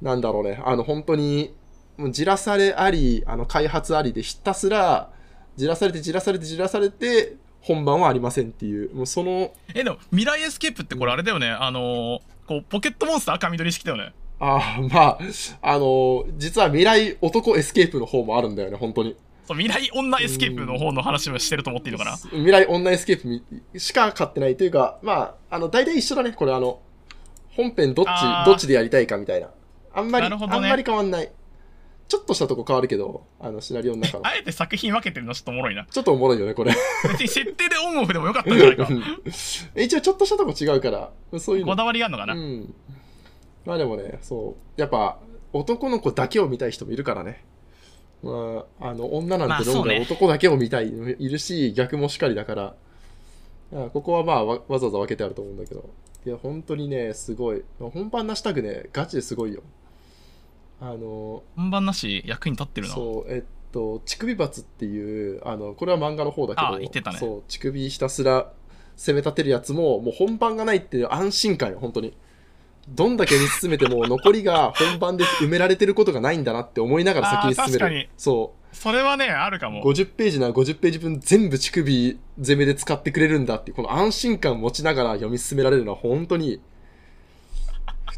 [0.00, 1.54] なんだろうね、あの、本当に、
[1.96, 5.10] もうじらされあり、あの、開発ありで、ひたすら、
[5.56, 7.36] じらされて、じらされて、じらされて、
[7.66, 15.18] 本番はありませんっていう、もうその、えでも未来エスケープってこれあれだよねあのーこうポケットモンスター赤緑式だよねあーまあ、
[15.62, 19.16] あの実は未来男エスケープの方もあるんだよね、本当に。
[19.48, 22.16] そう未来女エスケープの方の話もしてると思っていいのかな？
[22.16, 23.42] 未来オンラインエスケープみ
[23.80, 26.32] しか買ってないというか、まあ、あの、大体一緒だね。
[26.32, 26.80] これあの、
[27.50, 29.50] 本編どっあーち、どっちでやりたいかみたいな。
[29.94, 31.30] あんまり、ねあんまり変わんない。
[32.08, 34.26] ちょっとしたとこ変わるけど、あの、シナリオの中の。
[34.26, 35.86] あえて作品分けてるのちょっとおもろいな。
[35.90, 36.72] ちょっとおもろいよね、これ。
[37.02, 38.88] 別に設定でオンオフでもよかったんじゃないか。
[39.74, 41.10] 一応ちょっとしたとこ違うから、
[41.40, 41.72] そういうの。
[41.72, 42.34] こだわりがあるのかな？
[42.34, 42.74] うん。
[43.64, 44.80] まあでもね、そう。
[44.80, 45.18] やっぱ、
[45.52, 47.44] 男の子だけを見たい人もいるからね。
[48.22, 52.74] まあ、あの、女なんて論外、ね男だけを見たい、いるし、逆もしかりだから、
[53.72, 55.90] あここはまあわ、わざわざ分けてあると思うんだけど。
[56.24, 57.64] いや、本当にね、すごい。
[57.78, 59.62] 本番なしタグね、ガチですごいよ。
[60.80, 62.94] あの、本番なし役に立ってるな。
[62.94, 63.42] そう、えっ
[63.72, 68.52] と、乳首罰っていう、あの、これは漫画の方だけど、あ言ってたねそう、乳首ひたすら
[68.96, 72.14] 攻め立てるやつも、もう本番がないっていう安心感よ、本当に。
[72.88, 78.08] どんだけ見進めても残りが本番で埋められてることがないんだなって思いながら先に進めあー確かにる。
[78.16, 79.70] そそれはね、あるかう。
[79.70, 79.82] も。
[79.82, 86.60] 50ページなら50ページ分全部乳首攻めで使ってくれるんだっていう、この安心感持ちながら読み進められるのは本当に、普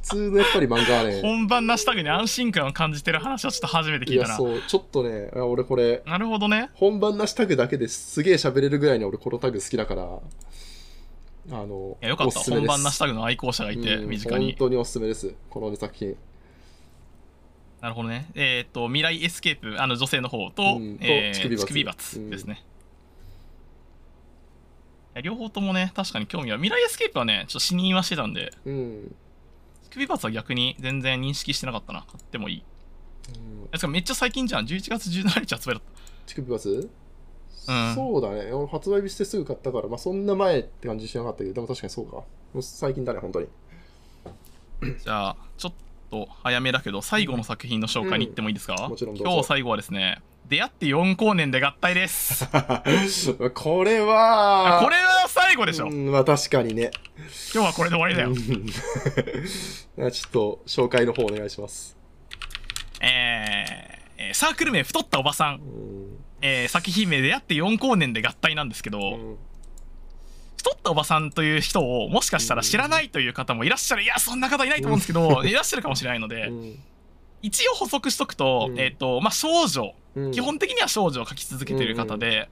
[0.08, 4.36] 通のやっぱり漫画はね、本番なしタグに安心感を感じてる話はちょっと初めて聞いたな。
[4.36, 6.70] そう、ちょっとね、あ俺これ、なるほどね。
[6.74, 12.40] 本番なしタグだけですげえ喋れるぐらいに俺このタグ好きだから、あの、いやよかった。
[12.40, 14.54] 本番なしタグの愛好者がいて、うん身近に本。
[14.58, 15.34] 当におすすめです。
[15.48, 16.16] この作品。
[17.80, 18.28] なるほどね。
[18.34, 22.64] えっ、と、未来エスケープ、あの女性の方と、うんとえー乳首罰乳首罰ですね。
[25.14, 26.58] いや両方ともね、確かに興味は。
[26.58, 29.14] 未来エスケープはね、ちょっと死にはしてたんで、うん。
[29.90, 32.00] 乳首罰は逆に全然認識してなかったな。
[32.02, 32.62] 買ってもいい。
[33.82, 34.66] うんめっちゃ最近じゃん。
[34.66, 35.82] 11月17日発売だっ
[36.26, 36.68] 乳首罰？
[36.70, 38.52] うんそうだね。
[38.52, 42.16] 俺発売日してすぐ買ったから、まあそんな前って感じしなかったけど、でも確かにそうか。
[42.16, 43.48] もう最近だね、本当に。
[44.80, 44.86] た。
[45.04, 45.72] じゃあ、ちょっ
[46.10, 52.48] と早めだけど、最後の作品の紹介に行ってもいいですか、うんもちろん今日最後はですね、出会って4光年で合体です。
[53.54, 55.88] これは、これは最後でしょ。
[55.88, 56.90] うん、まあ確かにね。
[57.52, 58.30] 今日はこれで終わりだよ。
[58.30, 58.66] うん
[60.10, 61.98] ちょっと紹介の方お願いします。
[63.02, 69.36] えーえーサークル名太ったおばさんう、んえー作品名出会って4光年で合体なんですけど、うん
[70.56, 76.82] 太ったおばさんという人をもしかしたら知らないという方もいらっしゃるいやそんな方いないと思うんですけど、いらっしゃるかもしれないので、うん
[77.40, 79.94] 一応補足しとくと,、うんえっ、とまあ少女、
[80.26, 80.32] うん。
[80.32, 82.48] 基本的には少女を書き続けている方で、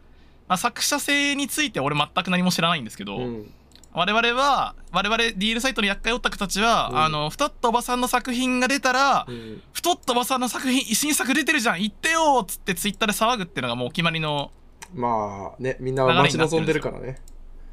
[0.49, 3.53] まあ、作者性について俺全く何も知らないんですけど、うん。
[3.93, 6.99] 我々は我々 DL サイトの厄介オタクたちは、うん。
[6.99, 9.63] あの太ったおばさんの作品が出たら、うん。
[9.73, 14.51] 太ったおばさんの作品新作出てるじゃん言ってよっつってツイッターで騒ぐっていうのがもうお決まりの
[14.95, 17.21] まあね、みんな待ち望んでるからね。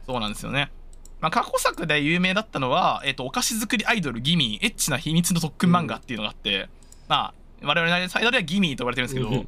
[0.06, 0.72] そうなんですよね。
[1.22, 6.68] まあ、過去作で有名だったのは、えっとお菓子作りアイドルギミーエッチな秘密の特訓漫画っていうのがあって、
[7.07, 9.36] まあ我々のサイドではギミーと呼ばれてるんですけど、うん。
[9.36, 9.44] ま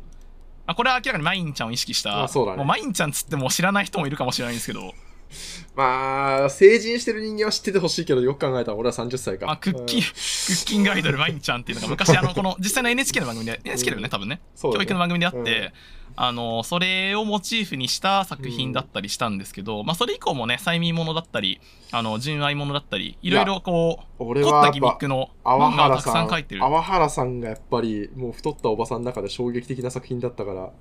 [0.67, 2.23] あ、これは明らかにマインちゃんを意識した。
[2.23, 2.57] あそうだね。
[2.57, 4.93] もうマインちゃんつっても知らない人もいるかもしれないんですけど、
[5.76, 9.45] まあ、成人してる人間は知っててほしいけど、よく考えたら俺は30歳か。
[9.45, 10.03] まあ、クッキー、うん。
[10.03, 14.41] クッキングアイドルマインちゃんっていうのが 昔あのこの実際の NHK の番組で NHK だよね多分ね。
[14.56, 14.85] そうだね。
[14.85, 15.72] 教育の番組であって、うん。
[16.18, 21.60] あのそれをモチーフにした作品だったりしたんですけど、まあそれ以降もね催眠ものだったり
[21.91, 26.61] あの純愛ものだったりいろいろこう俺凝ったギミックの淡漫画をたく原さん、さん書いてる。
[26.61, 30.72] 淡原さんがやっぱり、もう太ったおばさんの中で衝撃的な作品だったから、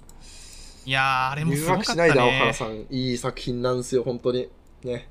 [0.85, 4.49] いやーあれもす留ごかった学しないで淡ね原さん、いい作品なんですよ、本当に。
[4.83, 5.09] ね。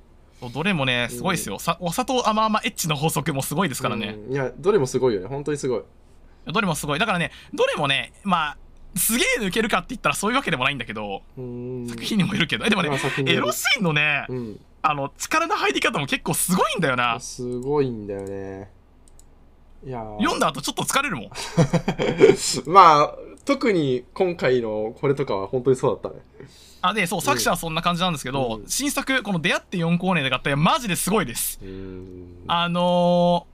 [0.53, 4.33] どれもねすごいですよ、さお砂糖甘々エッチの法則もすごいですからね、うん。
[4.33, 5.81] いや、どれもすごいよね、本当にすごい。
[6.51, 6.99] どれもすごい。
[6.99, 8.57] だからねどれもねまあ
[8.95, 11.87] すげえ抜けるかって言ったらそういうわけでもないんだけど、うん。
[11.89, 12.65] 作品にもよるけど。
[12.65, 12.89] えでもね
[13.25, 14.59] エロシーンのね、うん。
[14.81, 17.19] あの力の入り方も結構すごいんだよな。
[17.19, 18.69] すごいんだよね。
[19.85, 20.17] いやー。
[20.17, 21.29] 読んだ後ちょっと疲れるもん。
[22.69, 23.15] まあ、
[23.45, 26.23] 特に今回のこれとかは本当にそうだったね。
[26.81, 32.43] あでそう作者はそんな感じなんですけど、うん新作この「出会って4光年」で合体はマジですごいですうん。
[32.47, 33.53] あのー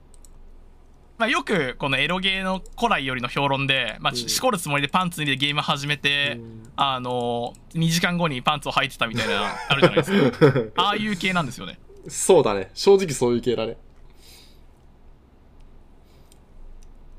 [1.20, 10.48] まあ、よくこのエロゲーの古来よりの評論で、まあ、しこるつもりでパンツ脱いでゲーム始めて、うんあのー、2時間後にパンツを履いてたみたいなあるじゃないですか
[10.82, 12.70] ああいう系なんですよねそうだね。
[12.74, 13.76] 正直そういう系だね。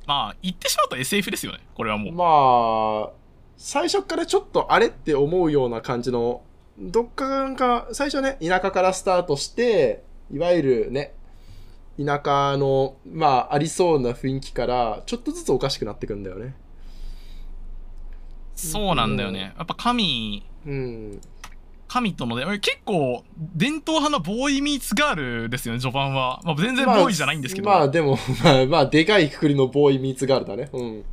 [0.06, 3.22] まあ言ってしまうと SF ですよねこれはもうまあ、
[3.58, 6.42] 最初からちょっとあれって思うような感じの、
[6.80, 11.14] どっかが、最初ね、田舎からスタートして、いわゆるね、
[12.04, 16.56] 田舎の、まあ、ありそうな雰囲気から、ちょっとずつおかしくなってくんだよね。
[18.56, 21.22] そうなんだよねやっぱ神うん。
[21.92, 30.70] 神とので結構伝統派のボーイミーツガールですよね序盤は、まあ、全然ボーイじゃないんですけど、まあ、まあでも、 まあ、まあ、でかいくくりのボーイミーツガールだね。
[30.72, 31.04] うん。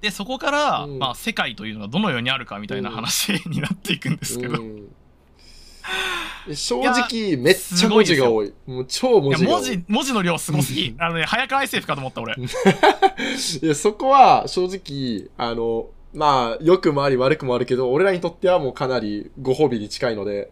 [0.00, 1.00] でそこから、うん。
[1.00, 6.54] まあ、世界というのがどのようにあるかみたいな話になっていくんですけど、いうん。
[6.54, 8.52] 正直めっちゃ文字が多い。
[8.64, 9.60] もう超文や字が多い。
[9.60, 10.94] 文字文字の量すごすぎ。
[11.00, 12.36] あのね早川 SF かと思った俺。
[12.38, 20.50] いやそこは正直あのまあ良くもあり悪くもあるけど俺らにとってはもうかなりご褒美に近いので。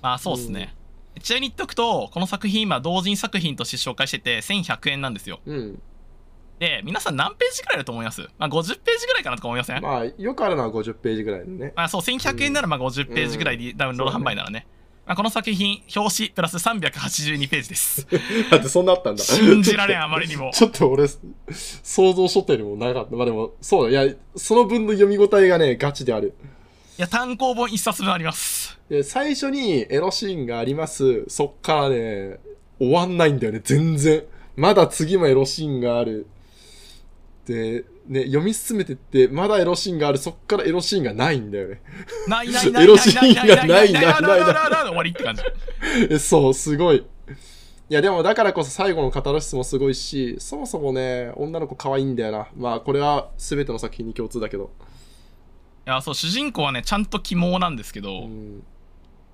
[0.00, 0.74] まあそうですね、
[1.22, 5.40] ちなみに言っとくとこの作品今同人作品として紹介してて1100円なんですよ。
[5.46, 5.82] うん。
[6.58, 11.72] で皆さん何ページぐらいだと思います、まあ、50ページぐらいかなとか思いません、ままあよくあるのは50ページぐらいのね。
[11.74, 14.66] あそう1100円ならまあ50ページぐらいでダウンロード販売ならね、
[15.04, 18.06] まあ、この作品表紙プラス382ページです。
[18.50, 19.24] だってそんなあったんだ。
[19.24, 20.52] 信じられんあまりにも。
[20.54, 21.08] ちょっと俺
[21.82, 24.02] 想像しとったよりも長かったまあでもそうだ。
[24.02, 26.34] いやその分の読み応えがねガチである。
[26.98, 28.78] いや単行本1冊分あります。
[28.88, 31.24] で最初にエロシーンがあります。
[31.26, 32.38] そっからね
[32.78, 34.22] 終わんないんだよね全然。
[34.54, 36.28] まだ次もエロシーンがある
[37.46, 41.82] でね読み進めてってまだエロシーンがあるそっからエロシーンがないんだよね。
[42.28, 47.04] ないないないエロシーンがないないないない終わりって感じそうすごい
[47.92, 54.70] いやでもだからこそ最後のカタルシスもすごいしそもそもね女の子可愛いんだよなまあこれは全ての作品に共通だけど
[55.86, 58.62] いやそう主人公はねちゃんと肝なんですけど、うん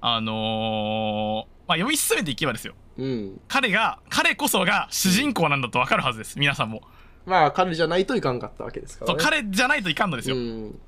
[0.00, 6.82] あのーまあ、読み進めていけばですようん彼が彼こそが主人公なんだと分かるはずです皆さんも、
[7.28, 9.20] まあ彼じゃないといかんかったわけですからね。
[9.20, 10.80] そう彼じゃないといかんのですよ、うん。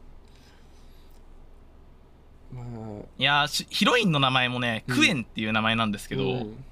[2.52, 2.64] まあ
[3.18, 4.96] いやヒロインの名前もね、うん。
[4.96, 6.64] クエンっていう名前なんですけど、うん。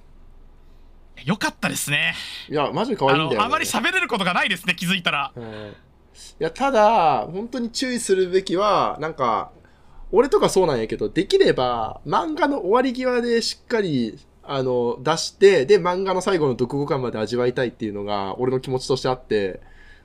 [1.24, 2.15] よかったですね。
[2.49, 5.32] いやマジで可あ愛いんだよ、ね、のあまり喋れることがないですね気づいたら。
[5.36, 5.45] うん。
[5.45, 5.74] い
[6.39, 9.53] やただ本当に注意するべきはなんか
[10.11, 14.19] 俺とかそうなんやけどできれば漫画の終わり際でしっかり
[14.50, 19.60] あの出してで漫画の最後の読後感まで味わいたいっていうのが俺の気持ちとしてあって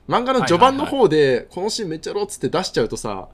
[0.08, 3.28] 漫画の序盤の方でこのシーンめっちゃやろうっつって出しちゃうとさ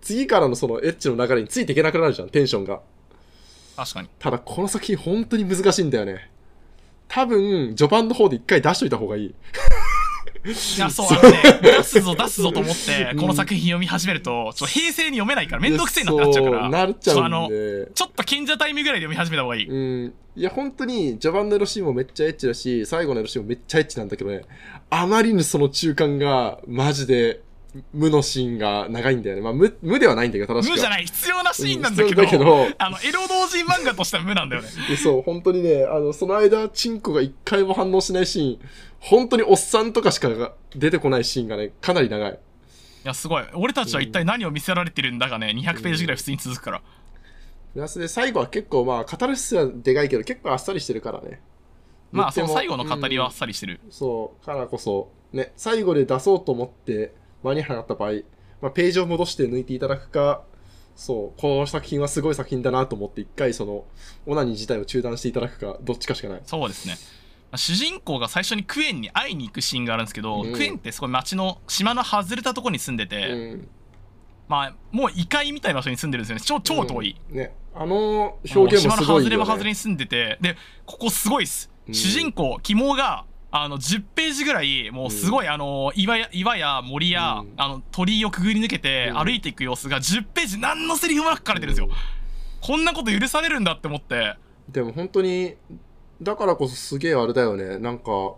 [0.00, 2.80] 次からのそのエッチの流れについていけなくなるじゃんテンションが。
[3.74, 4.08] 確かに。
[4.18, 6.30] ただこの作品本当に難しいんだよね。
[7.08, 9.34] 多分序盤の方で一回出しといた方がいい
[10.44, 13.20] いや そうあのね出すぞ出すぞと思ってうん。
[13.20, 16.68] この作品読み始めるとちょっと平成に読めないからめんどくせえなってなっちゃうから。
[16.68, 19.74] なっちゃちょっとあのちょっと賢者タイムぐらいで読み始めた方がいい、う
[20.08, 20.14] ん。
[20.36, 24.42] いや、本当に、序盤のエロシーンもめっちゃエッチだし、最後のエロシーンもめっちゃエッチなんだけどね、
[24.90, 27.40] あまりにその中間が、マジで、
[27.92, 29.42] 無のシーンが長いんだよね。
[29.42, 30.74] まあ、無、無ではないんだけど、正しくは。
[30.76, 32.76] 無じゃない必要なシーンなんだうんけど,、必要だけど。
[32.78, 34.68] あのエロ同人漫画としては無なんだよね。
[34.88, 38.58] でそう、本当にね、あの、その間、チンコが一回も反応しないシーン、
[39.04, 42.32] 本当におっさんとかしかが出てこないシーンがね、かなり長い。
[42.32, 42.36] い
[43.06, 46.82] やすごい俺たちは一体何を見せられてるんだがね200ページぐらい普通に続くから、
[47.74, 51.42] プラスで、最後は結構、まあ、語る質はでかいけど、結構あっさりしてるからね。
[52.12, 57.12] まあその最後の語りはあっさりしてる、そう、からこそ、ね、最後で出そうと思って
[57.42, 58.12] 間に合った場合、
[58.62, 60.44] まあ、ページを戻して抜いていただくか、
[60.94, 63.84] そう、この作品はすごい作品だなと思って、一回その、
[64.26, 66.42] オナニー自体を中断していただくか、どっちかしかない。
[66.46, 67.23] そうですねまあ
[67.56, 70.52] 主人公が最初にクエンに会いに行くシーンがあるんですけど、うん。
[70.52, 73.68] クエンってすごい町の島の外れたところに住んでて、うん。
[74.48, 76.42] まあもう異界みたいな場所に住んでるんですよね。
[76.44, 79.30] 超超遠い、うんね、あの表現も島のすごいよ、ね。
[79.30, 81.94] 外れも外れに住んでてでここすごいっす、うん。
[81.94, 87.54] 主人公肝があの10ページぐらいもうすごい、あの岩や岩や森や、うん。
[87.56, 89.24] あの鳥居をくぐり抜けてうん。
[89.24, 91.88] 歩いていく様子が10ページ何のセリフもなく書かれてるんですよ、
[92.60, 94.36] こんなこと許されるんだって思って。
[94.68, 95.54] でも本当に、
[96.24, 97.78] だからこそすげえあれだよね。
[97.78, 98.34] なんか、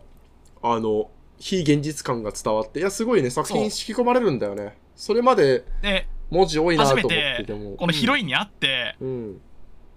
[0.62, 4.76] あの、非現実感が伝わって、いや、すごいね、作品引き込まれるんだよね。
[4.94, 7.76] それまでで文字多いなと初思めてってても。
[7.76, 9.40] このヒロイインに会って、うん。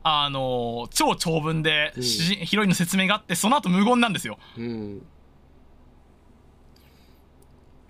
[0.04, 5.02] あの超長文で、うんヒロインの説明があってその後無言なんですようん。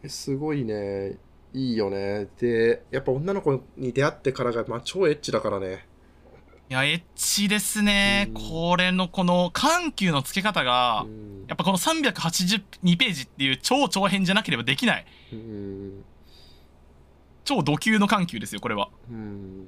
[0.03, 1.17] えすごいね。
[1.53, 2.27] いいよね。
[2.39, 5.88] で、やっぱ女の子に出会ってからが、まあ、超エッチだからね。
[6.69, 16.05] いやエッチですね、うんこれのこの緩急のつけ方が、うんやっぱこの382ページっていう超長編じゃなければできないうん。
[17.43, 19.67] 超ド級の緩急ですよこれはうん。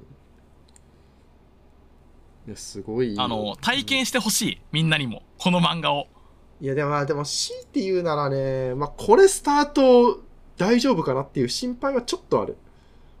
[2.46, 3.16] いや、すごい。
[3.18, 6.06] あの体験してほしいみんなにもこの漫画を
[6.60, 10.22] いや、でも、まあでも、強いて言うならね、まあ、これスタート
[10.56, 12.56] 大丈夫かなっていう心配はちょっとある。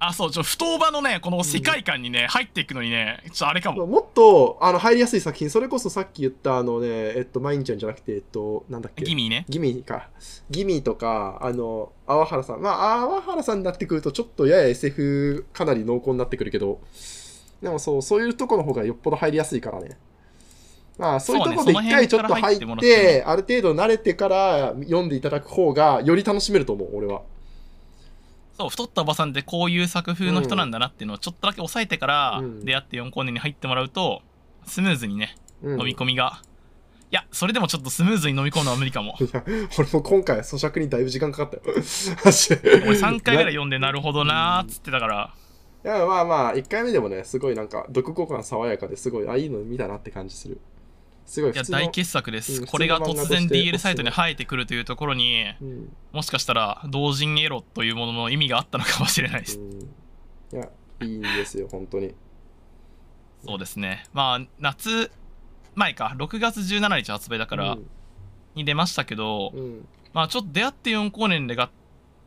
[0.04, 9.04] あそうちょ不当場のねこの世界観にね、入っていくのにねちょっとあれかももっと、あの、入りやすい作品、それこそさっき言った、あのね、えっと、マインちゃんじゃなくて、えっと、なんだっけ？
[9.04, 10.08] ギミーねギミか。
[10.50, 12.60] ギミとか、あの、淡原さん。
[12.60, 16.80] まあ、淡原さんになってくると、ちょっとやや SF かなり濃厚になってくるけど、
[17.62, 19.96] でもそう、そういうとこの方がよっぽど入りやすいからね。
[20.98, 27.22] まあ、そういうところで一回ちょっと入っ、てある程度慣れてから読んでいただく方が、より楽しめると思う、俺は。
[28.62, 32.64] そう太ったおばさんってこういう作風の人なんだなっていうのをちょっとだけ押さえてからうん。
[32.64, 34.22] 出会って4光年に入ってもらうと
[34.66, 35.80] スムーズにねうん。
[35.80, 36.42] 飲み込みが、
[37.10, 39.16] いやそれでもちょっとスムーズに飲み込むのは無理かも。
[39.20, 39.44] いや、
[39.78, 41.62] 俺も今回咀嚼にだいぶ時間かかったよ。
[41.74, 45.34] 俺3回ぐらい読んでなるほどなーっつってたから。
[45.84, 50.60] いや、まあまあ、1回目でもね、すごいなんか、読後感爽やかですごい、あ、いいの見たなって感じする。
[51.26, 51.62] すごいいや。
[51.64, 55.92] 大傑作です、うんこれが突然 DL サイトに生えてくるというところにうん。
[56.12, 59.80] もしかしたら同人エロというものの意味があったのかもしれないです、うん。
[59.80, 60.68] いや、
[61.00, 62.14] いいんですよ、本当に。
[63.44, 65.10] そうですねまあ夏
[65.74, 67.76] 前か6月17日発売だから
[68.54, 69.60] に出ましたけど、うん。
[69.60, 69.88] うん。
[70.12, 71.70] まあちょっと出会って4光年で合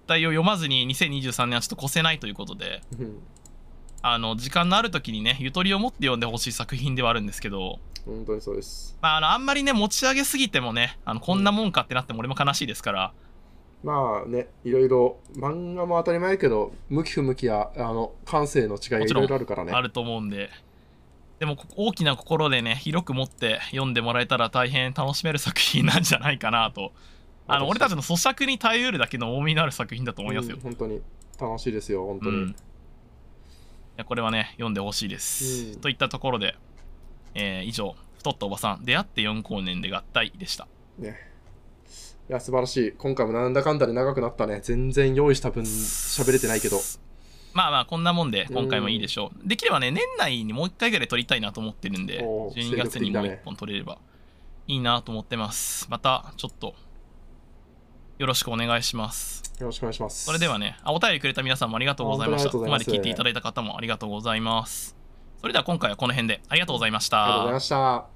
[0.07, 3.19] 体を読まずに2023年はちょっと越せないということでうん。
[4.07, 8.95] あの時間のある時にねゆとりを持って読んでほしい作品ではあるんですけど、本当にそうです。
[9.01, 13.13] まあ、あのあんまりね持ち上げすぎてもねあのこんなもんかってなっても俺も悲しいですから、
[13.83, 19.71] まあね、いろいろ、漫画も当たり前やけど、向き不向きや、あの、感性の違いがいろいろあるからね。
[19.73, 20.49] あると思うんで
[21.39, 26.93] でもこ大きな心でね広く持って読んでもらえたら大変楽しめる作品なんじゃないかなと
[27.45, 31.01] あの俺たちの咀嚼に耐えうるだけの重みのある作品だと思いますようん、本当に
[31.39, 32.37] 楽しいですよ、本当に。
[32.37, 32.55] うん、い
[33.97, 36.55] やこれはね読んでほしいです、うんといったところで、
[37.33, 40.67] えー以上太ったおばさん出会って4光年で合体でした
[40.97, 41.15] ね。
[42.27, 42.91] いや、素晴らしい。
[42.93, 44.61] 今回もなんだかんだで長くなったね。
[44.63, 46.79] 全然用意した分、喋れてないけど。
[47.53, 53.97] まあまあこんなもんで今回もいいでしょう、できればね年内にもう1回ぐらい撮りたいなと思ってるんでおー12月にもう1精力的だね本撮れれば
[54.67, 56.75] いいなと思ってますまたちょっと
[58.17, 59.43] よろしくお願いします。
[59.59, 60.25] よろしくお願いします。
[60.25, 62.49] それではねあお便りくれた皆さんもありがとうございました。
[62.49, 64.95] ここまで聞いていただいた方もありがとうございます。
[65.41, 67.23] それでは今回はこの辺でありがとうございました。
[67.23, 68.14] ありがとうございました。